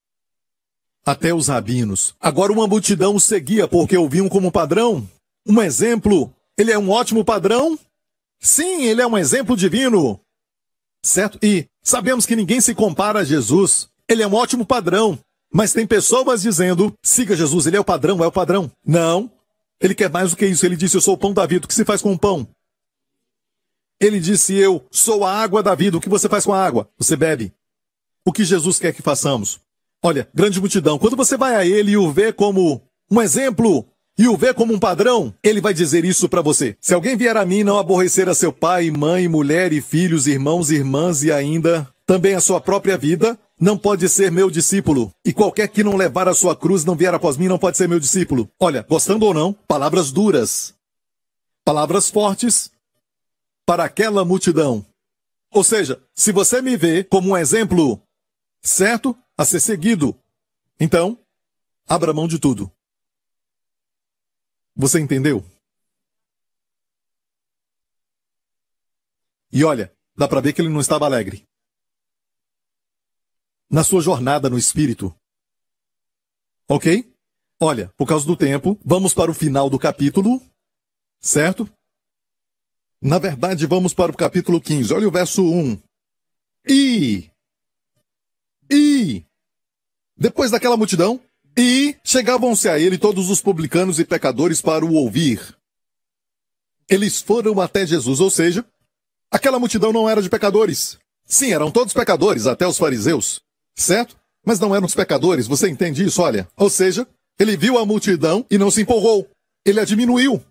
até 1.04 1.34
os 1.34 1.48
rabinos. 1.48 2.14
Agora 2.20 2.52
uma 2.52 2.66
multidão 2.66 3.16
o 3.16 3.20
seguia 3.20 3.66
porque 3.66 3.96
o 3.96 4.08
viam 4.08 4.28
como 4.28 4.52
padrão. 4.52 5.08
Um 5.46 5.60
exemplo. 5.60 6.32
Ele 6.56 6.70
é 6.70 6.78
um 6.78 6.90
ótimo 6.90 7.24
padrão? 7.24 7.78
Sim, 8.38 8.84
ele 8.84 9.02
é 9.02 9.06
um 9.06 9.18
exemplo 9.18 9.56
divino. 9.56 10.20
Certo? 11.04 11.38
E 11.42 11.66
sabemos 11.82 12.26
que 12.26 12.36
ninguém 12.36 12.60
se 12.60 12.74
compara 12.74 13.20
a 13.20 13.24
Jesus. 13.24 13.88
Ele 14.08 14.22
é 14.22 14.26
um 14.26 14.34
ótimo 14.34 14.64
padrão. 14.64 15.18
Mas 15.52 15.72
tem 15.72 15.86
pessoas 15.86 16.42
dizendo: 16.42 16.94
siga 17.02 17.36
Jesus, 17.36 17.66
ele 17.66 17.76
é 17.76 17.80
o 17.80 17.84
padrão, 17.84 18.22
é 18.24 18.26
o 18.26 18.32
padrão. 18.32 18.70
Não. 18.84 19.30
Ele 19.80 19.94
quer 19.94 20.08
mais 20.08 20.30
do 20.30 20.36
que 20.36 20.46
isso. 20.46 20.64
Ele 20.64 20.76
disse: 20.76 20.96
Eu 20.96 21.00
sou 21.00 21.14
o 21.14 21.18
pão 21.18 21.32
da 21.32 21.44
vida. 21.44 21.66
O 21.66 21.68
que 21.68 21.74
se 21.74 21.84
faz 21.84 22.00
com 22.00 22.12
o 22.12 22.18
pão? 22.18 22.48
Ele 24.00 24.18
disse: 24.18 24.54
Eu 24.54 24.84
sou 24.90 25.24
a 25.24 25.32
água 25.32 25.62
da 25.62 25.74
vida. 25.74 25.96
O 25.96 26.00
que 26.00 26.08
você 26.08 26.28
faz 26.28 26.44
com 26.44 26.54
a 26.54 26.64
água? 26.64 26.88
Você 26.98 27.16
bebe. 27.16 27.52
O 28.24 28.32
que 28.32 28.44
Jesus 28.44 28.78
quer 28.78 28.92
que 28.92 29.02
façamos? 29.02 29.60
Olha, 30.02 30.28
grande 30.34 30.58
multidão. 30.58 30.98
Quando 30.98 31.16
você 31.16 31.36
vai 31.36 31.54
a 31.54 31.66
ele 31.66 31.92
e 31.92 31.96
o 31.96 32.10
vê 32.10 32.32
como 32.32 32.82
um 33.10 33.20
exemplo 33.20 33.86
e 34.18 34.28
o 34.28 34.36
vê 34.36 34.52
como 34.52 34.72
um 34.72 34.78
padrão, 34.78 35.34
ele 35.42 35.60
vai 35.60 35.74
dizer 35.74 36.04
isso 36.04 36.28
para 36.28 36.42
você. 36.42 36.76
Se 36.80 36.94
alguém 36.94 37.16
vier 37.16 37.36
a 37.36 37.44
mim 37.44 37.62
não 37.62 37.78
aborrecer 37.78 38.28
a 38.28 38.34
seu 38.34 38.52
pai, 38.52 38.90
mãe, 38.90 39.28
mulher 39.28 39.72
e 39.72 39.80
filhos, 39.80 40.26
irmãos 40.26 40.70
irmãs 40.70 41.22
e 41.22 41.32
ainda 41.32 41.88
também 42.06 42.34
a 42.34 42.40
sua 42.40 42.60
própria 42.60 42.96
vida, 42.96 43.38
não 43.62 43.78
pode 43.78 44.08
ser 44.08 44.32
meu 44.32 44.50
discípulo. 44.50 45.14
E 45.24 45.32
qualquer 45.32 45.68
que 45.68 45.84
não 45.84 45.94
levar 45.96 46.26
a 46.26 46.34
sua 46.34 46.56
cruz 46.56 46.84
não 46.84 46.96
vier 46.96 47.14
após 47.14 47.36
mim 47.36 47.46
não 47.46 47.60
pode 47.60 47.76
ser 47.76 47.88
meu 47.88 48.00
discípulo. 48.00 48.50
Olha, 48.58 48.82
gostando 48.82 49.24
ou 49.24 49.32
não, 49.32 49.52
palavras 49.52 50.10
duras. 50.10 50.74
Palavras 51.64 52.10
fortes 52.10 52.72
para 53.64 53.84
aquela 53.84 54.24
multidão. 54.24 54.84
Ou 55.48 55.62
seja, 55.62 56.02
se 56.12 56.32
você 56.32 56.60
me 56.60 56.76
vê 56.76 57.04
como 57.04 57.30
um 57.30 57.36
exemplo 57.36 58.02
certo 58.60 59.16
a 59.38 59.44
ser 59.44 59.60
seguido, 59.60 60.18
então, 60.80 61.16
abra 61.86 62.12
mão 62.12 62.26
de 62.26 62.40
tudo. 62.40 62.68
Você 64.74 64.98
entendeu? 64.98 65.44
E 69.52 69.62
olha, 69.62 69.94
dá 70.16 70.26
para 70.26 70.40
ver 70.40 70.52
que 70.52 70.60
ele 70.60 70.68
não 70.68 70.80
estava 70.80 71.04
alegre. 71.04 71.46
Na 73.72 73.82
sua 73.82 74.02
jornada 74.02 74.50
no 74.50 74.58
espírito. 74.58 75.14
Ok? 76.68 77.10
Olha, 77.58 77.90
por 77.96 78.06
causa 78.06 78.26
do 78.26 78.36
tempo, 78.36 78.78
vamos 78.84 79.14
para 79.14 79.30
o 79.30 79.34
final 79.34 79.70
do 79.70 79.78
capítulo, 79.78 80.42
certo? 81.18 81.66
Na 83.00 83.18
verdade, 83.18 83.64
vamos 83.64 83.94
para 83.94 84.12
o 84.12 84.16
capítulo 84.16 84.60
15. 84.60 84.92
Olha 84.92 85.08
o 85.08 85.10
verso 85.10 85.42
1. 85.42 85.80
E. 86.68 87.30
E. 88.70 89.24
Depois 90.18 90.50
daquela 90.50 90.76
multidão, 90.76 91.18
e 91.56 91.96
chegavam-se 92.04 92.68
a 92.68 92.78
ele 92.78 92.98
todos 92.98 93.30
os 93.30 93.40
publicanos 93.40 93.98
e 93.98 94.04
pecadores 94.04 94.60
para 94.60 94.84
o 94.84 94.92
ouvir. 94.92 95.56
Eles 96.90 97.22
foram 97.22 97.58
até 97.58 97.86
Jesus, 97.86 98.20
ou 98.20 98.30
seja, 98.30 98.66
aquela 99.30 99.58
multidão 99.58 99.94
não 99.94 100.10
era 100.10 100.20
de 100.20 100.28
pecadores. 100.28 100.98
Sim, 101.24 101.54
eram 101.54 101.70
todos 101.70 101.94
pecadores, 101.94 102.46
até 102.46 102.66
os 102.66 102.76
fariseus. 102.76 103.40
Certo? 103.74 104.18
Mas 104.44 104.58
não 104.58 104.74
eram 104.74 104.86
os 104.86 104.94
pecadores, 104.94 105.46
você 105.46 105.68
entende 105.68 106.04
isso? 106.04 106.20
Olha. 106.20 106.48
Ou 106.56 106.68
seja, 106.68 107.06
ele 107.38 107.56
viu 107.56 107.78
a 107.78 107.86
multidão 107.86 108.44
e 108.50 108.58
não 108.58 108.70
se 108.70 108.82
empolgou. 108.82 109.28
Ele 109.64 109.80
a 109.80 109.84
diminuiu. 109.84 110.44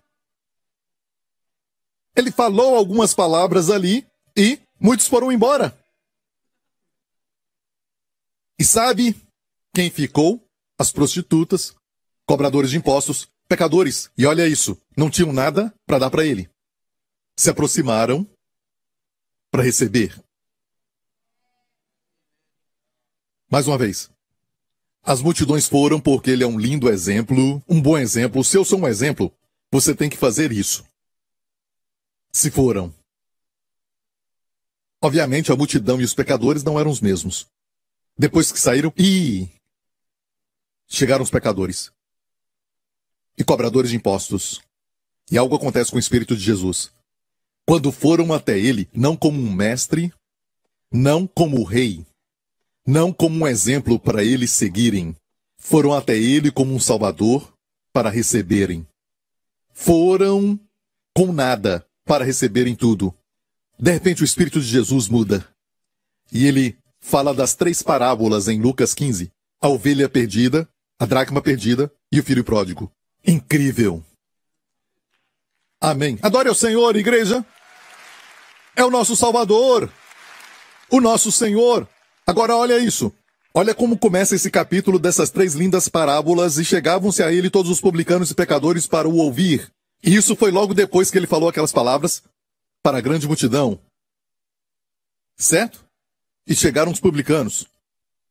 Ele 2.16 2.30
falou 2.30 2.76
algumas 2.76 3.14
palavras 3.14 3.70
ali 3.70 4.06
e 4.36 4.58
muitos 4.80 5.06
foram 5.06 5.30
embora. 5.30 5.76
E 8.58 8.64
sabe 8.64 9.16
quem 9.74 9.90
ficou? 9.90 10.42
as 10.82 10.90
prostitutas, 10.90 11.74
cobradores 12.26 12.70
de 12.70 12.76
impostos, 12.76 13.28
pecadores. 13.48 14.10
E 14.18 14.26
olha 14.26 14.48
isso, 14.48 14.76
não 14.96 15.08
tinham 15.08 15.32
nada 15.32 15.72
para 15.86 16.00
dar 16.00 16.10
para 16.10 16.26
ele. 16.26 16.50
Se 17.36 17.48
aproximaram 17.48 18.28
para 19.50 19.62
receber. 19.62 20.20
Mais 23.52 23.68
uma 23.68 23.76
vez. 23.76 24.10
As 25.02 25.20
multidões 25.20 25.68
foram 25.68 26.00
porque 26.00 26.30
ele 26.30 26.42
é 26.42 26.46
um 26.46 26.58
lindo 26.58 26.88
exemplo, 26.88 27.62
um 27.68 27.82
bom 27.82 27.98
exemplo. 27.98 28.42
Se 28.42 28.56
eu 28.56 28.64
sou 28.64 28.80
um 28.80 28.88
exemplo, 28.88 29.30
você 29.70 29.94
tem 29.94 30.08
que 30.08 30.16
fazer 30.16 30.50
isso. 30.50 30.82
Se 32.32 32.50
foram. 32.50 32.94
Obviamente, 35.02 35.52
a 35.52 35.56
multidão 35.56 36.00
e 36.00 36.04
os 36.04 36.14
pecadores 36.14 36.64
não 36.64 36.80
eram 36.80 36.90
os 36.90 37.02
mesmos. 37.02 37.46
Depois 38.16 38.50
que 38.50 38.58
saíram, 38.58 38.90
e 38.96 39.46
chegaram 40.88 41.22
os 41.22 41.30
pecadores 41.30 41.92
e 43.36 43.44
cobradores 43.44 43.90
de 43.90 43.96
impostos. 43.96 44.62
E 45.30 45.36
algo 45.36 45.56
acontece 45.56 45.90
com 45.90 45.98
o 45.98 46.00
Espírito 46.00 46.34
de 46.34 46.42
Jesus. 46.42 46.90
Quando 47.66 47.92
foram 47.92 48.32
até 48.32 48.58
ele, 48.58 48.88
não 48.94 49.14
como 49.14 49.38
um 49.38 49.52
mestre, 49.52 50.10
não 50.90 51.26
como 51.26 51.62
rei, 51.64 52.06
não 52.86 53.12
como 53.12 53.44
um 53.44 53.46
exemplo 53.46 53.98
para 53.98 54.24
eles 54.24 54.50
seguirem, 54.50 55.16
foram 55.56 55.92
até 55.92 56.16
ele 56.16 56.50
como 56.50 56.74
um 56.74 56.80
salvador 56.80 57.52
para 57.92 58.10
receberem. 58.10 58.86
Foram 59.72 60.58
com 61.14 61.32
nada 61.32 61.86
para 62.04 62.24
receberem 62.24 62.74
tudo. 62.74 63.14
De 63.78 63.90
repente 63.90 64.22
o 64.22 64.24
Espírito 64.24 64.60
de 64.60 64.66
Jesus 64.66 65.08
muda. 65.08 65.46
E 66.32 66.46
ele 66.46 66.76
fala 67.00 67.34
das 67.34 67.54
três 67.54 67.82
parábolas 67.82 68.48
em 68.48 68.60
Lucas 68.60 68.94
15: 68.94 69.30
a 69.60 69.68
ovelha 69.68 70.08
perdida, 70.08 70.68
a 70.98 71.06
dracma 71.06 71.40
perdida 71.40 71.92
e 72.10 72.18
o 72.18 72.24
filho 72.24 72.44
pródigo. 72.44 72.90
Incrível. 73.24 74.04
Amém. 75.80 76.18
Adore 76.22 76.48
ao 76.48 76.54
Senhor, 76.54 76.96
igreja. 76.96 77.44
É 78.74 78.84
o 78.84 78.90
nosso 78.90 79.14
Salvador. 79.16 79.92
O 80.90 81.00
nosso 81.00 81.30
Senhor. 81.30 81.88
Agora 82.32 82.56
olha 82.56 82.78
isso. 82.78 83.12
Olha 83.52 83.74
como 83.74 83.98
começa 83.98 84.34
esse 84.34 84.50
capítulo 84.50 84.98
dessas 84.98 85.28
três 85.28 85.52
lindas 85.52 85.86
parábolas 85.86 86.56
e 86.56 86.64
chegavam-se 86.64 87.22
a 87.22 87.30
ele 87.30 87.50
todos 87.50 87.70
os 87.70 87.78
publicanos 87.78 88.30
e 88.30 88.34
pecadores 88.34 88.86
para 88.86 89.06
o 89.06 89.16
ouvir. 89.16 89.70
E 90.02 90.16
isso 90.16 90.34
foi 90.34 90.50
logo 90.50 90.72
depois 90.72 91.10
que 91.10 91.18
ele 91.18 91.26
falou 91.26 91.46
aquelas 91.46 91.72
palavras 91.72 92.22
para 92.82 92.96
a 92.96 93.00
grande 93.02 93.26
multidão. 93.26 93.78
Certo? 95.36 95.84
E 96.46 96.54
chegaram 96.54 96.90
os 96.90 97.00
publicanos 97.00 97.66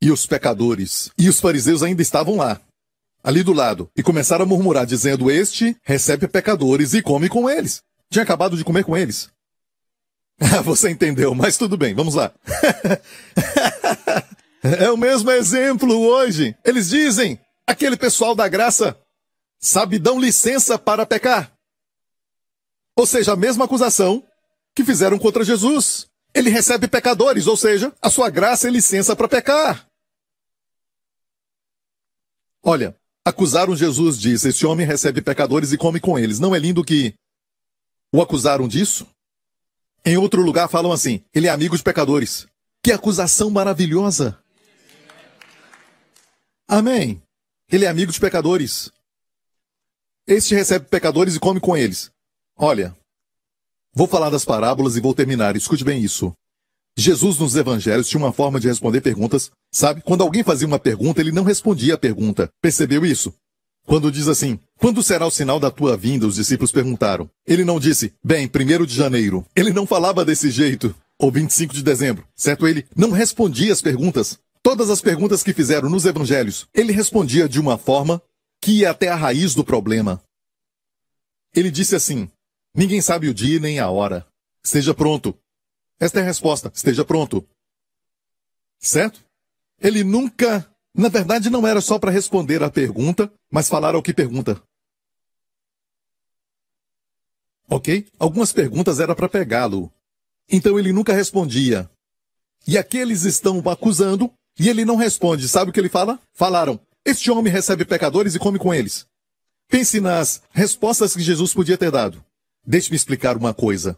e 0.02 0.10
os 0.10 0.26
pecadores. 0.26 1.12
E 1.16 1.30
os 1.30 1.40
fariseus 1.40 1.84
ainda 1.84 2.02
estavam 2.02 2.38
lá, 2.38 2.60
ali 3.24 3.44
do 3.44 3.54
lado, 3.54 3.88
e 3.96 4.02
começaram 4.02 4.46
a 4.46 4.48
murmurar, 4.48 4.88
dizendo: 4.88 5.30
Este 5.30 5.78
recebe 5.84 6.28
pecadores 6.28 6.96
e 6.96 7.04
come 7.04 7.30
com 7.30 7.48
eles. 7.48 7.84
Tinha 8.10 8.24
acabado 8.24 8.58
de 8.58 8.64
comer 8.64 8.84
com 8.84 8.98
eles. 8.98 9.30
Você 10.64 10.90
entendeu, 10.90 11.36
mas 11.36 11.58
tudo 11.58 11.78
bem, 11.78 11.94
vamos 11.94 12.16
lá. 12.16 12.32
é 14.64 14.92
o 14.92 14.98
mesmo 14.98 15.32
exemplo 15.32 15.94
hoje. 15.98 16.56
Eles 16.64 16.90
dizem: 16.90 17.40
aquele 17.66 17.98
pessoal 17.98 18.36
da 18.36 18.48
graça, 18.48 19.00
sabe, 19.60 19.98
dão 19.98 20.20
licença 20.20 20.78
para 20.78 21.06
pecar. 21.06 21.52
Ou 22.96 23.06
seja, 23.06 23.34
a 23.34 23.36
mesma 23.36 23.66
acusação 23.66 24.24
que 24.76 24.84
fizeram 24.84 25.18
contra 25.18 25.44
Jesus. 25.44 26.08
Ele 26.34 26.50
recebe 26.50 26.88
pecadores, 26.88 27.46
ou 27.46 27.58
seja, 27.58 27.94
a 28.02 28.10
sua 28.10 28.30
graça 28.30 28.68
é 28.68 28.72
licença 28.72 29.16
para 29.16 29.28
pecar. 29.28 29.86
Olha, 32.64 32.96
acusaram 33.26 33.76
Jesus 33.76 34.18
disso. 34.18 34.48
Esse 34.48 34.66
homem 34.66 34.86
recebe 34.86 35.22
pecadores 35.22 35.74
e 35.74 35.78
come 35.78 36.00
com 36.00 36.18
eles. 36.18 36.40
Não 36.40 36.56
é 36.56 36.60
lindo 36.60 36.86
que 36.86 37.14
o 38.14 38.22
acusaram 38.22 38.68
disso? 38.68 39.08
Em 40.06 40.18
outro 40.18 40.42
lugar 40.42 40.70
falam 40.70 40.92
assim: 40.92 41.24
ele 41.34 41.48
é 41.48 41.50
amigo 41.50 41.76
de 41.76 41.84
pecadores. 41.84 42.48
Que 42.82 42.92
acusação 42.92 43.50
maravilhosa! 43.50 44.42
Amém. 46.72 47.22
Ele 47.70 47.84
é 47.84 47.90
amigo 47.90 48.14
de 48.14 48.20
pecadores. 48.22 48.90
Este 50.26 50.56
recebe 50.56 50.86
pecadores 50.86 51.36
e 51.36 51.40
come 51.40 51.60
com 51.60 51.76
eles. 51.76 52.10
Olha, 52.58 52.96
vou 53.94 54.08
falar 54.08 54.30
das 54.30 54.46
parábolas 54.46 54.96
e 54.96 55.02
vou 55.02 55.14
terminar. 55.14 55.58
Escute 55.58 55.84
bem 55.84 56.02
isso. 56.02 56.32
Jesus 56.98 57.38
nos 57.38 57.58
evangelhos 57.58 58.08
tinha 58.08 58.24
uma 58.24 58.32
forma 58.32 58.58
de 58.58 58.70
responder 58.70 59.02
perguntas, 59.02 59.52
sabe? 59.70 60.02
Quando 60.02 60.22
alguém 60.24 60.46
fazia 60.46 60.66
uma 60.66 60.80
pergunta, 60.80 61.20
ele 61.20 61.34
não 61.34 61.44
respondia 61.44 61.96
a 61.96 61.98
pergunta. 61.98 62.50
Percebeu 62.62 63.06
isso? 63.06 63.34
Quando 63.86 64.10
diz 64.10 64.30
assim, 64.30 64.58
quando 64.80 65.04
será 65.04 65.28
o 65.28 65.32
sinal 65.32 65.60
da 65.60 65.70
tua 65.70 65.98
vinda? 65.98 66.26
Os 66.26 66.36
discípulos 66.36 66.72
perguntaram. 66.72 67.30
Ele 67.46 67.66
não 67.66 67.82
disse, 67.82 68.14
bem, 68.24 68.48
primeiro 68.48 68.88
de 68.88 68.96
janeiro. 68.96 69.46
Ele 69.54 69.74
não 69.74 69.86
falava 69.86 70.24
desse 70.24 70.50
jeito. 70.50 70.96
Ou 71.20 71.30
25 71.30 71.74
de 71.74 71.84
dezembro. 71.84 72.26
Certo? 72.34 72.66
Ele 72.66 72.86
não 72.96 73.12
respondia 73.12 73.74
as 73.74 73.82
perguntas. 73.82 74.40
Todas 74.64 74.90
as 74.90 75.02
perguntas 75.02 75.44
que 75.44 75.54
fizeram 75.54 75.90
nos 75.90 76.06
evangelhos, 76.06 76.68
ele 76.74 76.92
respondia 76.92 77.50
de 77.50 77.60
uma 77.60 77.78
forma 77.78 78.22
que 78.62 78.80
ia 78.80 78.92
até 78.92 79.08
a 79.08 79.16
raiz 79.16 79.56
do 79.56 79.64
problema. 79.64 80.24
Ele 81.54 81.72
disse 81.72 81.96
assim, 81.96 82.30
ninguém 82.74 83.02
sabe 83.02 83.28
o 83.28 83.34
dia 83.34 83.60
nem 83.60 83.80
a 83.80 83.90
hora. 83.90 84.26
Esteja 84.64 84.94
pronto, 84.94 85.36
esta 86.02 86.20
é 86.20 86.24
a 86.24 86.26
resposta. 86.26 86.72
Esteja 86.74 87.06
pronto. 87.06 87.48
Certo? 88.80 89.24
Ele 89.80 90.04
nunca, 90.04 90.68
na 90.96 91.10
verdade, 91.10 91.48
não 91.48 91.68
era 91.68 91.80
só 91.80 92.00
para 92.00 92.10
responder 92.10 92.64
a 92.64 92.72
pergunta, 92.72 93.32
mas 93.52 93.70
falar 93.70 93.94
ao 93.94 94.02
que 94.02 94.12
pergunta. 94.12 94.60
Ok? 97.70 98.08
Algumas 98.18 98.52
perguntas 98.52 99.00
era 99.00 99.16
para 99.16 99.30
pegá-lo. 99.30 99.94
Então 100.50 100.80
ele 100.80 100.92
nunca 100.92 101.14
respondia. 101.14 101.88
E 102.68 102.80
aqueles 102.80 103.24
estão 103.24 103.62
acusando 103.70 104.34
e 104.60 104.70
ele 104.70 104.86
não 104.86 104.96
responde. 104.96 105.48
Sabe 105.48 105.70
o 105.70 105.74
que 105.74 105.80
ele 105.80 105.90
fala? 105.90 106.20
Falaram: 106.34 106.80
Este 107.06 107.32
homem 107.32 107.52
recebe 107.52 107.86
pecadores 107.86 108.36
e 108.36 108.40
come 108.40 108.60
com 108.60 108.74
eles. 108.74 109.06
Pense 109.68 110.00
nas 110.02 110.42
respostas 110.52 111.16
que 111.16 111.22
Jesus 111.22 111.54
podia 111.54 111.78
ter 111.78 111.92
dado. 111.92 112.24
Deixe-me 112.66 112.96
explicar 112.96 113.38
uma 113.38 113.54
coisa. 113.54 113.98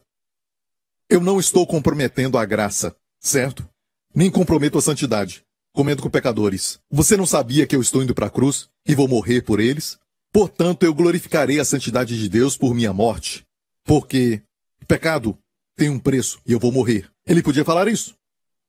Eu 1.10 1.20
não 1.20 1.40
estou 1.40 1.66
comprometendo 1.66 2.38
a 2.38 2.46
graça, 2.46 2.96
certo? 3.20 3.68
Nem 4.14 4.30
comprometo 4.30 4.78
a 4.78 4.82
santidade. 4.82 5.44
Comendo 5.74 6.02
com 6.04 6.10
pecadores. 6.10 6.80
Você 6.92 7.18
não 7.18 7.26
sabia 7.26 7.66
que 7.66 7.76
eu 7.76 7.82
estou 7.82 8.04
indo 8.04 8.14
para 8.14 8.28
a 8.28 8.30
cruz 8.30 8.70
e 8.86 8.94
vou 8.94 9.08
morrer 9.08 9.42
por 9.42 9.60
eles? 9.60 9.98
Portanto, 10.32 10.84
eu 10.84 10.94
glorificarei 10.94 11.60
a 11.60 11.66
santidade 11.66 12.18
de 12.18 12.30
Deus 12.30 12.56
por 12.56 12.74
minha 12.74 12.94
morte. 12.94 13.46
Porque 13.84 14.42
pecado 14.88 15.38
tem 15.76 15.90
um 15.90 16.00
preço 16.00 16.40
e 16.46 16.52
eu 16.52 16.60
vou 16.60 16.72
morrer. 16.72 17.10
Ele 17.26 17.42
podia 17.42 17.66
falar 17.66 17.88
isso, 17.88 18.16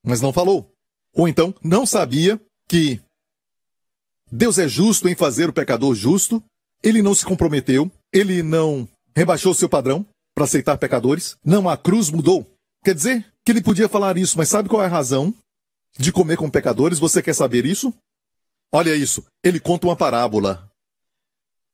mas 0.02 0.20
não 0.20 0.32
falou. 0.32 0.73
Ou 1.14 1.28
então 1.28 1.54
não 1.62 1.86
sabia 1.86 2.40
que 2.68 3.00
Deus 4.30 4.58
é 4.58 4.66
justo 4.66 5.08
em 5.08 5.14
fazer 5.14 5.48
o 5.48 5.52
pecador 5.52 5.94
justo, 5.94 6.42
ele 6.82 7.02
não 7.02 7.14
se 7.14 7.24
comprometeu, 7.24 7.90
ele 8.12 8.42
não 8.42 8.88
rebaixou 9.14 9.54
seu 9.54 9.68
padrão 9.68 10.04
para 10.34 10.44
aceitar 10.44 10.76
pecadores, 10.76 11.36
não 11.44 11.68
a 11.68 11.76
cruz 11.76 12.10
mudou. 12.10 12.46
Quer 12.84 12.94
dizer 12.94 13.24
que 13.44 13.52
ele 13.52 13.62
podia 13.62 13.88
falar 13.88 14.18
isso, 14.18 14.36
mas 14.36 14.48
sabe 14.48 14.68
qual 14.68 14.82
é 14.82 14.86
a 14.86 14.88
razão 14.88 15.32
de 15.96 16.10
comer 16.10 16.36
com 16.36 16.50
pecadores? 16.50 16.98
Você 16.98 17.22
quer 17.22 17.34
saber 17.34 17.64
isso? 17.64 17.94
Olha 18.72 18.94
isso, 18.96 19.24
ele 19.42 19.60
conta 19.60 19.86
uma 19.86 19.96
parábola. 19.96 20.68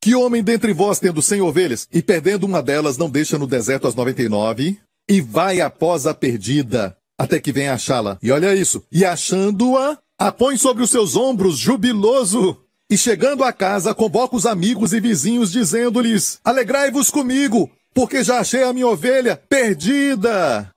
Que 0.02 0.14
homem 0.14 0.42
dentre 0.42 0.72
vós, 0.72 0.98
tendo 0.98 1.22
cem 1.22 1.40
ovelhas, 1.40 1.88
e 1.92 2.02
perdendo 2.02 2.44
uma 2.44 2.62
delas, 2.62 2.96
não 2.96 3.08
deixa 3.08 3.38
no 3.38 3.46
deserto 3.46 3.86
as 3.86 3.94
noventa 3.94 4.22
e 4.22 4.28
nove, 4.28 4.78
e 5.08 5.20
vai 5.20 5.60
após 5.60 6.06
a 6.06 6.14
perdida, 6.14 6.96
até 7.20 7.38
que 7.38 7.52
venha 7.52 7.74
achá-la. 7.74 8.18
E 8.22 8.32
olha 8.32 8.54
isso, 8.54 8.82
e 8.90 9.04
achando-a, 9.04 9.98
a 10.18 10.32
põe 10.32 10.56
sobre 10.56 10.82
os 10.82 10.90
seus 10.90 11.16
ombros, 11.16 11.58
jubiloso. 11.58 12.56
E 12.88 12.96
chegando 12.96 13.44
a 13.44 13.52
casa, 13.52 13.94
convoca 13.94 14.34
os 14.34 14.46
amigos 14.46 14.94
e 14.94 15.00
vizinhos, 15.00 15.52
dizendo-lhes: 15.52 16.40
Alegrai-vos 16.42 17.10
comigo, 17.10 17.70
porque 17.92 18.24
já 18.24 18.40
achei 18.40 18.62
a 18.62 18.72
minha 18.72 18.88
ovelha 18.88 19.36
perdida. 19.36 20.70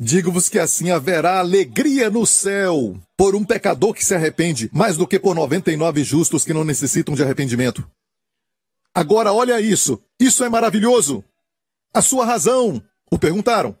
Digo-vos 0.00 0.48
que 0.48 0.58
assim 0.58 0.90
haverá 0.90 1.38
alegria 1.38 2.08
no 2.08 2.24
céu 2.24 2.96
por 3.14 3.34
um 3.34 3.44
pecador 3.44 3.92
que 3.92 4.02
se 4.02 4.14
arrepende, 4.14 4.70
mais 4.72 4.96
do 4.96 5.06
que 5.06 5.18
por 5.18 5.34
99 5.34 6.02
justos 6.02 6.46
que 6.46 6.54
não 6.54 6.64
necessitam 6.64 7.14
de 7.14 7.22
arrependimento. 7.22 7.86
Agora 8.94 9.34
olha 9.34 9.60
isso, 9.60 10.02
isso 10.18 10.42
é 10.42 10.48
maravilhoso. 10.48 11.22
A 11.92 12.00
sua 12.00 12.24
razão, 12.24 12.82
o 13.10 13.18
perguntaram. 13.18 13.76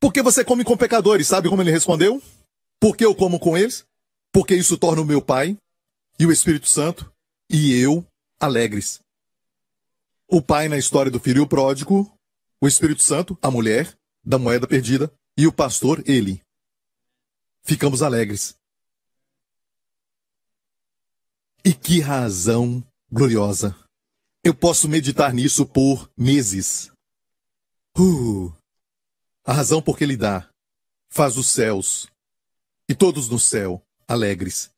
Por 0.00 0.12
que 0.12 0.22
você 0.22 0.44
come 0.44 0.64
com 0.64 0.76
pecadores? 0.76 1.26
Sabe 1.26 1.48
como 1.48 1.62
ele 1.62 1.70
respondeu? 1.70 2.22
Porque 2.80 3.04
eu 3.04 3.14
como 3.14 3.38
com 3.38 3.56
eles? 3.56 3.84
Porque 4.32 4.54
isso 4.54 4.76
torna 4.76 5.02
o 5.02 5.06
meu 5.06 5.22
Pai 5.22 5.56
e 6.18 6.26
o 6.26 6.32
Espírito 6.32 6.68
Santo 6.68 7.10
e 7.48 7.74
eu 7.74 8.06
alegres. 8.38 9.00
O 10.28 10.42
pai 10.42 10.68
na 10.68 10.76
história 10.76 11.10
do 11.10 11.20
filho 11.20 11.46
pródigo, 11.46 12.12
o 12.60 12.66
Espírito 12.66 13.02
Santo, 13.02 13.38
a 13.40 13.50
mulher 13.50 13.96
da 14.24 14.38
moeda 14.38 14.66
perdida, 14.66 15.12
e 15.36 15.46
o 15.46 15.52
pastor, 15.52 16.02
ele. 16.06 16.42
Ficamos 17.62 18.02
alegres. 18.02 18.56
E 21.64 21.72
que 21.72 22.00
razão 22.00 22.82
gloriosa! 23.10 23.76
Eu 24.42 24.54
posso 24.54 24.88
meditar 24.88 25.32
nisso 25.32 25.66
por 25.66 26.10
meses. 26.16 26.90
Uh, 27.98 28.52
a 29.46 29.52
razão 29.52 29.80
por 29.80 29.96
que 29.96 30.02
ele 30.02 30.16
dá 30.16 30.48
faz 31.08 31.36
os 31.38 31.46
céus 31.46 32.08
e 32.88 32.94
todos 32.94 33.28
no 33.28 33.38
céu 33.38 33.80
alegres. 34.08 34.70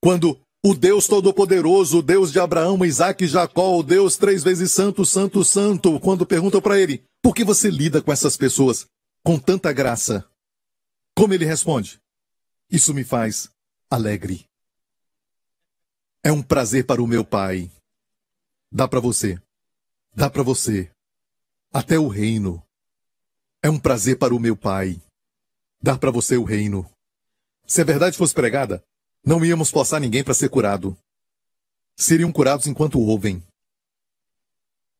Quando 0.00 0.38
o 0.64 0.74
Deus 0.74 1.06
Todo-Poderoso, 1.06 1.98
o 1.98 2.02
Deus 2.02 2.32
de 2.32 2.40
Abraão, 2.40 2.84
Isaac 2.84 3.24
e 3.24 3.28
Jacó, 3.28 3.78
o 3.78 3.82
Deus 3.84 4.16
três 4.16 4.42
vezes 4.42 4.72
santo, 4.72 5.04
santo, 5.04 5.44
santo, 5.44 6.00
quando 6.00 6.26
perguntam 6.26 6.60
para 6.60 6.78
ele, 6.78 7.04
por 7.22 7.34
que 7.34 7.44
você 7.44 7.70
lida 7.70 8.02
com 8.02 8.12
essas 8.12 8.36
pessoas 8.36 8.86
com 9.22 9.38
tanta 9.38 9.72
graça? 9.72 10.28
Como 11.14 11.32
ele 11.32 11.44
responde? 11.44 12.00
Isso 12.68 12.92
me 12.92 13.04
faz 13.04 13.48
alegre. 13.88 14.44
É 16.22 16.32
um 16.32 16.42
prazer 16.42 16.84
para 16.84 17.00
o 17.00 17.06
meu 17.06 17.24
pai. 17.24 17.70
Dá 18.72 18.88
para 18.88 18.98
você. 18.98 19.40
Dá 20.12 20.28
para 20.28 20.42
você. 20.42 20.90
Até 21.78 21.98
o 21.98 22.08
reino. 22.08 22.64
É 23.62 23.68
um 23.68 23.78
prazer 23.78 24.16
para 24.16 24.34
o 24.34 24.40
meu 24.40 24.56
pai. 24.56 24.98
Dar 25.78 25.98
para 25.98 26.10
você 26.10 26.34
o 26.34 26.42
reino. 26.42 26.90
Se 27.66 27.82
a 27.82 27.84
verdade 27.84 28.16
fosse 28.16 28.32
pregada, 28.32 28.82
não 29.22 29.44
íamos 29.44 29.68
forçar 29.68 30.00
ninguém 30.00 30.24
para 30.24 30.32
ser 30.32 30.48
curado. 30.48 30.96
Seriam 31.94 32.32
curados 32.32 32.66
enquanto 32.66 32.98
ouvem. 32.98 33.46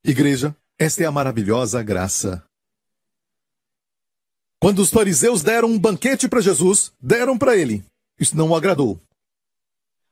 Igreja, 0.04 0.54
esta 0.78 1.02
é 1.02 1.06
a 1.06 1.10
maravilhosa 1.10 1.82
graça. 1.82 2.44
Quando 4.60 4.80
os 4.80 4.90
fariseus 4.90 5.42
deram 5.42 5.70
um 5.70 5.78
banquete 5.78 6.28
para 6.28 6.42
Jesus, 6.42 6.92
deram 7.00 7.38
para 7.38 7.56
ele. 7.56 7.82
Isso 8.20 8.36
não 8.36 8.50
o 8.50 8.54
agradou. 8.54 9.00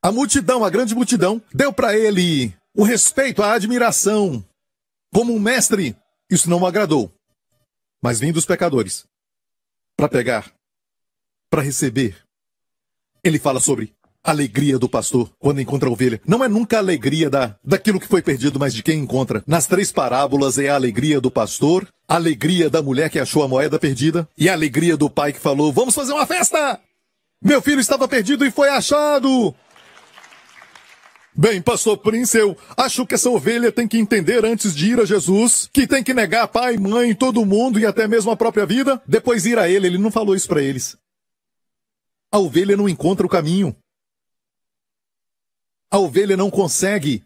A 0.01 0.11
multidão, 0.11 0.65
a 0.65 0.71
grande 0.71 0.95
multidão, 0.95 1.43
deu 1.53 1.75
para 1.75 1.95
ele 1.95 2.57
o 2.75 2.85
respeito, 2.85 3.43
a 3.43 3.53
admiração. 3.53 4.43
Como 5.13 5.35
um 5.35 5.39
mestre, 5.39 5.95
isso 6.35 6.51
não 6.51 6.67
agradou. 6.67 7.11
Mas 8.03 8.21
vindo 8.21 8.37
os 8.37 8.45
pecadores, 8.45 9.05
para 9.97 10.09
pegar, 10.09 10.53
para 11.49 11.63
receber, 11.63 12.17
ele 13.23 13.39
fala 13.39 13.61
sobre 13.61 13.95
alegria 14.25 14.79
do 14.79 14.89
pastor 14.89 15.31
quando 15.39 15.61
encontra 15.61 15.89
a 15.89 15.93
ovelha. 15.93 16.21
Não 16.27 16.43
é 16.43 16.49
nunca 16.49 16.77
a 16.77 16.81
alegria 16.81 17.29
da, 17.29 17.55
daquilo 17.63 18.01
que 18.01 18.09
foi 18.09 18.23
perdido, 18.23 18.59
mas 18.59 18.73
de 18.73 18.83
quem 18.83 18.99
encontra. 19.01 19.43
Nas 19.47 19.67
três 19.67 19.93
parábolas 19.93 20.59
é 20.59 20.71
a 20.71 20.75
alegria 20.75 21.21
do 21.21 21.31
pastor, 21.31 21.87
a 22.09 22.15
alegria 22.15 22.71
da 22.71 22.83
mulher 22.83 23.11
que 23.11 23.19
achou 23.19 23.43
a 23.43 23.49
moeda 23.49 23.79
perdida 23.79 24.27
e 24.37 24.49
a 24.49 24.53
alegria 24.55 24.97
do 24.97 25.11
pai 25.11 25.33
que 25.33 25.39
falou: 25.39 25.73
Vamos 25.73 25.95
fazer 25.95 26.13
uma 26.13 26.27
festa! 26.27 26.81
Meu 27.43 27.61
filho 27.61 27.81
estava 27.81 28.09
perdido 28.09 28.47
e 28.47 28.51
foi 28.51 28.71
achado! 28.71 29.55
Bem, 31.37 31.61
pastor 31.61 31.99
Prince, 31.99 32.39
eu 32.39 32.57
acho 32.77 33.05
que 33.05 33.15
essa 33.15 33.29
ovelha 33.29 33.73
tem 33.73 33.89
que 33.89 33.99
entender 33.99 34.45
antes 34.45 34.73
de 34.73 34.93
ir 34.93 35.01
a 35.01 35.05
Jesus, 35.05 35.69
que 35.73 35.85
tem 35.85 36.03
que 36.03 36.15
negar 36.15 36.47
pai, 36.47 36.77
mãe, 36.77 37.13
todo 37.13 37.45
mundo 37.45 37.81
e 37.81 37.85
até 37.85 38.07
mesmo 38.07 38.31
a 38.31 38.37
própria 38.37 38.65
vida, 38.65 39.03
depois 39.05 39.45
ir 39.45 39.59
a 39.59 39.69
ele. 39.69 39.89
Ele 39.89 39.99
não 39.99 40.13
falou 40.13 40.37
isso 40.37 40.47
para 40.47 40.63
eles. 40.63 40.97
A 42.31 42.39
ovelha 42.39 42.77
não 42.77 42.89
encontra 42.89 43.27
o 43.27 43.29
caminho. 43.29 43.75
A 45.91 45.99
ovelha 45.99 46.37
não 46.37 46.51
consegue. 46.51 47.25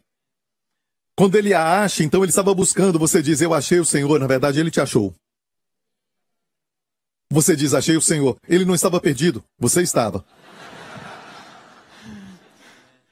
Quando 1.15 1.37
ele 1.37 1.53
a 1.53 1.83
acha, 1.83 2.03
então 2.03 2.23
ele 2.23 2.31
estava 2.31 2.55
buscando. 2.55 2.99
Você 2.99 3.23
diz, 3.23 3.43
eu 3.43 3.53
achei 3.53 3.79
o 3.79 3.85
Senhor. 3.85 4.19
Na 4.19 4.27
verdade, 4.27 4.59
ele 4.59 4.71
te 4.71 4.81
achou. 4.81 5.15
Você 7.31 7.55
diz, 7.55 7.75
achei 7.75 7.97
o 7.97 8.01
Senhor. 8.01 8.39
Ele 8.49 8.65
não 8.65 8.75
estava 8.75 8.99
perdido. 9.01 9.45
Você 9.59 9.83
estava. 9.83 10.25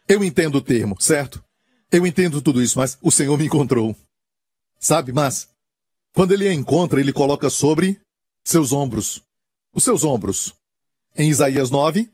Eu 0.08 0.22
entendo 0.22 0.56
o 0.56 0.62
termo, 0.62 0.96
certo? 1.00 1.42
Eu 1.90 2.06
entendo 2.06 2.40
tudo 2.40 2.62
isso, 2.62 2.78
mas 2.78 2.98
o 3.02 3.10
Senhor 3.10 3.36
me 3.36 3.46
encontrou. 3.46 3.96
Sabe, 4.78 5.12
mas 5.12 5.48
quando 6.12 6.32
ele 6.32 6.48
a 6.48 6.54
encontra, 6.54 7.00
ele 7.00 7.12
coloca 7.12 7.50
sobre 7.50 8.00
seus 8.44 8.72
ombros. 8.72 9.22
Os 9.72 9.84
seus 9.84 10.04
ombros. 10.04 10.54
Em 11.14 11.28
Isaías 11.28 11.70
9, 11.70 12.10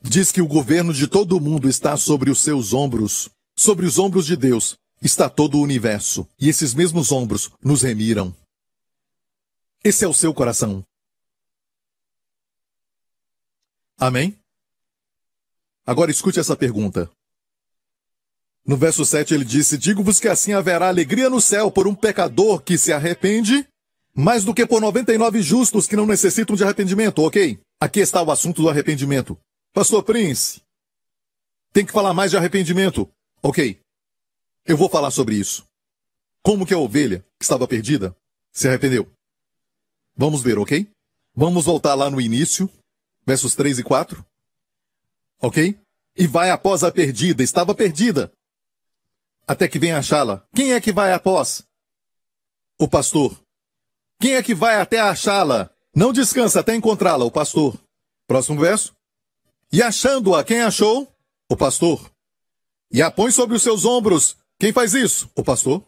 diz 0.00 0.30
que 0.30 0.42
o 0.42 0.46
governo 0.46 0.92
de 0.92 1.06
todo 1.06 1.36
o 1.36 1.40
mundo 1.40 1.68
está 1.68 1.96
sobre 1.96 2.30
os 2.30 2.40
seus 2.40 2.72
ombros. 2.72 3.28
Sobre 3.56 3.86
os 3.86 3.98
ombros 3.98 4.26
de 4.26 4.36
Deus 4.36 4.78
está 5.02 5.28
todo 5.28 5.58
o 5.58 5.62
universo. 5.62 6.28
E 6.38 6.48
esses 6.48 6.74
mesmos 6.74 7.10
ombros 7.10 7.50
nos 7.62 7.82
remiram. 7.82 8.34
Esse 9.82 10.04
é 10.04 10.08
o 10.08 10.14
seu 10.14 10.34
coração. 10.34 10.84
Amém? 13.98 14.38
Agora 15.86 16.10
escute 16.10 16.38
essa 16.38 16.54
pergunta. 16.56 17.10
No 18.66 18.76
verso 18.76 19.04
7 19.04 19.34
ele 19.34 19.44
disse: 19.44 19.78
Digo-vos 19.78 20.20
que 20.20 20.28
assim 20.28 20.52
haverá 20.52 20.88
alegria 20.88 21.30
no 21.30 21.40
céu 21.40 21.70
por 21.70 21.86
um 21.86 21.94
pecador 21.94 22.60
que 22.62 22.76
se 22.76 22.92
arrepende, 22.92 23.66
mais 24.14 24.44
do 24.44 24.54
que 24.54 24.66
por 24.66 24.80
99 24.80 25.42
justos 25.42 25.86
que 25.86 25.96
não 25.96 26.06
necessitam 26.06 26.54
de 26.56 26.64
arrependimento, 26.64 27.20
ok? 27.22 27.58
Aqui 27.80 28.00
está 28.00 28.22
o 28.22 28.30
assunto 28.30 28.62
do 28.62 28.68
arrependimento. 28.68 29.38
Pastor 29.72 30.02
Prince, 30.02 30.60
tem 31.72 31.86
que 31.86 31.92
falar 31.92 32.12
mais 32.12 32.30
de 32.30 32.36
arrependimento. 32.36 33.08
Ok. 33.42 33.80
Eu 34.66 34.76
vou 34.76 34.88
falar 34.88 35.10
sobre 35.10 35.36
isso. 35.36 35.66
Como 36.42 36.66
que 36.66 36.74
a 36.74 36.78
ovelha, 36.78 37.24
que 37.38 37.44
estava 37.44 37.66
perdida, 37.66 38.14
se 38.52 38.68
arrependeu? 38.68 39.10
Vamos 40.16 40.42
ver, 40.42 40.58
ok? 40.58 40.90
Vamos 41.34 41.64
voltar 41.64 41.94
lá 41.94 42.10
no 42.10 42.20
início, 42.20 42.68
versos 43.24 43.54
3 43.54 43.78
e 43.78 43.82
4. 43.82 44.24
Ok? 45.40 45.78
E 46.16 46.26
vai 46.26 46.50
após 46.50 46.82
a 46.82 46.90
perdida, 46.90 47.42
estava 47.42 47.74
perdida. 47.74 48.30
Até 49.50 49.66
que 49.66 49.80
venha 49.80 49.98
achá-la. 49.98 50.46
Quem 50.54 50.74
é 50.74 50.80
que 50.80 50.92
vai 50.92 51.12
após? 51.12 51.64
O 52.78 52.86
pastor. 52.86 53.36
Quem 54.20 54.34
é 54.34 54.42
que 54.44 54.54
vai 54.54 54.76
até 54.76 55.00
achá-la? 55.00 55.68
Não 55.92 56.12
descansa 56.12 56.60
até 56.60 56.72
encontrá-la, 56.76 57.24
o 57.24 57.32
pastor. 57.32 57.74
Próximo 58.28 58.60
verso. 58.60 58.94
E 59.72 59.82
achando-a, 59.82 60.44
quem 60.44 60.60
achou? 60.60 61.12
O 61.48 61.56
pastor. 61.56 62.12
E 62.92 63.02
a 63.02 63.10
põe 63.10 63.32
sobre 63.32 63.56
os 63.56 63.62
seus 63.64 63.84
ombros. 63.84 64.36
Quem 64.56 64.72
faz 64.72 64.94
isso? 64.94 65.28
O 65.34 65.42
pastor. 65.42 65.82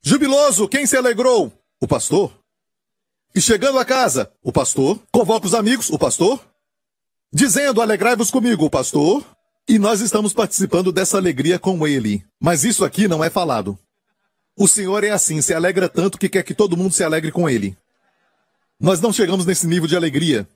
Jubiloso, 0.00 0.68
quem 0.68 0.86
se 0.86 0.96
alegrou? 0.96 1.52
O 1.80 1.88
pastor. 1.88 2.32
E 3.34 3.40
chegando 3.40 3.80
a 3.80 3.84
casa, 3.84 4.32
o 4.44 4.52
pastor. 4.52 5.00
Convoca 5.10 5.44
os 5.44 5.54
amigos, 5.54 5.90
o 5.90 5.98
pastor. 5.98 6.38
Dizendo, 7.32 7.82
alegrai-vos 7.82 8.30
comigo, 8.30 8.64
o 8.64 8.70
pastor. 8.70 9.26
E 9.66 9.78
nós 9.78 10.00
estamos 10.00 10.32
participando 10.32 10.92
dessa 10.92 11.16
alegria 11.16 11.58
com 11.58 11.86
ele. 11.86 12.24
Mas 12.40 12.64
isso 12.64 12.84
aqui 12.84 13.08
não 13.08 13.24
é 13.24 13.30
falado. 13.30 13.78
O 14.56 14.68
Senhor 14.68 15.02
é 15.02 15.10
assim, 15.10 15.40
se 15.40 15.54
alegra 15.54 15.88
tanto 15.88 16.18
que 16.18 16.28
quer 16.28 16.42
que 16.42 16.54
todo 16.54 16.76
mundo 16.76 16.92
se 16.92 17.02
alegre 17.02 17.32
com 17.32 17.48
ele. 17.48 17.76
Nós 18.78 19.00
não 19.00 19.12
chegamos 19.12 19.46
nesse 19.46 19.66
nível 19.66 19.88
de 19.88 19.96
alegria. 19.96 20.46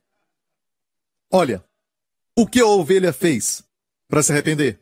Olha, 1.33 1.65
o 2.37 2.47
que 2.47 2.61
a 2.61 2.67
ovelha 2.67 3.13
fez 3.13 3.63
para 4.09 4.23
se 4.23 4.31
arrepender? 4.33 4.79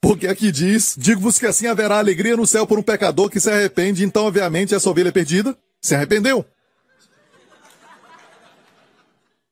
Porque 0.00 0.26
aqui 0.26 0.52
diz: 0.52 0.94
Digo-vos 0.96 1.38
que 1.38 1.46
assim 1.46 1.66
haverá 1.66 1.98
alegria 1.98 2.36
no 2.36 2.46
céu 2.46 2.66
por 2.66 2.78
um 2.78 2.82
pecador 2.82 3.28
que 3.28 3.40
se 3.40 3.50
arrepende, 3.50 4.04
então, 4.04 4.24
obviamente, 4.24 4.74
essa 4.74 4.88
ovelha 4.88 5.12
perdida 5.12 5.56
se 5.80 5.94
arrependeu. 5.94 6.44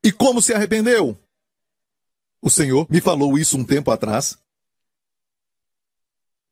E 0.03 0.11
como 0.11 0.41
se 0.41 0.53
arrependeu? 0.53 1.17
O 2.41 2.49
Senhor 2.49 2.87
me 2.89 3.01
falou 3.01 3.37
isso 3.37 3.57
um 3.57 3.63
tempo 3.63 3.91
atrás. 3.91 4.37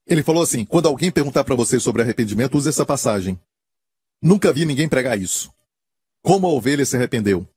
Ele 0.06 0.24
falou 0.24 0.44
assim: 0.44 0.66
quando 0.66 0.88
alguém 0.88 1.12
perguntar 1.12 1.44
para 1.44 1.56
você 1.56 1.80
sobre 1.80 2.02
arrependimento, 2.02 2.58
use 2.58 2.70
essa 2.70 2.86
passagem. 2.86 3.40
Nunca 4.22 4.54
vi 4.54 4.66
ninguém 4.66 4.88
pregar 4.88 5.20
isso. 5.20 5.52
Como 6.22 6.48
a 6.48 6.52
ovelha 6.52 6.86
se 6.86 6.96
arrependeu? 6.96 7.48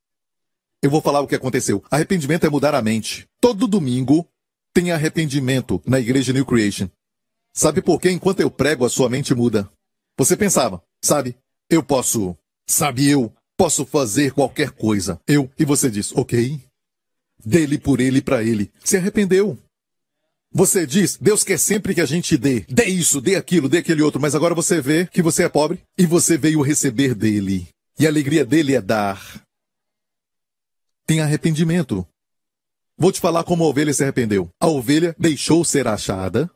Eu 0.82 0.90
vou 0.90 1.00
falar 1.00 1.20
o 1.20 1.26
que 1.26 1.34
aconteceu. 1.34 1.82
Arrependimento 1.90 2.44
é 2.44 2.50
mudar 2.50 2.74
a 2.74 2.82
mente. 2.82 3.28
Todo 3.40 3.66
domingo 3.66 4.28
tem 4.72 4.92
arrependimento 4.92 5.80
na 5.86 5.98
igreja 5.98 6.32
New 6.32 6.44
Creation. 6.44 6.88
Sabe 7.52 7.80
por 7.80 8.00
quê? 8.00 8.10
Enquanto 8.10 8.40
eu 8.40 8.50
prego, 8.50 8.84
a 8.84 8.90
sua 8.90 9.08
mente 9.08 9.34
muda. 9.34 9.70
Você 10.18 10.36
pensava, 10.36 10.82
sabe, 11.02 11.36
eu 11.70 11.82
posso, 11.82 12.36
sabe, 12.66 13.08
eu 13.08 13.32
posso 13.56 13.86
fazer 13.86 14.32
qualquer 14.32 14.70
coisa. 14.70 15.20
Eu, 15.26 15.50
e 15.58 15.64
você 15.64 15.90
diz, 15.90 16.12
ok, 16.14 16.60
dele 17.46 17.78
por 17.78 18.00
ele 18.00 18.20
para 18.20 18.42
ele. 18.42 18.72
Se 18.84 18.96
arrependeu. 18.96 19.56
Você 20.52 20.86
diz, 20.86 21.16
Deus 21.16 21.44
quer 21.44 21.58
sempre 21.58 21.94
que 21.94 22.00
a 22.00 22.06
gente 22.06 22.36
dê. 22.36 22.60
Dê 22.68 22.86
isso, 22.86 23.20
dê 23.20 23.36
aquilo, 23.36 23.68
dê 23.68 23.78
aquele 23.78 24.02
outro. 24.02 24.20
Mas 24.20 24.34
agora 24.34 24.54
você 24.54 24.80
vê 24.80 25.06
que 25.06 25.22
você 25.22 25.44
é 25.44 25.48
pobre 25.48 25.80
e 25.96 26.04
você 26.04 26.36
veio 26.36 26.60
receber 26.62 27.14
dele. 27.14 27.68
E 27.98 28.06
a 28.06 28.08
alegria 28.08 28.44
dele 28.44 28.74
é 28.74 28.80
dar. 28.80 29.44
Tem 31.06 31.20
arrependimento. 31.20 32.06
Vou 32.98 33.12
te 33.12 33.20
falar 33.20 33.44
como 33.44 33.62
a 33.64 33.68
ovelha 33.68 33.92
se 33.92 34.02
arrependeu. 34.02 34.50
A 34.58 34.66
ovelha 34.66 35.14
deixou 35.18 35.64
ser 35.64 35.86
achada. 35.86 36.50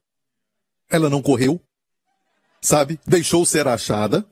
Ela 0.88 1.08
não 1.08 1.22
correu. 1.22 1.60
Sabe? 2.60 2.98
Deixou 3.06 3.44
ser 3.46 3.68
achada. 3.68 4.26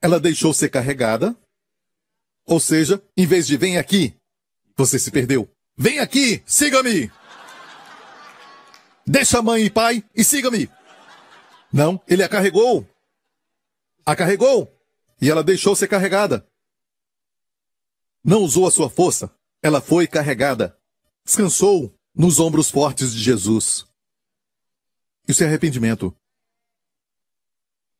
Ela 0.00 0.20
deixou 0.20 0.54
ser 0.54 0.68
carregada. 0.68 1.34
Ou 2.46 2.60
seja, 2.60 3.02
em 3.16 3.26
vez 3.26 3.46
de 3.46 3.56
vem 3.56 3.76
aqui, 3.76 4.14
você 4.78 4.98
se 4.98 5.10
perdeu. 5.10 5.50
Vem 5.76 5.98
aqui, 5.98 6.42
siga-me. 6.46 7.10
Deixa 9.04 9.42
mãe 9.42 9.64
e 9.64 9.70
pai 9.70 10.04
e 10.14 10.22
siga-me. 10.22 10.70
Não, 11.72 12.00
ele 12.06 12.22
a 12.22 12.28
carregou. 12.28 12.88
A 14.06 14.14
carregou. 14.14 14.72
E 15.20 15.28
ela 15.28 15.42
deixou 15.42 15.74
ser 15.74 15.88
carregada. 15.88 16.46
Não 18.22 18.42
usou 18.42 18.66
a 18.66 18.70
sua 18.70 18.88
força. 18.88 19.34
Ela 19.60 19.80
foi 19.80 20.06
carregada. 20.06 20.78
Descansou 21.24 21.92
nos 22.14 22.38
ombros 22.38 22.70
fortes 22.70 23.12
de 23.12 23.20
Jesus. 23.20 23.84
Isso 25.26 25.42
é 25.42 25.46
arrependimento. 25.46 26.14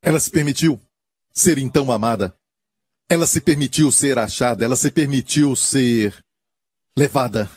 Ela 0.01 0.21
se 0.21 0.31
permitiu 0.31 0.81
ser 1.33 1.59
então 1.59 1.91
amada. 1.91 2.37
Ela 3.09 3.27
se 3.27 3.41
permitiu 3.41 3.91
ser 3.91 4.19
achada. 4.19 4.65
Ela 4.65 4.77
se 4.77 4.91
permitiu 4.91 5.57
ser 5.57 6.25
levada. 6.99 7.49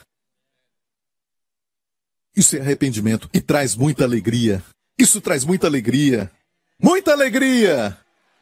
Isso 2.35 2.55
é 2.55 2.59
arrependimento 2.59 3.27
e 3.33 3.41
traz 3.41 3.75
muita 3.75 4.03
alegria. 4.03 4.63
Isso 4.97 5.19
traz 5.19 5.43
muita 5.43 5.65
alegria. 5.65 6.31
Muita 6.79 7.11
alegria! 7.11 7.97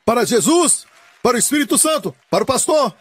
Para 0.05 0.25
Jesus, 0.25 0.85
para 1.23 1.37
o 1.37 1.39
Espírito 1.39 1.77
Santo, 1.77 2.13
para 2.29 2.43
o 2.43 2.47
pastor. 2.47 2.93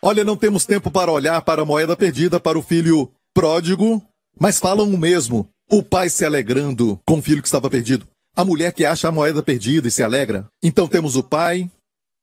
Olha, 0.00 0.24
não 0.24 0.36
temos 0.36 0.64
tempo 0.64 0.90
para 0.90 1.12
olhar 1.12 1.42
para 1.42 1.62
a 1.62 1.64
moeda 1.64 1.96
perdida, 1.96 2.40
para 2.40 2.58
o 2.58 2.62
filho 2.62 3.12
pródigo, 3.34 4.02
mas 4.38 4.58
falam 4.58 4.88
o 4.88 4.98
mesmo. 4.98 5.48
O 5.70 5.82
pai 5.82 6.08
se 6.08 6.24
alegrando 6.24 6.98
com 7.04 7.18
o 7.18 7.22
filho 7.22 7.42
que 7.42 7.48
estava 7.48 7.68
perdido. 7.68 8.06
A 8.34 8.44
mulher 8.44 8.72
que 8.72 8.86
acha 8.86 9.08
a 9.08 9.12
moeda 9.12 9.42
perdida 9.42 9.88
e 9.88 9.90
se 9.90 10.02
alegra. 10.02 10.46
Então 10.62 10.88
temos 10.88 11.16
o 11.16 11.22
pai, 11.22 11.70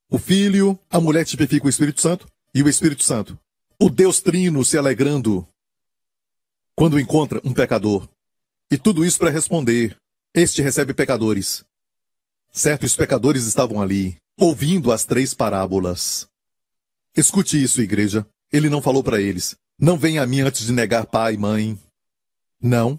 o 0.09 0.17
filho, 0.17 0.79
a 0.89 0.99
mulher 0.99 1.25
tipifica 1.25 1.65
o 1.67 1.69
Espírito 1.69 2.01
Santo 2.01 2.25
e 2.53 2.63
o 2.63 2.69
Espírito 2.69 3.03
Santo. 3.03 3.37
O 3.79 3.89
Deus 3.89 4.21
Trino 4.21 4.63
se 4.63 4.77
alegrando 4.77 5.45
quando 6.75 6.99
encontra 6.99 7.41
um 7.43 7.53
pecador. 7.53 8.07
E 8.71 8.77
tudo 8.77 9.03
isso 9.03 9.19
para 9.19 9.29
responder: 9.29 9.97
Este 10.33 10.61
recebe 10.61 10.93
pecadores. 10.93 11.65
Certo, 12.51 12.85
os 12.85 12.95
pecadores 12.95 13.45
estavam 13.45 13.81
ali, 13.81 14.15
ouvindo 14.37 14.91
as 14.91 15.03
três 15.03 15.33
parábolas. 15.33 16.27
Escute 17.15 17.61
isso, 17.61 17.81
igreja. 17.81 18.25
Ele 18.51 18.69
não 18.69 18.81
falou 18.81 19.03
para 19.03 19.21
eles: 19.21 19.57
Não 19.77 19.97
venha 19.97 20.23
a 20.23 20.27
mim 20.27 20.39
antes 20.39 20.65
de 20.65 20.71
negar 20.71 21.05
pai 21.05 21.33
e 21.33 21.37
mãe. 21.37 21.79
Não. 22.61 22.97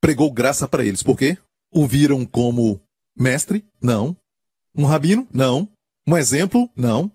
Pregou 0.00 0.30
graça 0.30 0.68
para 0.68 0.84
eles. 0.84 1.02
Por 1.02 1.16
quê? 1.18 1.36
O 1.70 1.86
viram 1.86 2.24
como 2.24 2.80
mestre? 3.16 3.64
Não. 3.82 4.16
Um 4.72 4.84
rabino? 4.84 5.26
Não. 5.32 5.68
Um 6.06 6.16
exemplo? 6.16 6.70
Não. 6.76 7.10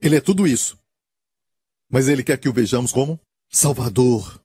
Ele 0.00 0.16
é 0.16 0.20
tudo 0.20 0.46
isso. 0.46 0.76
Mas 1.90 2.08
ele 2.08 2.24
quer 2.24 2.38
que 2.38 2.48
o 2.48 2.52
vejamos 2.52 2.92
como 2.92 3.20
Salvador. 3.50 4.42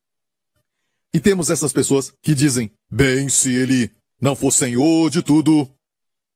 E 1.13 1.19
temos 1.19 1.49
essas 1.49 1.73
pessoas 1.73 2.13
que 2.21 2.35
dizem: 2.35 2.71
bem, 2.89 3.29
se 3.29 3.53
ele 3.53 3.91
não 4.21 4.35
for 4.35 4.51
senhor 4.51 5.09
de 5.09 5.21
tudo, 5.21 5.69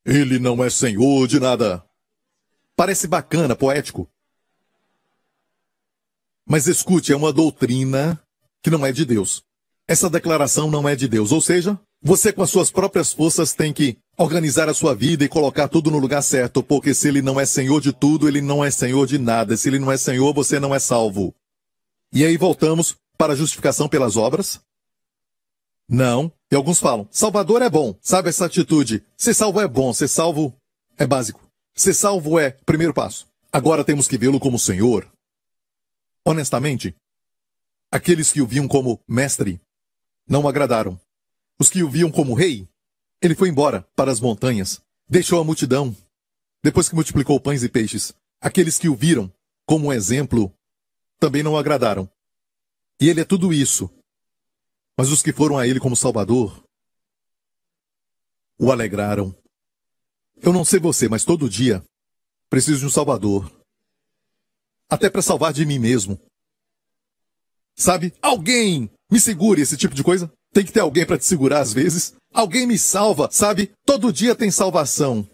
ele 0.06 0.40
não 0.40 0.64
é 0.64 0.70
senhor 0.70 1.28
de 1.28 1.40
nada. 1.40 1.84
Parece 2.76 3.08
bacana, 3.08 3.56
poético. 3.56 4.10
Mas 6.46 6.68
escute, 6.68 7.14
é 7.14 7.16
uma 7.16 7.32
doutrina 7.32 8.22
que 8.62 8.70
não 8.70 8.86
é 8.86 8.92
de 8.92 9.06
Deus. 9.06 9.44
Essa 9.88 10.10
declaração 10.10 10.70
não 10.70 10.88
é 10.88 10.96
de 10.96 11.08
Deus. 11.08 11.32
Ou 11.32 11.40
seja, 11.40 11.80
você 12.04 12.34
com 12.34 12.44
as 12.44 12.50
suas 12.50 12.70
próprias 12.70 13.14
forças 13.14 13.54
tem 13.54 13.72
que 13.72 13.98
organizar 14.18 14.68
a 14.68 14.74
sua 14.74 14.94
vida 14.94 15.24
e 15.24 15.30
colocar 15.30 15.70
tudo 15.70 15.90
no 15.90 15.98
lugar 15.98 16.22
certo, 16.22 16.62
porque 16.62 16.94
se 16.94 17.08
ele 17.08 17.22
não 17.22 17.40
é 17.40 17.46
senhor 17.46 17.80
de 17.80 17.94
tudo, 17.94 18.28
ele 18.28 18.42
não 18.42 18.64
é 18.64 18.70
senhor 18.70 19.08
de 19.08 19.18
nada. 19.18 19.56
Se 19.56 19.70
ele 19.70 19.80
não 19.80 19.90
é 19.90 19.96
senhor, 19.96 20.34
você 20.34 20.60
não 20.60 20.76
é 20.76 20.80
salvo. 20.80 21.34
E 22.12 22.26
aí 22.26 22.36
voltamos 22.36 22.98
para 23.18 23.34
a 23.34 23.36
justificação 23.36 23.88
pelas 23.88 24.18
obras? 24.18 24.60
Não. 25.88 26.32
E 26.52 26.56
alguns 26.56 26.80
falam, 26.80 27.08
Salvador 27.10 27.62
é 27.62 27.70
bom. 27.70 27.96
Sabe 28.02 28.30
essa 28.30 28.46
atitude? 28.46 29.04
Ser 29.18 29.34
salvo 29.34 29.62
é 29.62 29.68
bom, 29.68 29.94
ser 29.94 30.10
salvo 30.10 30.54
é 30.98 31.08
básico. 31.08 31.42
Ser 31.74 31.94
salvo 31.94 32.38
é 32.38 32.52
primeiro 32.66 32.94
passo. 32.94 33.28
Agora 33.52 33.84
temos 33.84 34.08
que 34.08 34.18
vê-lo 34.18 34.40
como 34.40 34.60
Senhor. 34.60 35.08
Honestamente, 36.26 36.96
aqueles 37.90 38.32
que 38.32 38.42
o 38.42 38.48
viam 38.48 38.68
como 38.68 39.00
mestre 39.08 39.60
não 40.28 40.48
agradaram. 40.48 41.00
Os 41.60 41.70
que 41.70 41.84
o 41.84 41.90
viam 41.90 42.12
como 42.12 42.34
rei 42.34 42.68
ele 43.24 43.36
foi 43.36 43.48
embora 43.48 43.88
para 43.96 44.12
as 44.12 44.20
montanhas, 44.20 44.82
deixou 45.08 45.40
a 45.40 45.46
multidão. 45.46 45.96
Depois 46.62 46.90
que 46.90 46.96
multiplicou 46.96 47.40
pães 47.40 47.64
e 47.64 47.70
peixes, 47.70 48.14
aqueles 48.42 48.78
que 48.78 48.90
o 48.90 48.96
viram 48.96 49.34
como 49.66 49.94
exemplo 49.94 50.54
também 51.18 51.42
não 51.42 51.56
agradaram. 51.56 52.10
E 53.00 53.08
ele 53.08 53.22
é 53.22 53.24
tudo 53.24 53.54
isso. 53.54 53.90
Mas 54.98 55.10
os 55.10 55.22
que 55.22 55.32
foram 55.32 55.58
a 55.58 55.66
ele 55.66 55.80
como 55.80 55.96
Salvador 55.96 56.62
o 58.60 58.74
alegraram. 58.74 59.34
Eu 60.42 60.52
não 60.52 60.66
sei 60.66 60.80
você, 60.80 61.08
mas 61.08 61.24
todo 61.24 61.50
dia 61.50 61.82
preciso 62.50 62.80
de 62.80 62.86
um 62.88 62.90
Salvador. 62.90 63.50
Até 64.90 65.10
para 65.10 65.22
salvar 65.22 65.54
de 65.54 65.66
mim 65.66 65.80
mesmo. 65.80 66.20
Sabe? 67.74 68.14
Alguém 68.22 68.92
me 69.10 69.20
segure 69.20 69.62
esse 69.62 69.78
tipo 69.78 69.96
de 69.96 70.04
coisa. 70.04 70.30
Tem 70.54 70.64
que 70.64 70.72
ter 70.72 70.82
alguém 70.82 71.06
para 71.06 71.18
te 71.18 71.26
segurar 71.26 71.62
às 71.62 71.74
vezes. 71.74 72.14
Alguém 72.32 72.68
me 72.68 72.78
salva, 72.78 73.28
sabe? 73.32 73.72
Todo 73.84 74.14
dia 74.14 74.36
tem 74.36 74.52
salvação. 74.52 75.28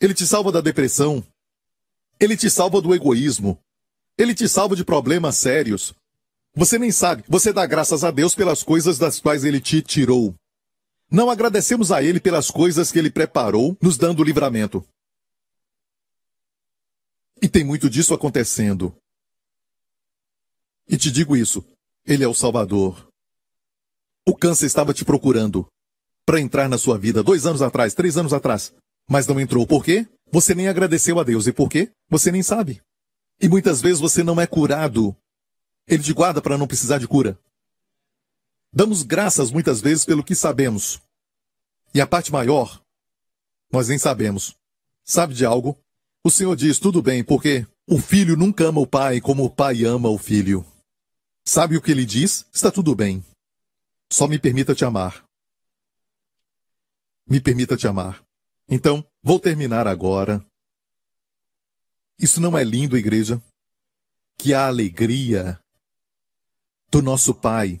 Ele 0.00 0.14
te 0.14 0.26
salva 0.26 0.52
da 0.52 0.60
depressão. 0.60 1.24
Ele 2.20 2.36
te 2.36 2.48
salva 2.48 2.80
do 2.80 2.94
egoísmo. 2.94 3.58
Ele 4.16 4.34
te 4.34 4.48
salva 4.48 4.76
de 4.76 4.84
problemas 4.84 5.36
sérios. 5.36 5.92
Você 6.54 6.78
nem 6.78 6.92
sabe. 6.92 7.24
Você 7.28 7.52
dá 7.52 7.66
graças 7.66 8.04
a 8.04 8.10
Deus 8.12 8.34
pelas 8.34 8.62
coisas 8.62 8.96
das 8.96 9.20
quais 9.20 9.44
ele 9.44 9.60
te 9.60 9.82
tirou. 9.82 10.34
Não 11.10 11.30
agradecemos 11.30 11.90
a 11.90 12.02
ele 12.02 12.20
pelas 12.20 12.50
coisas 12.50 12.92
que 12.92 12.98
ele 12.98 13.10
preparou, 13.10 13.76
nos 13.80 13.96
dando 13.96 14.22
livramento. 14.22 14.84
E 17.40 17.48
tem 17.48 17.64
muito 17.64 17.88
disso 17.88 18.14
acontecendo. 18.14 18.94
E 20.88 20.96
te 20.96 21.10
digo 21.10 21.36
isso: 21.36 21.64
ele 22.06 22.24
é 22.24 22.28
o 22.28 22.34
Salvador. 22.34 23.07
O 24.28 24.36
câncer 24.36 24.66
estava 24.66 24.92
te 24.92 25.06
procurando 25.06 25.66
para 26.26 26.38
entrar 26.38 26.68
na 26.68 26.76
sua 26.76 26.98
vida 26.98 27.22
dois 27.22 27.46
anos 27.46 27.62
atrás, 27.62 27.94
três 27.94 28.18
anos 28.18 28.34
atrás, 28.34 28.74
mas 29.08 29.26
não 29.26 29.40
entrou. 29.40 29.66
Por 29.66 29.82
quê? 29.82 30.06
Você 30.30 30.54
nem 30.54 30.68
agradeceu 30.68 31.18
a 31.18 31.24
Deus. 31.24 31.46
E 31.46 31.52
por 31.54 31.70
quê? 31.70 31.90
Você 32.10 32.30
nem 32.30 32.42
sabe. 32.42 32.82
E 33.40 33.48
muitas 33.48 33.80
vezes 33.80 34.00
você 34.00 34.22
não 34.22 34.38
é 34.38 34.46
curado. 34.46 35.16
Ele 35.86 36.02
te 36.02 36.12
guarda 36.12 36.42
para 36.42 36.58
não 36.58 36.66
precisar 36.66 36.98
de 36.98 37.08
cura. 37.08 37.38
Damos 38.70 39.02
graças 39.02 39.50
muitas 39.50 39.80
vezes 39.80 40.04
pelo 40.04 40.22
que 40.22 40.34
sabemos. 40.34 41.00
E 41.94 41.98
a 41.98 42.06
parte 42.06 42.30
maior, 42.30 42.82
nós 43.72 43.88
nem 43.88 43.96
sabemos. 43.96 44.54
Sabe 45.06 45.32
de 45.32 45.46
algo? 45.46 45.74
O 46.22 46.30
Senhor 46.30 46.54
diz 46.54 46.78
tudo 46.78 47.00
bem, 47.00 47.24
porque 47.24 47.66
O 47.86 47.96
filho 47.98 48.36
nunca 48.36 48.64
ama 48.64 48.82
o 48.82 48.86
pai 48.86 49.22
como 49.22 49.46
o 49.46 49.50
pai 49.50 49.86
ama 49.86 50.10
o 50.10 50.18
filho. 50.18 50.62
Sabe 51.46 51.78
o 51.78 51.80
que 51.80 51.90
ele 51.90 52.04
diz? 52.04 52.44
Está 52.52 52.70
tudo 52.70 52.94
bem. 52.94 53.24
Só 54.10 54.26
me 54.26 54.38
permita 54.38 54.74
te 54.74 54.84
amar. 54.84 55.24
Me 57.26 57.40
permita 57.40 57.76
te 57.76 57.86
amar. 57.86 58.22
Então, 58.68 59.04
vou 59.22 59.38
terminar 59.38 59.86
agora. 59.86 60.44
Isso 62.18 62.40
não 62.40 62.56
é 62.56 62.64
lindo, 62.64 62.96
igreja? 62.96 63.42
Que 64.36 64.54
a 64.54 64.66
alegria 64.66 65.60
do 66.90 67.02
nosso 67.02 67.34
Pai 67.34 67.80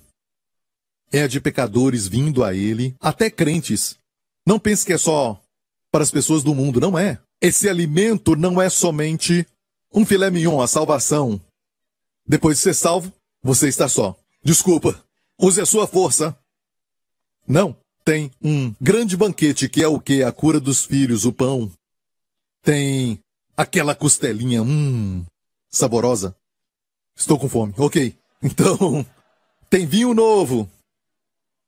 é 1.10 1.22
a 1.22 1.28
de 1.28 1.40
pecadores 1.40 2.06
vindo 2.06 2.44
a 2.44 2.54
Ele, 2.54 2.94
até 3.00 3.30
crentes. 3.30 3.98
Não 4.46 4.58
pense 4.58 4.84
que 4.84 4.92
é 4.92 4.98
só 4.98 5.42
para 5.90 6.02
as 6.02 6.10
pessoas 6.10 6.42
do 6.42 6.54
mundo, 6.54 6.80
não 6.80 6.98
é. 6.98 7.20
Esse 7.40 7.68
alimento 7.68 8.36
não 8.36 8.60
é 8.60 8.68
somente 8.68 9.46
um 9.92 10.04
filé 10.04 10.30
mignon, 10.30 10.60
a 10.60 10.66
salvação. 10.66 11.40
Depois 12.26 12.58
de 12.58 12.62
ser 12.62 12.74
salvo, 12.74 13.12
você 13.42 13.68
está 13.68 13.88
só. 13.88 14.18
Desculpa, 14.42 15.02
use 15.38 15.60
a 15.60 15.66
sua 15.66 15.86
força. 15.86 16.36
Não, 17.46 17.76
tem 18.04 18.30
um 18.42 18.74
grande 18.80 19.16
banquete 19.16 19.68
que 19.68 19.82
é 19.82 19.88
o 19.88 20.00
que? 20.00 20.22
A 20.22 20.32
cura 20.32 20.58
dos 20.58 20.84
filhos, 20.84 21.24
o 21.24 21.32
pão. 21.32 21.70
Tem 22.62 23.20
aquela 23.56 23.94
costelinha, 23.94 24.62
hum, 24.62 25.24
saborosa. 25.70 26.36
Estou 27.16 27.38
com 27.38 27.48
fome, 27.48 27.74
ok. 27.76 28.16
Então, 28.40 29.04
tem 29.68 29.84
vinho 29.84 30.14
novo 30.14 30.70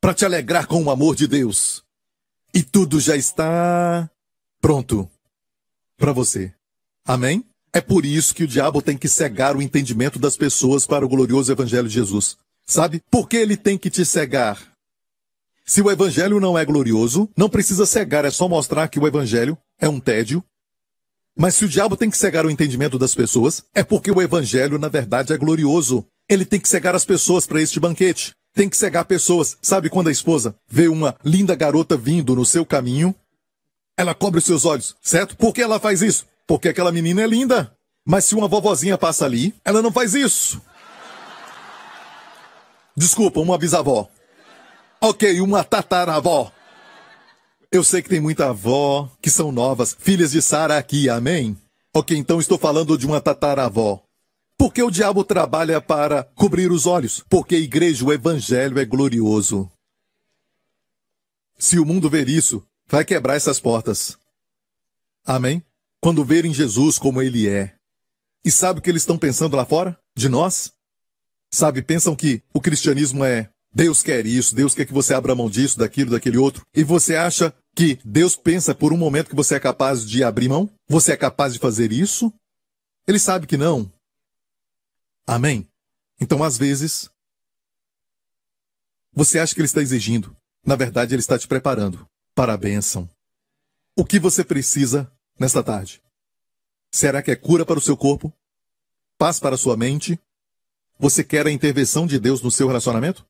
para 0.00 0.14
te 0.14 0.24
alegrar 0.24 0.68
com 0.68 0.84
o 0.84 0.88
amor 0.88 1.16
de 1.16 1.26
Deus. 1.26 1.82
E 2.54 2.62
tudo 2.62 3.00
já 3.00 3.16
está 3.16 4.08
pronto 4.60 5.10
para 5.96 6.12
você. 6.12 6.54
Amém? 7.04 7.44
É 7.72 7.80
por 7.80 8.04
isso 8.04 8.34
que 8.34 8.44
o 8.44 8.46
diabo 8.46 8.80
tem 8.80 8.96
que 8.96 9.08
cegar 9.08 9.56
o 9.56 9.62
entendimento 9.62 10.16
das 10.16 10.36
pessoas 10.36 10.86
para 10.86 11.04
o 11.04 11.08
glorioso 11.08 11.50
evangelho 11.50 11.88
de 11.88 11.94
Jesus. 11.94 12.38
Sabe? 12.70 13.02
Por 13.10 13.28
que 13.28 13.36
ele 13.36 13.56
tem 13.56 13.76
que 13.76 13.90
te 13.90 14.04
cegar? 14.04 14.56
Se 15.66 15.82
o 15.82 15.90
evangelho 15.90 16.38
não 16.38 16.56
é 16.56 16.64
glorioso, 16.64 17.28
não 17.36 17.50
precisa 17.50 17.84
cegar, 17.84 18.24
é 18.24 18.30
só 18.30 18.48
mostrar 18.48 18.86
que 18.86 19.00
o 19.00 19.08
evangelho 19.08 19.58
é 19.76 19.88
um 19.88 19.98
tédio. 19.98 20.40
Mas 21.36 21.56
se 21.56 21.64
o 21.64 21.68
diabo 21.68 21.96
tem 21.96 22.08
que 22.08 22.16
cegar 22.16 22.46
o 22.46 22.50
entendimento 22.50 22.96
das 22.96 23.12
pessoas, 23.12 23.64
é 23.74 23.82
porque 23.82 24.12
o 24.12 24.22
evangelho 24.22 24.78
na 24.78 24.86
verdade 24.86 25.32
é 25.32 25.36
glorioso. 25.36 26.06
Ele 26.28 26.44
tem 26.44 26.60
que 26.60 26.68
cegar 26.68 26.94
as 26.94 27.04
pessoas 27.04 27.44
para 27.44 27.60
este 27.60 27.80
banquete. 27.80 28.36
Tem 28.54 28.68
que 28.68 28.76
cegar 28.76 29.04
pessoas. 29.04 29.56
Sabe 29.60 29.90
quando 29.90 30.06
a 30.06 30.12
esposa 30.12 30.54
vê 30.68 30.86
uma 30.86 31.16
linda 31.24 31.56
garota 31.56 31.96
vindo 31.96 32.36
no 32.36 32.44
seu 32.44 32.64
caminho? 32.64 33.12
Ela 33.96 34.14
cobre 34.14 34.38
os 34.38 34.44
seus 34.44 34.64
olhos, 34.64 34.94
certo? 35.02 35.36
Por 35.36 35.52
que 35.52 35.60
ela 35.60 35.80
faz 35.80 36.02
isso? 36.02 36.24
Porque 36.46 36.68
aquela 36.68 36.92
menina 36.92 37.22
é 37.22 37.26
linda. 37.26 37.76
Mas 38.06 38.26
se 38.26 38.36
uma 38.36 38.46
vovozinha 38.46 38.96
passa 38.96 39.24
ali, 39.24 39.52
ela 39.64 39.82
não 39.82 39.90
faz 39.90 40.14
isso. 40.14 40.62
Desculpa, 43.00 43.40
uma 43.40 43.56
bisavó. 43.56 44.10
Ok, 45.00 45.40
uma 45.40 45.64
tataravó. 45.64 46.52
Eu 47.72 47.82
sei 47.82 48.02
que 48.02 48.10
tem 48.10 48.20
muita 48.20 48.50
avó 48.50 49.10
que 49.22 49.30
são 49.30 49.50
novas, 49.50 49.96
filhas 49.98 50.32
de 50.32 50.42
Sara 50.42 50.76
aqui, 50.76 51.08
amém? 51.08 51.56
Ok, 51.96 52.14
então 52.14 52.38
estou 52.38 52.58
falando 52.58 52.98
de 52.98 53.06
uma 53.06 53.18
tataravó. 53.18 54.02
Porque 54.58 54.82
o 54.82 54.90
diabo 54.90 55.24
trabalha 55.24 55.80
para 55.80 56.24
cobrir 56.24 56.70
os 56.70 56.84
olhos. 56.84 57.24
Porque, 57.26 57.56
igreja, 57.56 58.04
o 58.04 58.12
evangelho 58.12 58.78
é 58.78 58.84
glorioso. 58.84 59.72
Se 61.56 61.78
o 61.78 61.86
mundo 61.86 62.10
ver 62.10 62.28
isso, 62.28 62.62
vai 62.86 63.02
quebrar 63.02 63.34
essas 63.34 63.58
portas. 63.58 64.18
Amém? 65.24 65.64
Quando 66.02 66.22
verem 66.22 66.52
Jesus 66.52 66.98
como 66.98 67.22
ele 67.22 67.48
é. 67.48 67.74
E 68.44 68.50
sabe 68.50 68.78
o 68.78 68.82
que 68.82 68.90
eles 68.90 69.00
estão 69.00 69.16
pensando 69.16 69.56
lá 69.56 69.64
fora? 69.64 69.98
De 70.14 70.28
nós? 70.28 70.70
Sabe, 71.50 71.82
pensam 71.82 72.14
que 72.14 72.42
o 72.54 72.60
cristianismo 72.60 73.24
é 73.24 73.50
Deus 73.72 74.02
quer 74.02 74.26
isso, 74.26 74.54
Deus 74.54 74.74
quer 74.74 74.84
que 74.84 74.92
você 74.92 75.14
abra 75.14 75.34
mão 75.34 75.48
disso, 75.48 75.78
daquilo, 75.78 76.10
daquele 76.10 76.36
outro. 76.36 76.66
E 76.74 76.82
você 76.82 77.14
acha 77.14 77.54
que 77.74 77.98
Deus 78.04 78.34
pensa 78.34 78.74
por 78.74 78.92
um 78.92 78.96
momento 78.96 79.28
que 79.28 79.36
você 79.36 79.54
é 79.54 79.60
capaz 79.60 80.04
de 80.04 80.24
abrir 80.24 80.48
mão? 80.48 80.68
Você 80.88 81.12
é 81.12 81.16
capaz 81.16 81.52
de 81.52 81.60
fazer 81.60 81.92
isso? 81.92 82.32
Ele 83.06 83.18
sabe 83.18 83.46
que 83.46 83.56
não. 83.56 83.90
Amém? 85.26 85.68
Então, 86.20 86.42
às 86.42 86.58
vezes, 86.58 87.08
você 89.12 89.38
acha 89.38 89.54
que 89.54 89.60
ele 89.60 89.66
está 89.66 89.80
exigindo. 89.80 90.36
Na 90.64 90.76
verdade, 90.76 91.14
ele 91.14 91.20
está 91.20 91.38
te 91.38 91.46
preparando 91.46 92.06
para 92.34 92.52
a 92.52 92.56
bênção. 92.56 93.08
O 93.96 94.04
que 94.04 94.18
você 94.18 94.44
precisa 94.44 95.10
nesta 95.38 95.62
tarde? 95.62 96.02
Será 96.90 97.22
que 97.22 97.30
é 97.30 97.36
cura 97.36 97.64
para 97.64 97.78
o 97.78 97.82
seu 97.82 97.96
corpo? 97.96 98.32
Paz 99.16 99.38
para 99.38 99.54
a 99.54 99.58
sua 99.58 99.76
mente? 99.76 100.18
Você 101.00 101.24
quer 101.24 101.46
a 101.46 101.50
intervenção 101.50 102.06
de 102.06 102.18
Deus 102.18 102.42
no 102.42 102.50
seu 102.50 102.66
relacionamento? 102.66 103.26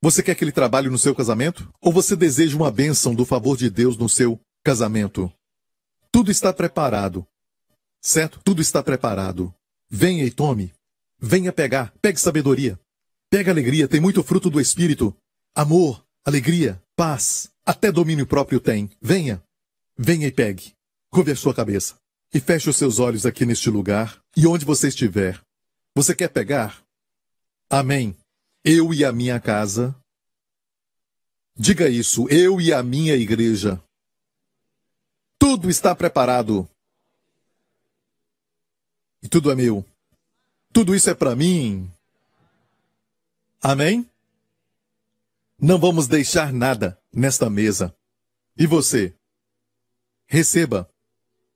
Você 0.00 0.22
quer 0.22 0.34
que 0.34 0.42
ele 0.42 0.50
trabalhe 0.50 0.88
no 0.88 0.96
seu 0.96 1.14
casamento? 1.14 1.70
Ou 1.82 1.92
você 1.92 2.16
deseja 2.16 2.56
uma 2.56 2.70
bênção 2.70 3.14
do 3.14 3.26
favor 3.26 3.58
de 3.58 3.68
Deus 3.68 3.98
no 3.98 4.08
seu 4.08 4.40
casamento? 4.64 5.30
Tudo 6.10 6.30
está 6.30 6.50
preparado. 6.50 7.26
Certo? 8.00 8.40
Tudo 8.42 8.62
está 8.62 8.82
preparado. 8.82 9.54
Venha 9.90 10.24
e 10.24 10.30
tome. 10.30 10.72
Venha 11.20 11.52
pegar, 11.52 11.92
pegue 12.00 12.18
sabedoria. 12.18 12.80
Pega 13.28 13.50
alegria, 13.50 13.86
tem 13.86 14.00
muito 14.00 14.22
fruto 14.22 14.48
do 14.48 14.58
Espírito. 14.58 15.14
Amor, 15.54 16.02
alegria, 16.24 16.82
paz, 16.96 17.50
até 17.66 17.92
domínio 17.92 18.26
próprio 18.26 18.58
tem. 18.58 18.90
Venha, 18.98 19.44
venha 19.94 20.26
e 20.26 20.32
pegue. 20.32 20.72
Curve 21.10 21.32
a 21.32 21.36
sua 21.36 21.52
cabeça 21.52 21.96
e 22.32 22.40
feche 22.40 22.70
os 22.70 22.78
seus 22.78 22.98
olhos 22.98 23.26
aqui 23.26 23.44
neste 23.44 23.68
lugar 23.68 24.18
e 24.34 24.46
onde 24.46 24.64
você 24.64 24.88
estiver. 24.88 25.38
Você 25.94 26.14
quer 26.14 26.28
pegar? 26.28 26.82
Amém. 27.68 28.16
Eu 28.64 28.94
e 28.94 29.04
a 29.04 29.12
minha 29.12 29.38
casa. 29.38 29.94
Diga 31.54 31.88
isso, 31.88 32.26
eu 32.30 32.60
e 32.60 32.72
a 32.72 32.82
minha 32.82 33.14
igreja. 33.14 33.82
Tudo 35.38 35.68
está 35.68 35.94
preparado. 35.94 36.68
E 39.22 39.28
tudo 39.28 39.50
é 39.50 39.54
meu. 39.54 39.84
Tudo 40.72 40.94
isso 40.94 41.10
é 41.10 41.14
para 41.14 41.36
mim. 41.36 41.90
Amém? 43.60 44.08
Não 45.58 45.78
vamos 45.78 46.08
deixar 46.08 46.52
nada 46.52 46.98
nesta 47.12 47.50
mesa. 47.50 47.94
E 48.56 48.66
você? 48.66 49.14
Receba. 50.26 50.88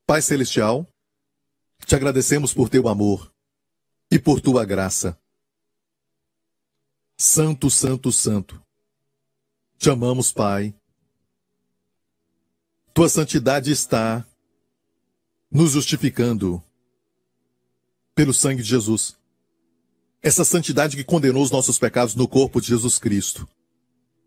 Pai 0.07 0.21
Celestial, 0.21 0.87
te 1.85 1.97
agradecemos 1.97 2.53
por 2.53 2.69
teu 2.69 2.87
amor 2.87 3.35
e 4.11 4.19
por 4.19 4.41
tua 4.41 4.65
graça. 4.65 5.19
Santo, 7.17 7.71
Santo, 7.71 8.13
Santo. 8.13 8.63
Te 9.79 9.91
amamos, 9.91 10.33
Pai. 10.33 10.75
Tua 12.93 13.09
santidade 13.09 13.71
está 13.71 14.27
nos 15.51 15.73
justificando 15.73 16.63
pelo 18.15 18.33
sangue 18.33 18.63
de 18.63 18.69
Jesus. 18.69 19.17
Essa 20.23 20.45
santidade 20.45 20.97
que 20.97 21.05
condenou 21.05 21.43
os 21.43 21.51
nossos 21.51 21.79
pecados 21.79 22.15
no 22.15 22.27
corpo 22.27 22.61
de 22.61 22.69
Jesus 22.69 22.99
Cristo. 22.99 23.47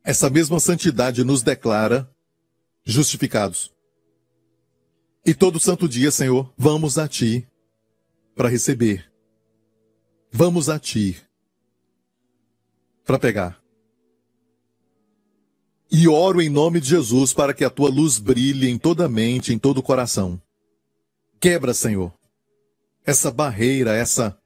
Essa 0.03 0.29
mesma 0.29 0.59
santidade 0.59 1.23
nos 1.23 1.41
declara 1.41 2.09
justificados. 2.85 3.73
E 5.25 5.33
todo 5.33 5.59
santo 5.59 5.87
dia, 5.87 6.11
Senhor, 6.11 6.51
vamos 6.57 6.97
a 6.97 7.07
Ti 7.07 7.47
para 8.35 8.49
receber. 8.49 9.08
Vamos 10.31 10.69
a 10.69 10.79
Ti 10.79 11.21
para 13.05 13.17
pegar. 13.17 13.59
E 15.91 16.07
oro 16.07 16.39
em 16.41 16.49
nome 16.49 16.79
de 16.79 16.89
Jesus 16.89 17.33
para 17.33 17.53
que 17.53 17.65
a 17.65 17.69
Tua 17.69 17.89
luz 17.89 18.19
brilhe 18.19 18.69
em 18.69 18.77
toda 18.77 19.05
a 19.05 19.09
mente, 19.09 19.51
em 19.51 19.57
todo 19.57 19.79
o 19.79 19.83
coração. 19.83 20.39
Quebra, 21.39 21.73
Senhor, 21.73 22.13
essa 23.05 23.31
barreira, 23.31 23.95
essa 23.95 24.37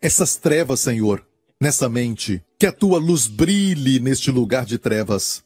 essas 0.00 0.36
trevas, 0.36 0.80
Senhor, 0.80 1.26
nessa 1.60 1.88
mente, 1.88 2.42
que 2.58 2.66
a 2.66 2.72
tua 2.72 2.98
luz 2.98 3.26
brilhe 3.26 3.98
neste 3.98 4.30
lugar 4.30 4.64
de 4.64 4.78
trevas, 4.78 5.42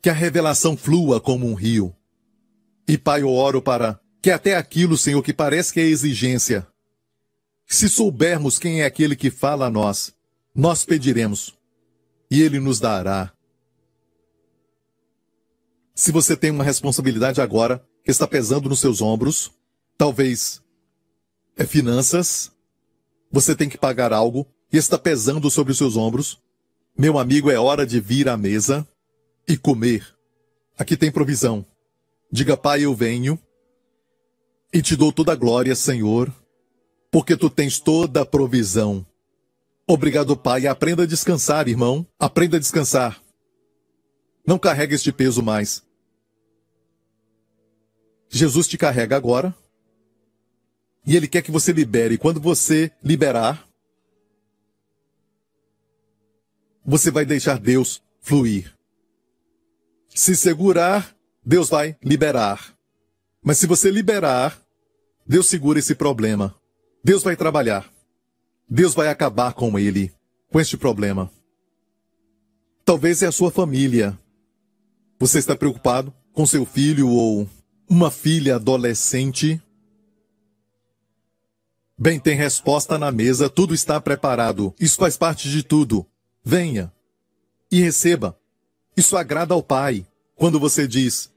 que 0.00 0.08
a 0.08 0.12
revelação 0.12 0.76
flua 0.76 1.20
como 1.20 1.46
um 1.46 1.54
rio. 1.54 1.94
E 2.86 2.96
Pai, 2.96 3.22
eu 3.22 3.30
oro 3.30 3.60
para 3.60 4.00
que 4.22 4.30
até 4.30 4.56
aquilo, 4.56 4.96
Senhor, 4.96 5.22
que 5.22 5.32
parece 5.32 5.72
que 5.72 5.80
é 5.80 5.84
exigência, 5.84 6.66
se 7.66 7.88
soubermos 7.88 8.58
quem 8.58 8.82
é 8.82 8.84
aquele 8.84 9.16
que 9.16 9.30
fala 9.30 9.66
a 9.66 9.70
nós, 9.70 10.14
nós 10.54 10.84
pediremos 10.84 11.56
e 12.30 12.42
ele 12.42 12.60
nos 12.60 12.78
dará. 12.80 13.32
Se 15.94 16.12
você 16.12 16.36
tem 16.36 16.50
uma 16.50 16.64
responsabilidade 16.64 17.40
agora 17.40 17.84
que 18.04 18.10
está 18.10 18.26
pesando 18.26 18.68
nos 18.68 18.80
seus 18.80 19.00
ombros, 19.00 19.52
Talvez 20.02 20.60
é 21.56 21.64
finanças, 21.64 22.50
você 23.30 23.54
tem 23.54 23.68
que 23.68 23.78
pagar 23.78 24.12
algo 24.12 24.46
e 24.72 24.76
está 24.76 24.98
pesando 24.98 25.48
sobre 25.48 25.70
os 25.70 25.78
seus 25.78 25.96
ombros. 25.96 26.40
Meu 26.98 27.20
amigo, 27.20 27.48
é 27.50 27.56
hora 27.56 27.86
de 27.86 28.00
vir 28.00 28.28
à 28.28 28.36
mesa 28.36 28.84
e 29.46 29.56
comer. 29.56 30.04
Aqui 30.76 30.96
tem 30.96 31.12
provisão. 31.12 31.64
Diga, 32.32 32.56
Pai, 32.56 32.82
eu 32.82 32.94
venho 32.94 33.38
E 34.72 34.82
te 34.82 34.96
dou 34.96 35.12
toda 35.12 35.32
a 35.32 35.36
glória, 35.36 35.76
Senhor, 35.76 36.34
porque 37.12 37.36
tu 37.36 37.50
tens 37.50 37.78
toda 37.78 38.22
a 38.22 38.26
provisão. 38.26 39.04
Obrigado, 39.86 40.34
Pai. 40.34 40.66
Aprenda 40.66 41.02
a 41.02 41.06
descansar, 41.06 41.68
irmão. 41.68 42.06
Aprenda 42.18 42.56
a 42.56 42.60
descansar. 42.60 43.22
Não 44.46 44.58
carregue 44.58 44.94
este 44.94 45.12
peso 45.12 45.42
mais. 45.42 45.84
Jesus 48.30 48.66
te 48.66 48.78
carrega 48.78 49.14
agora. 49.14 49.54
E 51.04 51.14
Ele 51.14 51.28
quer 51.28 51.42
que 51.42 51.50
você 51.50 51.70
libere. 51.70 52.16
Quando 52.16 52.40
você 52.40 52.90
liberar, 53.04 53.68
você 56.82 57.10
vai 57.10 57.26
deixar 57.26 57.58
Deus 57.58 58.02
fluir. 58.22 58.74
Se 60.08 60.34
segurar, 60.34 61.14
Deus 61.44 61.68
vai 61.68 61.94
liberar. 62.02 62.74
Mas 63.42 63.58
se 63.58 63.66
você 63.66 63.90
liberar, 63.90 64.58
Deus 65.26 65.46
segura 65.46 65.78
esse 65.78 65.94
problema. 65.94 66.61
Deus 67.04 67.22
vai 67.22 67.36
trabalhar. 67.36 67.90
Deus 68.68 68.94
vai 68.94 69.08
acabar 69.08 69.52
com 69.54 69.78
ele, 69.78 70.12
com 70.50 70.60
este 70.60 70.76
problema. 70.76 71.30
Talvez 72.84 73.22
é 73.22 73.26
a 73.26 73.32
sua 73.32 73.50
família. 73.50 74.18
Você 75.18 75.38
está 75.38 75.56
preocupado 75.56 76.12
com 76.32 76.46
seu 76.46 76.64
filho 76.64 77.08
ou 77.08 77.48
uma 77.88 78.10
filha 78.10 78.56
adolescente? 78.56 79.60
Bem, 81.98 82.18
tem 82.18 82.36
resposta 82.36 82.98
na 82.98 83.12
mesa, 83.12 83.50
tudo 83.50 83.74
está 83.74 84.00
preparado. 84.00 84.74
Isso 84.80 84.96
faz 84.96 85.16
parte 85.16 85.48
de 85.48 85.62
tudo. 85.62 86.06
Venha 86.44 86.92
e 87.70 87.80
receba. 87.80 88.38
Isso 88.96 89.16
agrada 89.16 89.54
ao 89.54 89.62
Pai. 89.62 90.06
Quando 90.34 90.58
você 90.58 90.86
diz: 90.88 91.30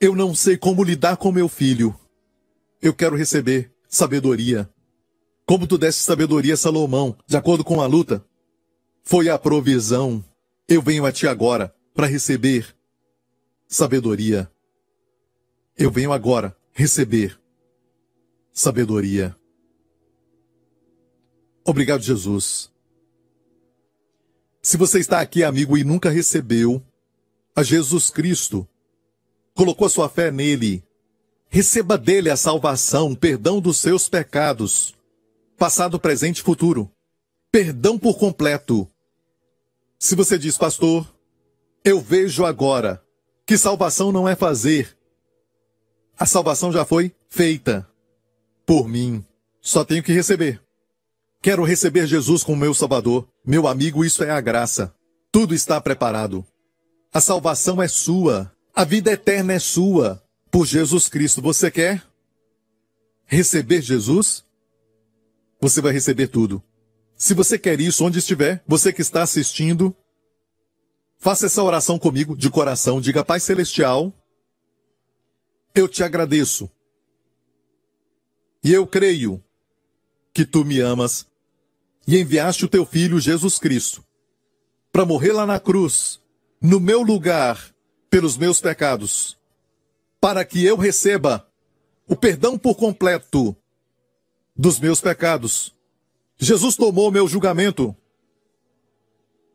Eu 0.00 0.14
não 0.14 0.34
sei 0.34 0.56
como 0.56 0.82
lidar 0.82 1.16
com 1.16 1.30
meu 1.30 1.48
filho. 1.48 1.94
Eu 2.80 2.94
quero 2.94 3.16
receber 3.16 3.72
sabedoria. 3.88 4.68
Como 5.48 5.66
tu 5.66 5.78
deste 5.78 6.02
sabedoria 6.02 6.52
a 6.52 6.56
Salomão, 6.58 7.16
de 7.26 7.34
acordo 7.34 7.64
com 7.64 7.80
a 7.80 7.86
luta. 7.86 8.22
Foi 9.02 9.30
a 9.30 9.38
provisão. 9.38 10.22
Eu 10.68 10.82
venho 10.82 11.06
a 11.06 11.10
ti 11.10 11.26
agora 11.26 11.74
para 11.94 12.06
receber 12.06 12.76
sabedoria. 13.66 14.52
Eu 15.74 15.90
venho 15.90 16.12
agora 16.12 16.54
receber 16.70 17.40
sabedoria. 18.52 19.34
Obrigado, 21.64 22.02
Jesus. 22.02 22.70
Se 24.60 24.76
você 24.76 24.98
está 24.98 25.18
aqui, 25.18 25.42
amigo, 25.42 25.78
e 25.78 25.82
nunca 25.82 26.10
recebeu 26.10 26.82
a 27.56 27.62
Jesus 27.62 28.10
Cristo, 28.10 28.68
colocou 29.54 29.88
sua 29.88 30.10
fé 30.10 30.30
nele, 30.30 30.84
receba 31.48 31.96
dele 31.96 32.28
a 32.28 32.36
salvação, 32.36 33.14
perdão 33.14 33.62
dos 33.62 33.78
seus 33.78 34.10
pecados, 34.10 34.97
passado, 35.58 35.98
presente 35.98 36.38
e 36.38 36.42
futuro. 36.42 36.90
Perdão 37.50 37.98
por 37.98 38.16
completo. 38.16 38.88
Se 39.98 40.14
você 40.14 40.38
diz, 40.38 40.56
pastor, 40.56 41.06
eu 41.84 42.00
vejo 42.00 42.44
agora 42.44 43.02
que 43.44 43.58
salvação 43.58 44.12
não 44.12 44.28
é 44.28 44.36
fazer. 44.36 44.96
A 46.18 46.24
salvação 46.24 46.72
já 46.72 46.84
foi 46.84 47.14
feita 47.28 47.86
por 48.64 48.88
mim. 48.88 49.24
Só 49.60 49.84
tenho 49.84 50.02
que 50.02 50.12
receber. 50.12 50.62
Quero 51.42 51.64
receber 51.64 52.06
Jesus 52.06 52.42
como 52.44 52.60
meu 52.60 52.74
Salvador. 52.74 53.28
Meu 53.44 53.66
amigo, 53.66 54.04
isso 54.04 54.22
é 54.22 54.30
a 54.30 54.40
graça. 54.40 54.94
Tudo 55.30 55.54
está 55.54 55.80
preparado. 55.80 56.46
A 57.12 57.20
salvação 57.20 57.82
é 57.82 57.88
sua. 57.88 58.52
A 58.74 58.84
vida 58.84 59.12
eterna 59.12 59.54
é 59.54 59.58
sua. 59.58 60.22
Por 60.50 60.66
Jesus 60.66 61.08
Cristo. 61.08 61.40
Você 61.42 61.70
quer 61.70 62.02
receber 63.24 63.82
Jesus? 63.82 64.44
Você 65.60 65.80
vai 65.80 65.92
receber 65.92 66.28
tudo. 66.28 66.62
Se 67.16 67.34
você 67.34 67.58
quer 67.58 67.80
isso, 67.80 68.04
onde 68.04 68.20
estiver, 68.20 68.62
você 68.66 68.92
que 68.92 69.02
está 69.02 69.22
assistindo, 69.22 69.94
faça 71.18 71.46
essa 71.46 71.62
oração 71.62 71.98
comigo 71.98 72.36
de 72.36 72.48
coração. 72.48 73.00
Diga, 73.00 73.24
Pai 73.24 73.40
Celestial, 73.40 74.12
eu 75.74 75.88
te 75.88 76.04
agradeço. 76.04 76.70
E 78.62 78.72
eu 78.72 78.86
creio 78.86 79.42
que 80.32 80.44
tu 80.44 80.64
me 80.64 80.80
amas 80.80 81.26
e 82.06 82.18
enviaste 82.18 82.64
o 82.64 82.68
teu 82.68 82.86
filho 82.86 83.20
Jesus 83.20 83.58
Cristo 83.58 84.04
para 84.92 85.04
morrer 85.04 85.32
lá 85.32 85.46
na 85.46 85.60
cruz, 85.60 86.20
no 86.60 86.80
meu 86.80 87.02
lugar, 87.02 87.74
pelos 88.10 88.36
meus 88.36 88.60
pecados, 88.60 89.36
para 90.20 90.44
que 90.44 90.64
eu 90.64 90.76
receba 90.76 91.46
o 92.06 92.16
perdão 92.16 92.58
por 92.58 92.74
completo 92.74 93.56
dos 94.58 94.80
meus 94.80 95.00
pecados. 95.00 95.72
Jesus 96.36 96.74
tomou 96.74 97.12
meu 97.12 97.28
julgamento 97.28 97.94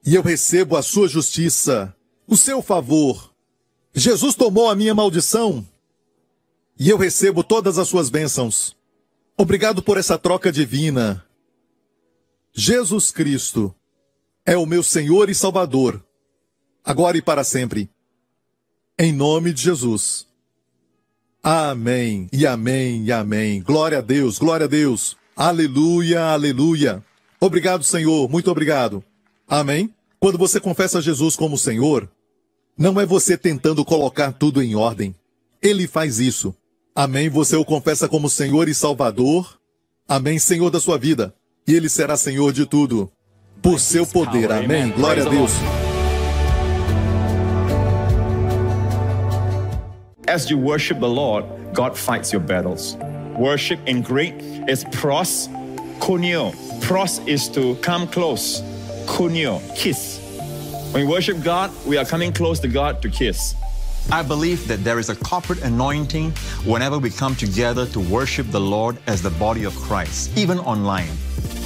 e 0.05 0.15
eu 0.15 0.21
recebo 0.21 0.77
a 0.77 0.81
sua 0.81 1.07
justiça, 1.09 1.93
o 2.25 2.37
seu 2.37 2.61
favor. 2.61 3.33
Jesus 3.93 4.33
tomou 4.33 4.69
a 4.69 4.75
minha 4.75 4.95
maldição 4.95 5.67
e 6.79 6.89
eu 6.89 6.97
recebo 6.97 7.43
todas 7.43 7.77
as 7.77 7.89
suas 7.89 8.09
bênçãos. 8.09 8.75
Obrigado 9.37 9.83
por 9.83 9.97
essa 9.97 10.17
troca 10.17 10.51
divina. 10.51 11.25
Jesus 12.53 13.11
Cristo 13.11 13.75
é 14.45 14.55
o 14.55 14.65
meu 14.65 14.83
Senhor 14.83 15.29
e 15.29 15.35
Salvador, 15.35 16.03
agora 16.83 17.17
e 17.17 17.21
para 17.21 17.43
sempre. 17.43 17.89
Em 18.97 19.11
nome 19.11 19.51
de 19.53 19.63
Jesus. 19.63 20.27
Amém, 21.43 22.29
e 22.31 22.47
amém, 22.47 23.03
e 23.03 23.11
amém. 23.11 23.61
Glória 23.61 23.97
a 23.97 24.01
Deus, 24.01 24.39
glória 24.39 24.65
a 24.65 24.69
Deus. 24.69 25.17
Aleluia, 25.35 26.21
aleluia. 26.27 27.03
Obrigado, 27.39 27.83
Senhor, 27.83 28.29
muito 28.29 28.49
obrigado. 28.49 29.03
Amém. 29.47 29.93
Quando 30.19 30.37
você 30.37 30.59
confessa 30.59 31.01
Jesus 31.01 31.35
como 31.35 31.57
Senhor, 31.57 32.09
não 32.77 32.99
é 32.99 33.05
você 33.05 33.37
tentando 33.37 33.83
colocar 33.83 34.31
tudo 34.31 34.63
em 34.63 34.73
ordem. 34.73 35.13
Ele 35.61 35.85
faz 35.85 36.19
isso. 36.19 36.55
Amém. 36.95 37.29
Você 37.29 37.57
o 37.57 37.65
confessa 37.65 38.07
como 38.07 38.29
Senhor 38.29 38.69
e 38.69 38.73
Salvador. 38.73 39.59
Amém, 40.07 40.39
Senhor 40.39 40.69
da 40.69 40.79
sua 40.79 40.97
vida 40.97 41.35
e 41.67 41.73
ele 41.73 41.89
será 41.89 42.15
Senhor 42.17 42.51
de 42.51 42.65
tudo. 42.65 43.11
Por 43.61 43.79
seu 43.79 44.05
poder. 44.05 44.51
Amém. 44.51 44.91
Glória 44.91 45.25
a 45.25 45.29
Deus. 45.29 45.51
As 50.27 50.49
you 50.49 50.57
worship 50.57 51.01
the 51.01 51.09
Lord, 51.09 51.43
God 51.73 51.97
fights 51.97 52.31
your 52.31 52.39
battles. 52.41 52.95
Worship 53.37 53.79
in 53.85 54.01
Greek 54.01 54.35
is 54.69 54.85
pros 54.93 55.49
kunio. 55.99 56.53
Pros 56.81 57.19
is 57.27 57.49
to 57.49 57.75
come 57.81 58.07
close. 58.07 58.61
Kunio, 59.05 59.59
kiss. 59.75 60.19
When 60.93 61.05
we 61.05 61.11
worship 61.11 61.43
God, 61.43 61.71
we 61.85 61.97
are 61.97 62.05
coming 62.05 62.31
close 62.31 62.61
to 62.61 62.69
God 62.69 63.01
to 63.01 63.09
kiss. 63.09 63.53
I 64.11 64.23
believe 64.23 64.65
that 64.69 64.83
there 64.85 64.97
is 64.97 65.09
a 65.09 65.15
corporate 65.15 65.61
anointing 65.61 66.31
whenever 66.63 66.99
we 66.99 67.09
come 67.09 67.35
together 67.35 67.85
to 67.87 67.99
worship 67.99 68.49
the 68.49 68.61
Lord 68.61 68.97
as 69.07 69.21
the 69.21 69.31
body 69.31 69.65
of 69.65 69.75
Christ, 69.75 70.37
even 70.37 70.57
online. 70.59 71.11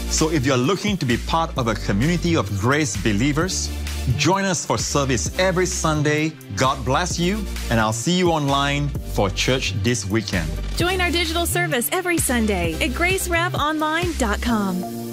So 0.09 0.31
if 0.31 0.47
you're 0.47 0.57
looking 0.57 0.97
to 0.97 1.05
be 1.05 1.17
part 1.17 1.55
of 1.57 1.67
a 1.67 1.75
community 1.75 2.35
of 2.35 2.49
grace 2.59 2.97
believers, 2.97 3.69
join 4.17 4.45
us 4.45 4.65
for 4.65 4.77
service 4.77 5.37
every 5.39 5.65
Sunday. 5.65 6.29
God 6.55 6.83
bless 6.85 7.19
you, 7.19 7.43
and 7.69 7.79
I'll 7.79 7.93
see 7.93 8.17
you 8.17 8.31
online 8.31 8.89
for 8.89 9.29
church 9.29 9.73
this 9.83 10.05
weekend. 10.05 10.49
Join 10.77 11.01
our 11.01 11.11
digital 11.11 11.45
service 11.45 11.89
every 11.91 12.17
Sunday 12.17 12.73
at 12.75 12.91
gracerevonline.com. 12.91 15.06